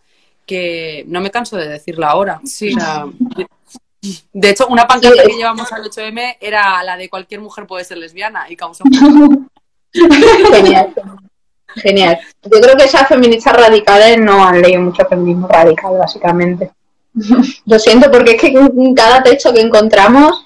[0.45, 2.39] que no me canso de decirla ahora.
[2.45, 2.75] Sí.
[4.33, 7.97] de hecho, una pancarta que llevamos al 8M era la de cualquier mujer puede ser
[7.97, 8.83] lesbiana y causó
[9.93, 10.93] Genial.
[11.75, 12.19] Genial.
[12.43, 16.71] Yo creo que esas feministas radicales no han leído mucho feminismo radical, básicamente.
[17.65, 20.45] Lo siento, porque es que en cada texto que encontramos,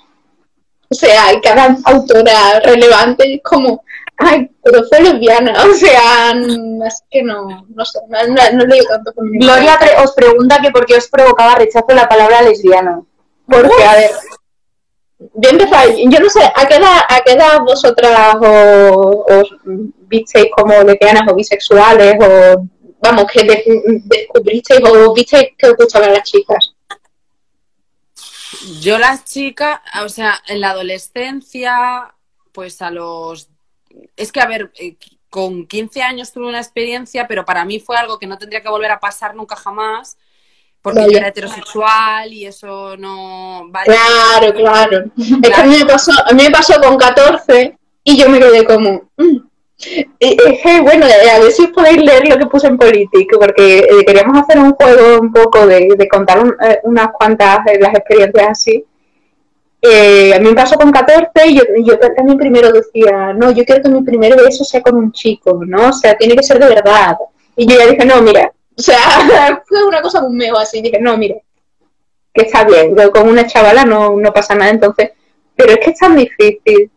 [0.89, 3.83] o sea, cada autora relevante es como,
[4.17, 6.33] ay, pero fue lesbiana, o sea,
[6.87, 9.53] es que no, no sé, no, no, no leo tanto feminismo.
[9.53, 13.01] Gloria pre- os pregunta que por qué os provocaba rechazo la palabra lesbiana.
[13.47, 14.11] Porque, a ver,
[15.19, 19.55] yo empecé, yo no sé, ¿a qué edad, a qué edad vosotras os, os
[20.07, 22.65] visteis como lesbianas o bisexuales o,
[23.01, 26.73] vamos, que de- descubristeis o visteis que os gustaban las chicas?
[28.79, 32.13] Yo las chicas, o sea, en la adolescencia,
[32.51, 33.49] pues a los...
[34.15, 34.95] Es que, a ver, eh,
[35.29, 38.69] con 15 años tuve una experiencia, pero para mí fue algo que no tendría que
[38.69, 40.17] volver a pasar nunca jamás,
[40.81, 43.63] porque yo era heterosexual y eso no...
[43.69, 43.85] Vale.
[43.85, 45.05] Claro, claro.
[45.17, 48.39] Es que a mí me pasó, a mí me pasó con 14 y yo me
[48.39, 49.09] quedé como...
[49.17, 49.50] mm.
[50.19, 54.05] Es que, bueno, a ver si podéis leer lo que puse en Politic, porque eh,
[54.05, 57.93] queríamos hacer un juego un poco de, de contar un- eh, unas cuantas de las
[57.95, 58.85] experiencias así.
[59.83, 63.65] Eh, a mí me pasó con 14 y yo, yo también primero decía, no, yo
[63.65, 65.89] quiero que mi primer beso sea con un chico, ¿no?
[65.89, 67.17] O sea, tiene que ser de verdad.
[67.55, 68.97] Y yo ya dije, no, mira, o sea,
[69.67, 71.35] fue una cosa muy meo así, dije, no, mira,
[72.33, 75.11] que está bien, con una chavala no, no pasa nada, entonces,
[75.55, 76.91] pero es que es tan difícil.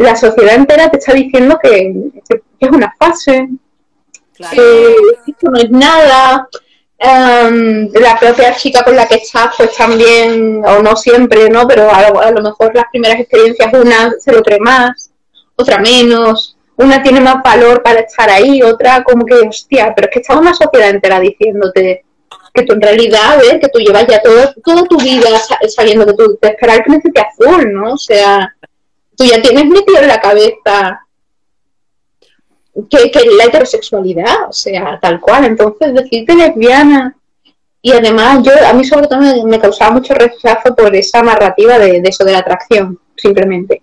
[0.00, 1.92] La sociedad entera te está diciendo que,
[2.28, 3.48] que es una fase,
[4.34, 4.56] Claro.
[4.56, 4.94] que
[5.30, 6.48] esto no es nada.
[6.98, 11.66] Em, la propia chica con la que estás, pues también, o no siempre, ¿no?
[11.68, 15.10] Pero a, lo- a lo mejor las primeras experiencias, una se lo cree más,
[15.56, 20.12] otra menos, una tiene más valor para estar ahí, otra como que, hostia, pero es
[20.14, 22.04] que está una sociedad entera diciéndote
[22.54, 25.58] que tú en realidad, a ver, que tú llevas ya todo, toda tu vida sa-
[25.68, 27.92] sabiendo que tú te esperas el príncipe azul, ¿no?
[27.94, 28.54] O sea,
[29.20, 31.06] tú ya tienes metido en la cabeza
[32.88, 35.44] que, la heterosexualidad, o sea, tal cual.
[35.44, 37.14] Entonces, decirte lesbiana.
[37.82, 42.00] Y además, yo, a mí sobre todo me, causaba mucho rechazo por esa narrativa de,
[42.02, 43.82] eso de la atracción, simplemente.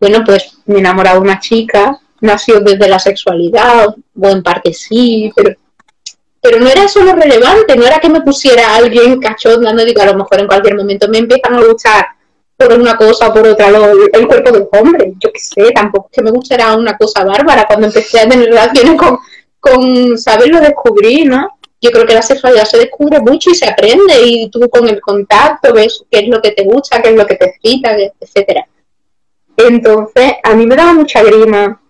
[0.00, 2.00] Bueno, pues me he enamorado de una chica,
[2.38, 5.56] sido desde la sexualidad, o en parte sí, pero,
[6.40, 10.06] pero no era eso lo relevante, no era que me pusiera alguien cachonda, digo, a
[10.06, 12.06] lo mejor en cualquier momento me empiezan a gustar
[12.68, 15.70] por una cosa o por otra lo- el cuerpo de un hombre, yo qué sé,
[15.72, 19.18] tampoco es que me gustara una cosa bárbara cuando empecé a tener relaciones con,
[19.58, 21.56] con saber lo descubrí, ¿no?
[21.80, 25.00] Yo creo que la sexualidad se descubre mucho y se aprende y tú con el
[25.00, 28.66] contacto ves qué es lo que te gusta, qué es lo que te excita, etcétera.
[29.56, 31.80] Entonces, a mí me daba mucha grima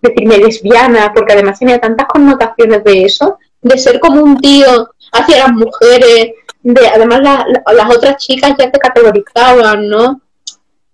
[0.00, 5.38] decirme lesbiana, porque además tenía tantas connotaciones de eso, de ser como un tío hacia
[5.38, 6.32] las mujeres,
[6.62, 10.20] de además la- la- las otras chicas ya te categorizaban, ¿no?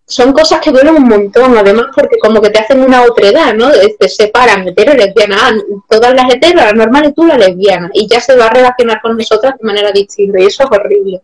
[0.08, 3.70] Son cosas que duelen un montón, además porque como que te hacen una otredad, ¿no?
[3.98, 5.52] Te separan, hetero lesbiana, ah,
[5.88, 9.16] todas las heteros, las normales, tú la lesbiana, y ya se va a relacionar con
[9.16, 11.22] nosotras de manera distinta, y eso es horrible.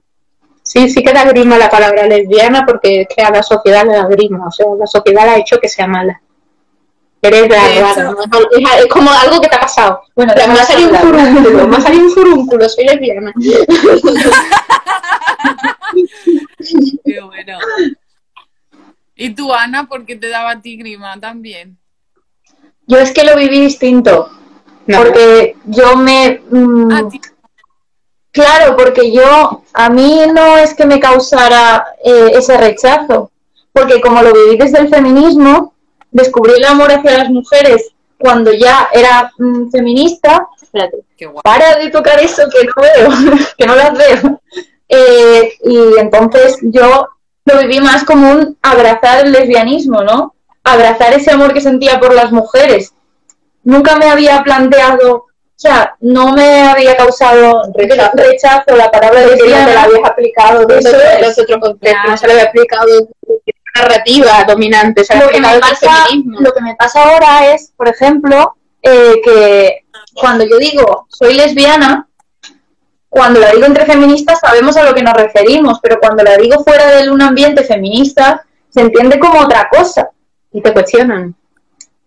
[0.65, 3.95] Sí, sí que da grima la palabra lesbiana porque es que a la sociedad le
[3.95, 6.22] da grima, o sea, la sociedad la ha hecho que sea mala.
[7.25, 8.17] Eres ¿no?
[8.51, 10.03] es, como algo que te ha pasado.
[10.17, 13.33] Bueno, me ha salido un furúnculo, me ha salido un furúnculo, soy lesbiana.
[17.05, 17.59] Qué bueno.
[19.15, 21.79] ¿Y tú, Ana, por qué te daba a ti grima también?
[22.89, 24.29] Yo es que lo viví distinto,
[24.87, 26.43] No, porque yo me...
[26.51, 27.09] mm.
[28.33, 33.31] Claro, porque yo, a mí no es que me causara eh, ese rechazo,
[33.73, 35.75] porque como lo viví desde el feminismo,
[36.13, 40.47] descubrí el amor hacia las mujeres cuando ya era mm, feminista.
[40.63, 41.43] Espérate, Qué guay.
[41.43, 44.41] para de tocar eso que no veo, que no las veo.
[44.89, 47.09] Eh, y entonces yo
[47.47, 50.35] lo viví más como un abrazar el lesbianismo, ¿no?
[50.65, 52.93] Abrazar ese amor que sentía por las mujeres.
[53.65, 55.27] Nunca me había planteado, o
[55.57, 58.11] sea, no me había causado Rechazo.
[58.15, 59.83] rechazo, la palabra no te la lesbiana.
[59.83, 61.39] habías aplicado Eso otro, es.
[61.39, 62.87] otro contexto, no se le había aplicado
[63.83, 66.07] narrativa dominante, lo que, me pasa,
[66.41, 69.85] lo que me pasa ahora es, por ejemplo, eh, que
[70.15, 72.09] cuando yo digo soy lesbiana,
[73.09, 76.63] cuando la digo entre feministas sabemos a lo que nos referimos, pero cuando la digo
[76.65, 80.09] fuera de un ambiente feminista se entiende como otra cosa.
[80.55, 81.35] Y te cuestionan.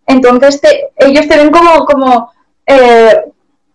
[0.07, 2.31] Entonces te- ellos te ven como, como
[2.68, 3.23] eh,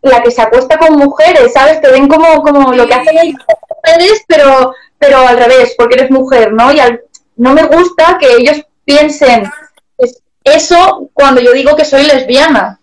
[0.02, 1.80] la que se acuesta con mujeres, ¿sabes?
[1.80, 6.52] Te ven como, como lo que hacen ellos pero, pero al revés, porque eres mujer,
[6.52, 6.70] ¿no?
[6.72, 7.00] Y al-
[7.40, 9.44] no me gusta que ellos piensen
[9.96, 12.80] es- eso cuando yo digo que soy lesbiana.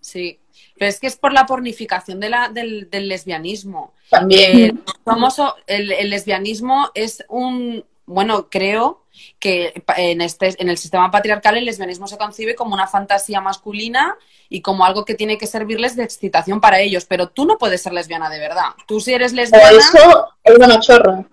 [0.00, 0.38] Sí.
[0.78, 3.92] Pero es que es por la pornificación de la, del, del lesbianismo.
[4.08, 4.58] También.
[4.58, 4.74] Eh,
[5.04, 5.36] somos,
[5.66, 9.04] el, el lesbianismo es un, bueno, creo
[9.38, 14.16] que en, este, en el sistema patriarcal el lesbianismo se concibe como una fantasía masculina
[14.48, 17.82] y como algo que tiene que servirles de excitación para ellos, pero tú no puedes
[17.82, 18.70] ser lesbiana de verdad.
[18.86, 19.70] Tú si eres lesbiana...
[19.70, 21.24] eso es una chorra.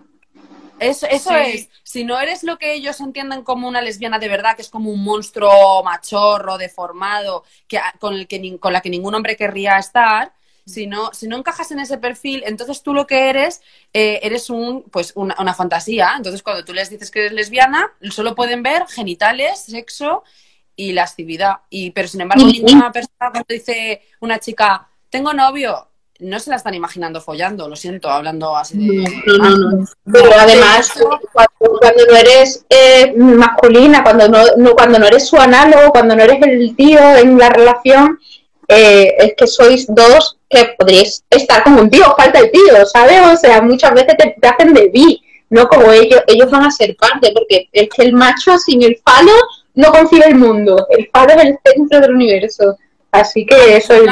[0.80, 1.70] Eso, eso es.
[1.84, 4.92] Si no eres lo que ellos entienden como una lesbiana de verdad, que es como
[4.92, 10.34] un monstruo machorro, deformado, que, con, el que, con la que ningún hombre querría estar,
[10.66, 13.62] si no, si no encajas en ese perfil, entonces tú lo que eres,
[13.94, 16.14] eh, eres un, pues una, una, fantasía.
[16.18, 20.24] Entonces, cuando tú les dices que eres lesbiana, solo pueden ver genitales, sexo
[20.76, 21.62] y lascividad.
[21.70, 25.88] Y, pero sin embargo, ninguna persona cuando dice una chica, tengo novio,
[26.20, 29.24] no se la están imaginando follando, lo siento, hablando así de...
[29.26, 29.86] No, no, no.
[30.12, 30.92] Pero además,
[31.32, 36.42] cuando, no eres eh, masculina, cuando no, cuando no eres su análogo, cuando no eres
[36.42, 38.20] el tío en la relación,
[38.68, 43.22] eh, es que sois dos que podríais estar como un tío, falta el tío, ¿sabes?
[43.34, 46.96] O sea, muchas veces te, hacen de bi, no como ellos, ellos van a ser
[46.96, 49.32] parte, porque es que el macho sin el falo
[49.76, 52.78] no concibe el mundo, el falo es el centro del universo.
[53.12, 54.04] Así que eso es...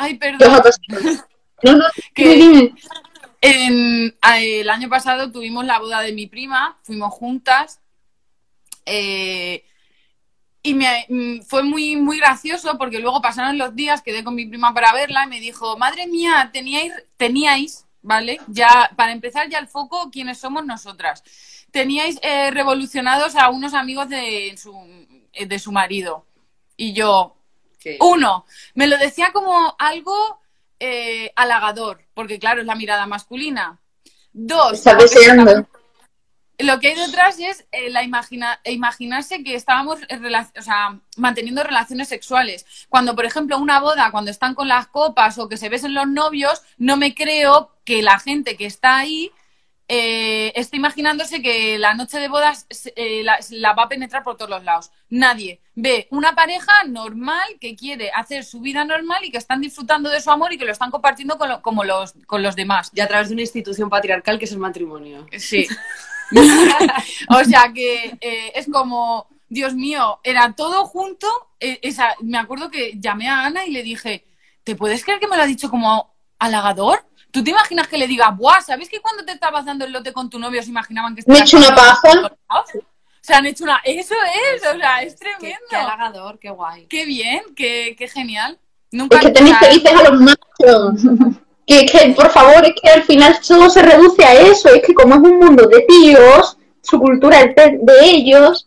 [0.00, 0.62] Ay, perdón.
[1.62, 2.72] No, no, que
[3.42, 7.80] En, el año pasado tuvimos la boda de mi prima, fuimos juntas.
[8.86, 9.62] Eh,
[10.62, 14.46] y me, mm, fue muy, muy gracioso porque luego pasaron los días, quedé con mi
[14.46, 18.40] prima para verla y me dijo, madre mía, teníais, teníais, ¿vale?
[18.46, 21.22] Ya, para empezar ya el foco, ¿quiénes somos nosotras?
[21.70, 24.74] Teníais eh, revolucionados a unos amigos de su,
[25.46, 26.24] de su marido.
[26.76, 27.36] Y yo,
[28.00, 30.40] uno, me lo decía como algo
[30.78, 33.78] eh, halagador, porque claro, es la mirada masculina.
[34.32, 34.82] Dos,
[36.62, 42.08] lo que hay detrás es eh, la imagina imaginarse que estábamos o sea, manteniendo relaciones
[42.08, 42.66] sexuales.
[42.88, 46.08] Cuando, por ejemplo, una boda, cuando están con las copas o que se besen los
[46.08, 49.32] novios, no me creo que la gente que está ahí
[49.92, 52.64] eh, está imaginándose que la noche de bodas
[52.94, 54.92] eh, la, va a penetrar por todos los lados.
[55.08, 60.08] Nadie ve una pareja normal que quiere hacer su vida normal y que están disfrutando
[60.08, 62.92] de su amor y que lo están compartiendo con, como los, con los demás.
[62.94, 65.26] Y a través de una institución patriarcal que es el matrimonio.
[65.36, 65.66] Sí.
[67.28, 71.26] o sea que eh, es como, Dios mío, era todo junto.
[71.58, 74.24] esa, me acuerdo que llamé a Ana y le dije,
[74.62, 77.09] ¿te puedes creer que me lo ha dicho como halagador?
[77.30, 80.12] ¿Tú te imaginas que le diga, buah, ¿sabes que cuando te estabas dando el lote
[80.12, 81.22] con tu novio se imaginaban que...
[81.26, 82.32] Me he hecho una paja.
[83.20, 83.80] Se han hecho una...
[83.84, 84.14] Eso
[84.54, 85.58] es, o sea, es tremendo.
[85.68, 86.86] Qué, halagador, qué guay.
[86.86, 88.58] Qué bien, qué, qué genial.
[88.90, 91.02] Nunca es que tenéis felices a los machos.
[91.66, 94.68] que, que, por favor, es que al final todo se reduce a eso.
[94.70, 98.66] Es que como es un mundo de tíos, su cultura es de ellos,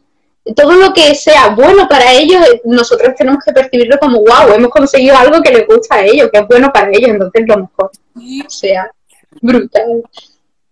[0.55, 4.71] todo lo que sea bueno para ellos, eh, nosotros tenemos que percibirlo como, wow, hemos
[4.71, 7.91] conseguido algo que les gusta a ellos, que es bueno para ellos, entonces lo mejor.
[8.45, 8.91] O sea,
[9.41, 10.03] brutal.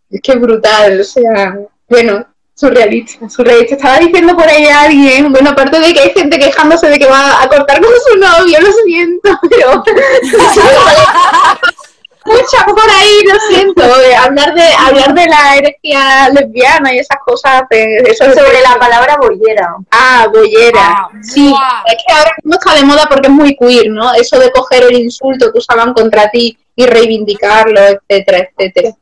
[0.10, 1.58] Es que brutal, o sea,
[1.88, 3.76] bueno, surrealista, surrealista.
[3.76, 7.08] Estaba diciendo por ahí a alguien, bueno, aparte de que hay gente quejándose de que
[7.08, 9.84] va a cortar con su novio, lo siento, pero...
[12.26, 13.84] mucha por ahí, lo siento,
[14.20, 19.76] hablar de hablar de la herejía lesbiana y esas cosas, eso sobre la palabra bollera.
[19.92, 20.80] Ah, bollera.
[20.82, 21.54] Ah, sí,
[21.86, 24.14] es que ahora no está de moda porque es muy queer, ¿no?
[24.14, 28.96] Eso de coger el insulto que usaban contra ti y reivindicarlo, etcétera, etcétera.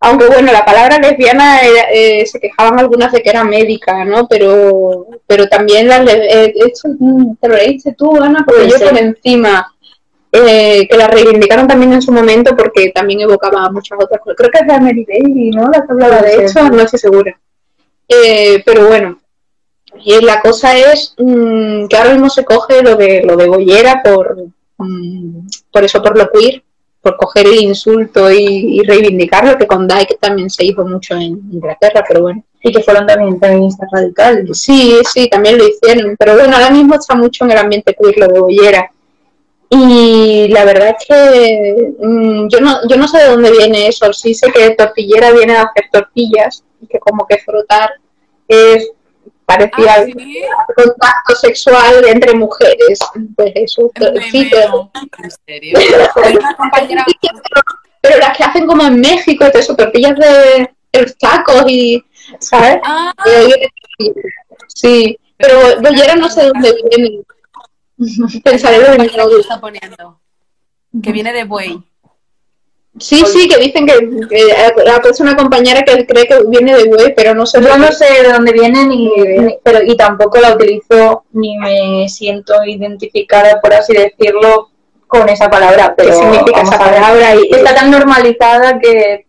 [0.00, 4.28] Aunque bueno, la palabra lesbiana eh, se quejaban algunas de que era médica, ¿no?
[4.28, 8.98] Pero pero también la, eh, esto, mm, te lo leíste tú, Ana, porque yo por
[8.98, 9.74] encima
[10.36, 14.36] eh, que la reivindicaron también en su momento porque también evocaba muchas otras cosas.
[14.36, 15.70] Creo que es de Mary Daly, ¿no?
[15.70, 17.38] La que hablaba de eso, no estoy segura.
[18.08, 19.20] Eh, pero bueno,
[20.04, 24.02] y la cosa es mm, que ahora mismo se coge lo de lo de Bollera
[24.02, 24.36] por,
[24.78, 26.64] mm, por eso, por lo queer,
[27.00, 32.02] por coger el insulto y, reivindicarlo, que con Dyke también se hizo mucho en Inglaterra,
[32.08, 32.42] pero bueno.
[32.60, 34.58] Y que fueron también feministas radicales.
[34.58, 38.18] Sí, sí, también lo hicieron, pero bueno, ahora mismo está mucho en el ambiente queer
[38.18, 38.90] lo de Bollera.
[39.70, 44.12] Y la verdad es que mm, yo, no, yo no sé de dónde viene eso.
[44.12, 47.90] Sí sé que tortillera viene de hacer tortillas y que como que frotar
[48.46, 48.90] es
[49.46, 52.98] parecía ¿Ah, contacto sexual entre mujeres.
[53.36, 53.90] Pues eso,
[54.30, 54.90] sí, pero,
[58.00, 62.02] pero, las que hacen como en México, eso, tortillas de, los tacos y,
[62.38, 62.78] ¿sabes?
[62.84, 63.12] Ah.
[64.68, 67.20] Sí, pero yo no sé de dónde viene.
[68.42, 70.20] Pensaré lo que está poniendo.
[71.02, 71.82] Que viene de buey.
[72.98, 73.94] Sí, sí, que dicen que,
[74.84, 77.60] la es una compañera que cree que viene de buey, pero no sé.
[77.60, 79.10] Yo no sé de dónde viene ni,
[79.64, 84.70] pero y tampoco la utilizo ni me siento identificada, por así decirlo,
[85.08, 85.94] con esa palabra.
[85.96, 87.34] Pero ¿Qué significa esa palabra?
[87.34, 89.26] Y está tan normalizada que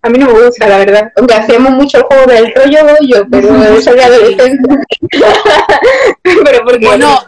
[0.00, 1.12] A mí no me gusta, la verdad.
[1.16, 4.74] Aunque hacíamos mucho el juego del rollo bollo, pero eso de adolescente.
[6.22, 6.86] pero porque...
[6.86, 7.18] Bueno,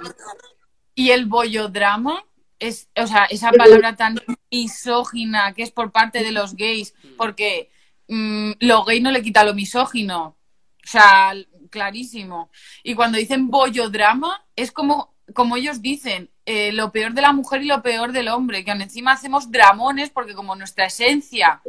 [0.95, 2.25] y el bollodrama
[2.59, 4.21] es, o sea, esa palabra tan
[4.51, 7.71] misógina que es por parte de los gays, porque
[8.09, 10.37] mm, lo gay no le quita lo misógino.
[10.85, 11.35] O sea,
[11.71, 12.51] clarísimo.
[12.83, 17.63] Y cuando dicen bollodrama, es como, como ellos dicen, eh, lo peor de la mujer
[17.63, 21.63] y lo peor del hombre, que encima hacemos dramones porque como nuestra esencia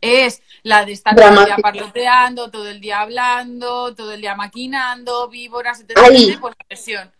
[0.00, 4.36] es la de estar todo el día parloteando, todo el día hablando, todo el día
[4.36, 6.06] maquinando, víboras, etcétera,
[6.40, 7.12] pues la versión.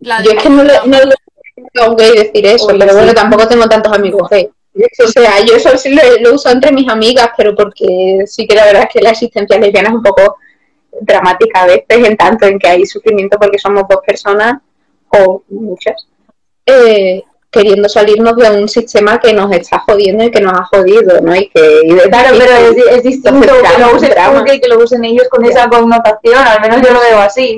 [0.00, 1.14] La Yo es que no le, no le
[1.82, 2.96] a un gay decir eso, Oye, pero sí.
[2.98, 4.48] bueno, tampoco tengo tantos amigos gay.
[5.04, 8.54] O sea, yo eso sí lo, lo uso entre mis amigas, pero porque sí que
[8.54, 10.36] la verdad es que la existencia lesbiana es un poco
[11.00, 14.60] dramática a veces, en tanto en que hay sufrimiento porque somos dos personas,
[15.10, 16.06] o muchas,
[16.66, 21.20] eh, queriendo salirnos de un sistema que nos está jodiendo y que nos ha jodido,
[21.22, 21.34] ¿no?
[21.34, 21.80] Y que...
[21.84, 23.62] y de- Claro, y pero es, es distinto lo
[24.60, 27.56] que lo usen ellos con esa connotación, al menos yo lo veo así.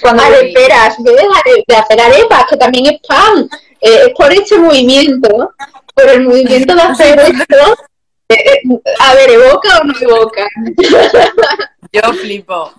[0.00, 3.48] Cuando areperas, a dejar de- de hacer arepas, que también es pan.
[3.80, 5.52] Eh, es por este movimiento,
[5.94, 7.76] por el movimiento de hacer esto.
[8.28, 8.60] eh, eh,
[9.00, 10.46] a ver, ¿evoca o no evoca?
[11.92, 12.72] Yo flipo.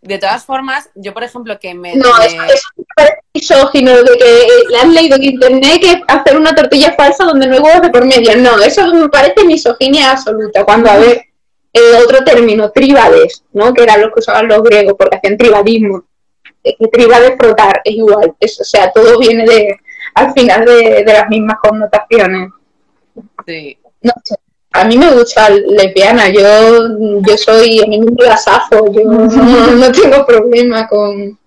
[0.00, 1.96] De todas formas, yo, por ejemplo, que me...
[1.96, 6.02] No, eso, eso me parece misógino, de que eh, le has leído en internet que
[6.06, 8.36] hacer una tortilla falsa donde no hay huevos de por medio.
[8.36, 10.62] No, eso me parece misoginia absoluta.
[10.62, 11.22] Cuando, a ver,
[11.72, 13.72] eh, otro término, tribales, ¿no?
[13.72, 16.04] Que eran los que usaban los griegos porque hacían tribalismo.
[16.64, 18.34] Eh, que tribal es frotar, es igual.
[18.40, 19.76] Es- o sea, todo viene de,
[20.14, 22.50] al final de, de las mismas connotaciones.
[23.46, 23.78] sí.
[24.02, 24.34] No sé.
[24.72, 26.40] A mí me gusta lesbiana, yo,
[27.22, 29.26] yo soy, a mí me mola Safo, yo no,
[29.76, 31.38] no tengo problema con,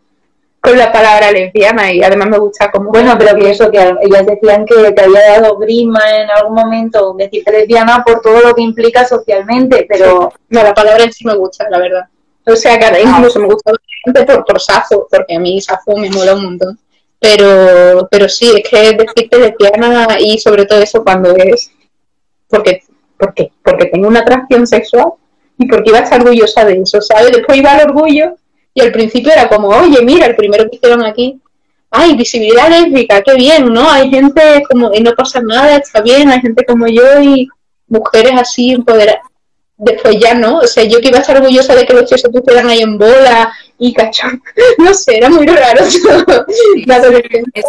[0.62, 2.92] con la palabra lesbiana y además me gusta como...
[2.92, 7.16] Bueno, pero que eso, que ellas decían que te había dado grima en algún momento
[7.18, 11.36] decirte lesbiana por todo lo que implica socialmente, pero No, la palabra en sí me
[11.36, 12.06] gusta, la verdad.
[12.46, 13.72] O sea, que ahora incluso me gusta
[14.04, 16.80] por, por Safo, porque a mí Safo me mola un montón.
[17.20, 21.72] Pero, pero sí, es que decirte lesbiana y sobre todo eso cuando es...
[22.48, 22.84] Porque,
[23.18, 23.52] ¿Por qué?
[23.64, 25.14] Porque tengo una atracción sexual
[25.58, 27.32] y porque iba a estar orgullosa de eso, ¿sabes?
[27.32, 28.36] Después iba al orgullo
[28.74, 31.42] y al principio era como, oye, mira, el primero que hicieron aquí,
[31.90, 33.90] ay, visibilidad lésbica, qué bien, ¿no?
[33.90, 37.50] Hay gente como, y no pasa nada, está bien, hay gente como yo y
[37.88, 39.22] mujeres así empoderadas.
[39.78, 42.22] Después ya no, o sea, yo que iba a estar orgullosa de que los chicos
[42.22, 44.42] se pusieran ahí en bola y cachón,
[44.80, 45.82] no sé, era muy raro
[46.26, 46.46] todo.
[46.86, 47.64] La adolescencia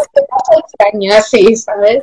[0.56, 2.02] extraña, así, ¿sabes?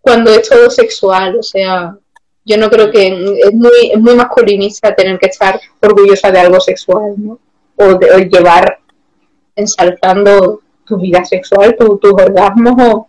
[0.00, 1.96] Cuando es todo sexual, o sea,
[2.44, 3.06] yo no creo que
[3.44, 7.38] es muy, es muy masculinista tener que estar orgullosa de algo sexual, ¿no?
[7.76, 8.78] O, de, o llevar
[9.56, 13.08] ensalzando tu vida sexual, tu- tus orgasmos o,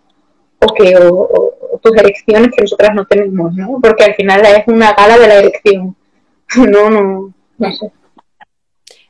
[0.60, 3.80] o que o, o- o tus erecciones que nosotras no tenemos, ¿no?
[3.82, 5.96] Porque al final es una gala de la erección.
[6.56, 7.92] No, no, no sé.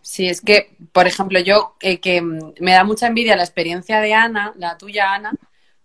[0.03, 4.01] Sí, es que, por ejemplo, yo eh, que mm, me da mucha envidia la experiencia
[4.01, 5.31] de Ana, la tuya, Ana,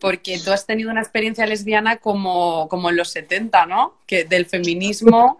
[0.00, 3.96] porque tú has tenido una experiencia lesbiana como, como en los 70, ¿no?
[4.06, 5.38] Que del feminismo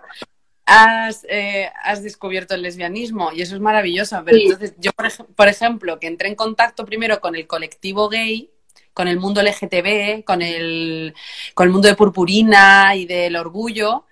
[0.65, 4.23] has, eh, has descubierto el lesbianismo y eso es maravilloso.
[4.25, 4.45] Pero Sí.
[4.45, 8.51] entonces, yo, por, ej- por ejemplo, que entré en contacto primero con el colectivo gay,
[8.93, 11.15] con el mundo LGTB, con el,
[11.55, 14.05] con el mundo de purpurina y del orgullo,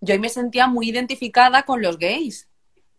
[0.00, 2.48] yo ahí me sentía muy identificada con los gays.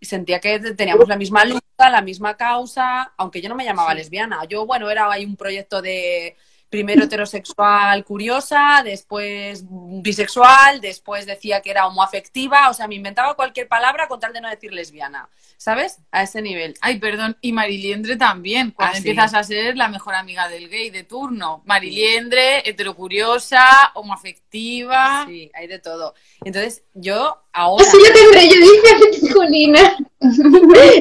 [0.01, 3.93] Y sentía que teníamos la misma lucha, la misma causa, aunque yo no me llamaba
[3.93, 4.43] lesbiana.
[4.45, 6.35] Yo, bueno, era ahí un proyecto de
[6.71, 13.67] primero heterosexual curiosa, después bisexual, después decía que era homoafectiva, o sea, me inventaba cualquier
[13.67, 15.99] palabra con tal de no decir lesbiana, ¿sabes?
[16.11, 16.75] A ese nivel.
[16.79, 19.09] Ay, perdón, y Mariliendre también, cuando Ah, sí.
[19.09, 21.61] empiezas a ser la mejor amiga del gay de turno.
[21.65, 25.25] Mariliendre, heterocuriosa, homoafectiva.
[25.27, 26.15] Sí, hay de todo.
[26.45, 27.83] Entonces, yo ahora...
[27.83, 29.97] Así yo tendré, yo dije acetilcolina.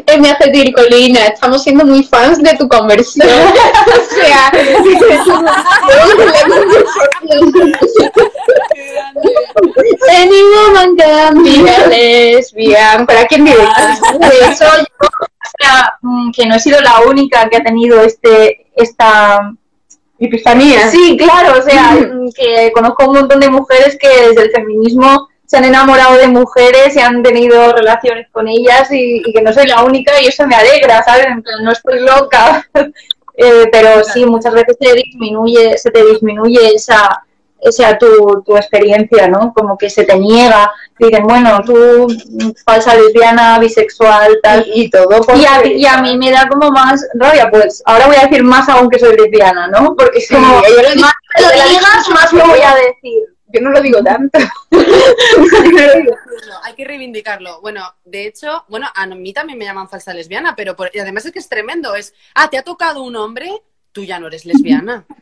[0.06, 1.26] Él me hace tircolina.
[1.26, 3.28] Estamos siendo muy fans de tu conversión.
[3.86, 4.98] o sea, Qué grande.
[10.10, 13.06] Any woman can be a lesbian.
[13.06, 13.58] ¿Para quién dice?
[13.58, 15.06] de hecho yo, o
[15.58, 19.52] sea, mm, que no he sido la única que ha tenido este esta
[20.20, 20.90] Epifanía.
[20.90, 25.29] Sí, claro, o sea, mm, que conozco un montón de mujeres que desde el feminismo
[25.50, 29.52] se han enamorado de mujeres y han tenido relaciones con ellas y, y que no
[29.52, 31.26] soy la única y eso me alegra, ¿sabes?
[31.26, 32.68] En plan, no estoy loca.
[33.42, 37.22] Eh, pero sí, muchas veces te disminuye, se te disminuye esa,
[37.58, 39.54] esa tu, tu experiencia, ¿no?
[39.54, 40.70] Como que se te niega.
[40.98, 42.06] Dicen, bueno, tú
[42.66, 44.66] falsa lesbiana, bisexual, tal.
[44.74, 48.08] Y, y todo Y a, y a mí me da como más rabia, pues ahora
[48.08, 49.96] voy a decir más aún que soy lesbiana, ¿no?
[49.96, 53.22] Porque es como, más me lo digas, más lo voy a decir.
[53.52, 54.38] Yo no lo digo tanto.
[56.62, 57.60] Hay que reivindicarlo.
[57.60, 61.26] Bueno, de hecho, bueno, a mí también me llaman falsa lesbiana, pero por- y además
[61.26, 61.94] es que es tremendo.
[61.94, 63.50] Es, ah, te ha tocado un hombre,
[63.92, 65.04] tú ya no eres lesbiana.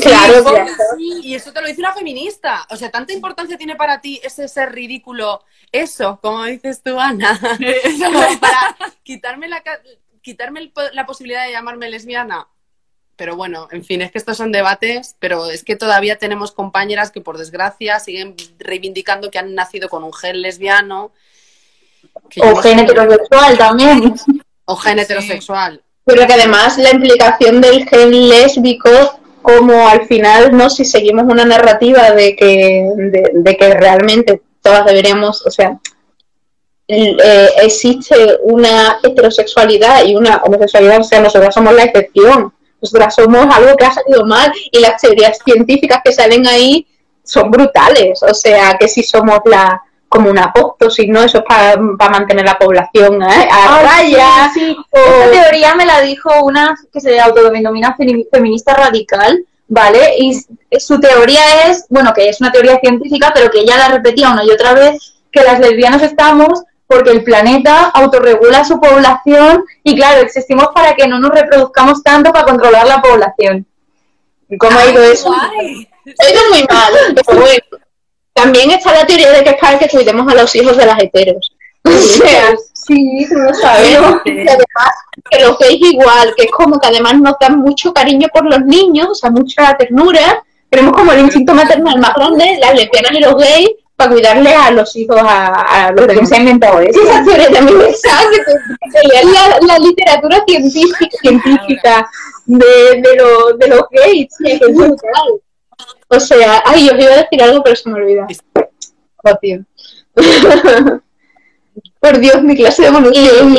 [0.00, 0.66] Sí, claro.
[0.96, 2.66] sí, y eso te lo dice una feminista.
[2.70, 5.44] O sea, ¿tanta importancia tiene para ti ese ser ridículo?
[5.70, 7.38] Eso, como dices tú, Ana,
[8.40, 9.62] para quitarme, la,
[10.22, 12.48] quitarme la posibilidad de llamarme lesbiana.
[13.16, 17.10] Pero bueno, en fin, es que estos son debates, pero es que todavía tenemos compañeras
[17.10, 21.12] que por desgracia siguen reivindicando que han nacido con un gen lesbiano.
[22.40, 24.14] O no gen heterosexual también.
[24.66, 25.82] O gen heterosexual.
[26.04, 28.90] Pero que además la implicación del gen lésbico,
[29.40, 30.68] como al final, ¿no?
[30.68, 35.78] Si seguimos una narrativa de que, de, de que realmente todas deberíamos, o sea,
[36.88, 42.52] eh, existe una heterosexualidad y una homosexualidad, o sea, nosotras somos la excepción,
[43.10, 46.86] somos algo que ha salido mal y las teorías científicas que salen ahí
[47.22, 51.20] son brutales, o sea, que si somos la como una apoptosis, ¿no?
[51.22, 51.76] Eso es para
[52.10, 53.48] mantener la población ¿eh?
[53.50, 54.50] a Ay, raya.
[54.54, 54.76] sí, sí.
[54.90, 60.14] o- Esta teoría me la dijo una que se autodenomina femi- feminista radical, ¿vale?
[60.18, 60.40] Y
[60.78, 64.44] su teoría es, bueno, que es una teoría científica, pero que ella la repetía una
[64.44, 70.20] y otra vez, que las lesbianas estamos porque el planeta autorregula su población y claro,
[70.20, 73.66] existimos para que no nos reproduzcamos tanto para controlar la población.
[74.58, 75.28] ¿Cómo ha ido eso?
[75.28, 75.88] Guay.
[76.06, 77.84] Ha ido muy mal, pero bueno.
[78.32, 81.02] También está la teoría de que es para que cuidemos a los hijos de las
[81.02, 81.52] heteros.
[81.86, 83.90] O sea, sí, tú lo sabes.
[83.90, 84.90] Y además,
[85.30, 88.60] que los gays igual, que es como que además nos dan mucho cariño por los
[88.64, 90.42] niños, o sea, mucha ternura.
[90.68, 94.70] Tenemos como el instinto maternal más grande, las lesbianas y los gays, para cuidarle a
[94.70, 96.28] los hijos, a, a los ¿Quién demás.
[96.28, 97.00] se ha inventado eso?
[97.02, 98.52] Esa teoría también me sabe que
[98.92, 102.10] que leer la, la literatura científica, científica
[102.44, 104.60] de, de, lo- de los gays, sí.
[106.08, 108.26] O sea, ay, os iba a decir algo, pero se me olvidó.
[109.24, 109.60] Oh, tío.
[112.00, 113.56] Por Dios, mi clase de evolución.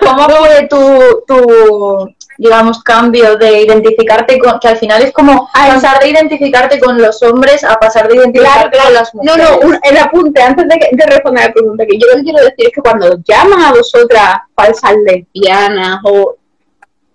[0.00, 6.00] ¿Cómo fue tu, tu, digamos, cambio de identificarte con, que al final es como pasar
[6.00, 8.84] de identificarte con los hombres a pasar de identificarte Claro, claro.
[8.86, 9.50] con las No, mujeres?
[9.62, 12.16] no, un- el apunte, antes de, que- de responder a la pregunta, que yo lo
[12.16, 16.34] que quiero decir es que cuando llaman a vosotras falsas lesbianas o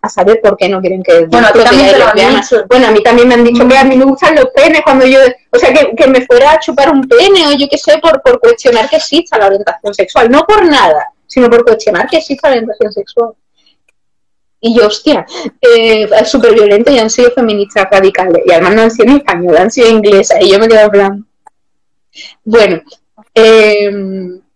[0.01, 2.15] a saber por qué no quieren que Bueno, a ti también digáis te lo han
[2.15, 2.49] lesbianas.
[2.49, 2.65] dicho.
[2.69, 5.05] Bueno, a mí también me han dicho que a mí me gustan los penes cuando
[5.05, 5.19] yo,
[5.51, 8.21] o sea, que, que me fuera a chupar un pene o yo qué sé, por,
[8.21, 12.47] por cuestionar que exista la orientación sexual, no por nada, sino por cuestionar que exista
[12.47, 13.31] la orientación sexual.
[14.59, 15.25] Y yo, hostia,
[15.61, 18.41] eh, es súper violento y han sido feministas radicales.
[18.45, 20.39] Y además no han sido en español, han sido inglesas.
[20.41, 21.25] Y yo me quedo plan.
[22.43, 22.81] Bueno,
[23.35, 23.91] eh,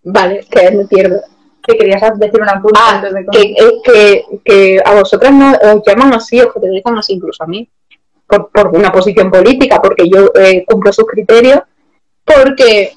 [0.04, 1.22] vale, que me pierdo.
[1.62, 5.52] Que querías decir una punta Ah, antes de que, eh, que, que a vosotras no
[5.52, 7.70] os llaman así, os categorizan así incluso a mí,
[8.26, 11.60] por, por una posición política, porque yo eh, cumplo sus criterios,
[12.26, 12.94] porque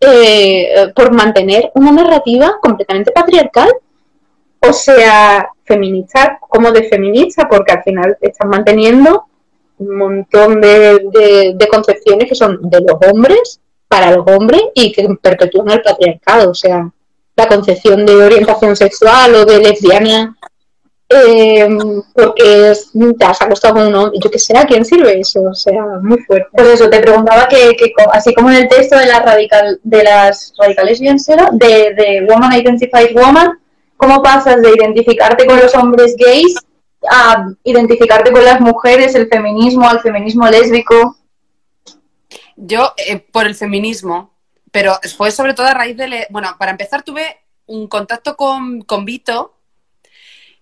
[0.00, 3.70] eh, por mantener una narrativa completamente patriarcal,
[4.68, 9.26] o sea, feminista, como de feminista, porque al final están manteniendo
[9.78, 15.70] un montón de, concepciones que son de los hombres para los hombres y que perpetúan
[15.70, 16.90] el patriarcado, o sea,
[17.34, 20.36] la concepción de orientación sexual o de lesbiana
[21.08, 21.68] eh,
[22.14, 22.72] porque
[23.18, 25.42] te has acostado con uno, yo que sé, ¿a quién sirve eso?
[25.42, 26.48] O sea, muy fuerte.
[26.52, 30.02] Pues eso, te preguntaba que, que así como en el texto de las radical, de
[30.04, 33.58] las radicales bien de, de Woman Identified Woman,
[33.96, 36.56] ¿cómo pasas de identificarte con los hombres gays
[37.10, 41.16] a identificarte con las mujeres, el feminismo, al feminismo lésbico?
[42.56, 44.32] Yo, eh, por el feminismo,
[44.70, 46.08] pero fue sobre todo a raíz de...
[46.08, 49.54] le- Bueno, para empezar tuve un contacto con, con Vito.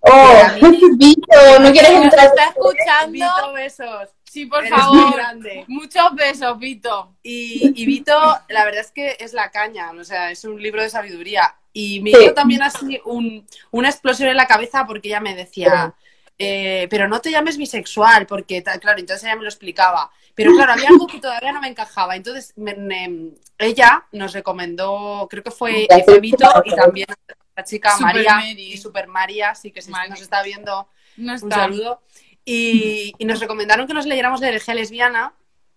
[0.00, 2.26] Oh, mí- Vito, no quieres Nos entrar.
[2.26, 3.12] está escuchando.
[3.12, 4.08] Vito, besos.
[4.30, 5.16] Sí, por Eres muy favor.
[5.16, 5.64] grande.
[5.66, 7.16] Muchos besos, Vito.
[7.20, 8.16] Y, y Vito,
[8.48, 11.56] la verdad es que es la caña, o sea, es un libro de sabiduría.
[11.72, 12.18] Y me Sí.
[12.22, 15.94] hizo también así un, una explosión en la cabeza porque ella me decía,
[16.38, 20.12] eh, pero no te llames bisexual, porque, claro, entonces ella me lo explicaba.
[20.36, 22.14] Pero claro, había algo que todavía no me encajaba.
[22.14, 25.88] Entonces me- me- ella nos recomendó, creo que fue.
[26.20, 27.08] Vito y también
[27.56, 28.72] la chica Super María Mary.
[28.74, 30.10] y Super María, sí que si Mari.
[30.10, 31.56] nos está viendo, No un está.
[31.56, 32.00] saludo.
[32.44, 35.34] Y, y nos recomendaron que nos leyéramos de herejía lesbiana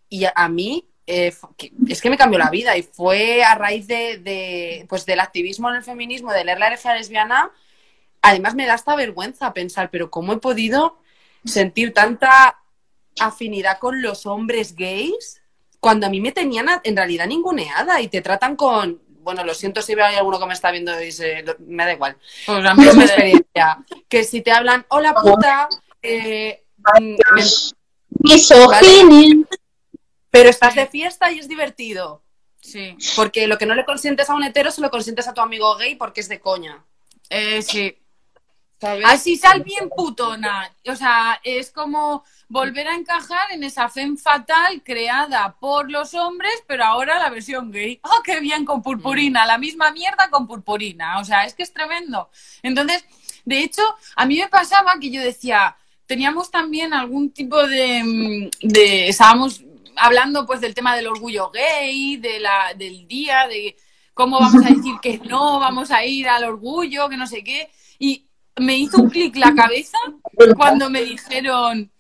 [0.09, 1.33] y a, a mí eh,
[1.87, 5.69] es que me cambió la vida y fue a raíz de, de, pues del activismo
[5.69, 7.51] en el feminismo, de leer la herejía lesbiana.
[8.21, 10.97] Además me da hasta vergüenza pensar, pero ¿cómo he podido
[11.43, 12.57] sentir tanta
[13.19, 15.41] afinidad con los hombres gays
[15.81, 19.01] cuando a mí me tenían en realidad ninguneada y te tratan con...
[19.23, 22.17] Bueno, lo siento si hay alguno que me está viendo y se- me da igual.
[22.45, 23.77] Pues es mi experiencia.
[24.09, 25.69] Que si te hablan, hola puta,
[26.03, 26.63] eh,
[27.01, 27.15] mm.
[30.29, 32.21] Pero estás de fiesta y es divertido.
[32.59, 35.41] Sí, Porque lo que no le consientes a un hetero se lo consientes a tu
[35.41, 36.83] amigo gay porque es de coña.
[37.29, 37.97] eh, sí.
[38.79, 39.05] ¿Sabes?
[39.07, 40.69] Así sal bien putona.
[40.87, 46.51] O sea, es como volver a encajar en esa femme fatal creada por los hombres,
[46.67, 47.99] pero ahora la versión gay.
[48.03, 49.45] ¡Oh, qué bien con purpurina!
[49.45, 51.19] La misma mierda con purpurina.
[51.19, 52.29] O sea, es que es tremendo.
[52.61, 53.05] Entonces,
[53.45, 53.81] de hecho,
[54.15, 58.03] a mí me pasaba que yo decía, teníamos también algún tipo de...
[58.03, 59.63] mm, de estábamos
[59.95, 63.75] hablando pues del tema del orgullo gay, de la, del día, de
[64.13, 67.69] cómo vamos a decir que no, vamos a ir al orgullo, que no sé qué.
[67.99, 68.25] Y
[68.57, 69.97] me hizo un clic la cabeza
[70.57, 71.91] cuando me dijeron,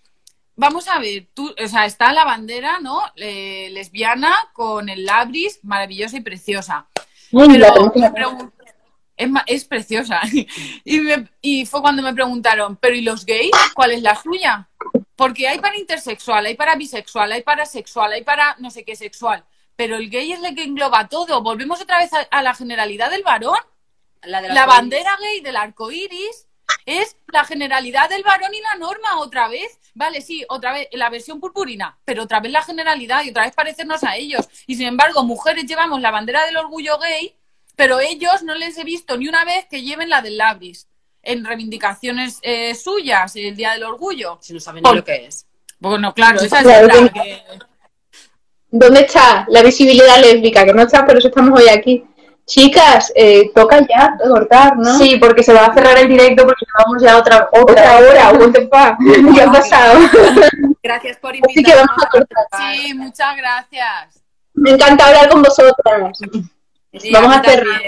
[0.55, 3.01] vamos a ver, tú, o sea, está la bandera, ¿no?
[3.15, 6.87] Eh, lesbiana con el labris, maravillosa y preciosa.
[7.31, 8.51] Pero me pregun-
[9.23, 10.21] es, es preciosa.
[10.85, 13.51] Y, me- y fue cuando me preguntaron, ¿pero y los gays?
[13.73, 14.67] ¿Cuál es la suya?
[15.15, 18.95] Porque hay para intersexual, hay para bisexual, hay para sexual, hay para no sé qué
[18.95, 19.43] sexual.
[19.75, 21.41] Pero el gay es el que engloba todo.
[21.41, 23.57] Volvemos otra vez a, a la generalidad del varón.
[24.23, 26.47] La, de La bandera gay del arco iris
[26.85, 29.79] es la generalidad del varón y la norma otra vez.
[29.95, 33.53] Vale, sí, otra vez la versión purpurina, pero otra vez la generalidad y otra vez
[33.53, 34.47] parecernos a ellos.
[34.67, 37.35] Y sin embargo, mujeres llevamos la bandera del orgullo gay,
[37.75, 40.87] pero ellos no les he visto ni una vez que lleven la del labris
[41.21, 44.37] en reivindicaciones eh, suyas, el Día del Orgullo.
[44.41, 45.45] Si no saben ni lo que es.
[45.79, 47.43] Bueno, claro, esa es Claro, otra que-
[48.69, 50.65] ¿Dónde está la visibilidad lésbica?
[50.65, 52.03] Que no está, por eso estamos hoy aquí.
[52.45, 54.97] Chicas, eh, toca ya cortar, ¿no?
[54.97, 58.31] Sí, porque se va a cerrar el directo porque vamos ya a otra, Otra hora,
[58.33, 58.97] what the fuck.
[59.35, 59.99] ¿Qué ha pasado?
[60.81, 61.87] Gracias por Así que invitarnos.
[61.87, 62.45] vamos a cortar.
[62.75, 64.23] Sí, muchas gracias.
[64.55, 66.19] Me encanta hablar con vosotras.
[66.99, 67.81] Sí, Vamos a cerrar.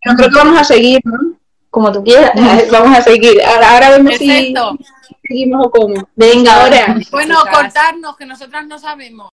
[0.00, 1.38] Pero creo que vamos a seguir, ¿no?
[1.70, 2.32] como tú quieras.
[2.72, 3.42] Vamos a seguir.
[3.42, 4.54] Ahora, ahora vemos si
[5.26, 6.08] seguimos o cómo.
[6.16, 6.96] Venga, Ahora.
[7.10, 9.26] Bueno, cortarnos, que nosotras no sabemos.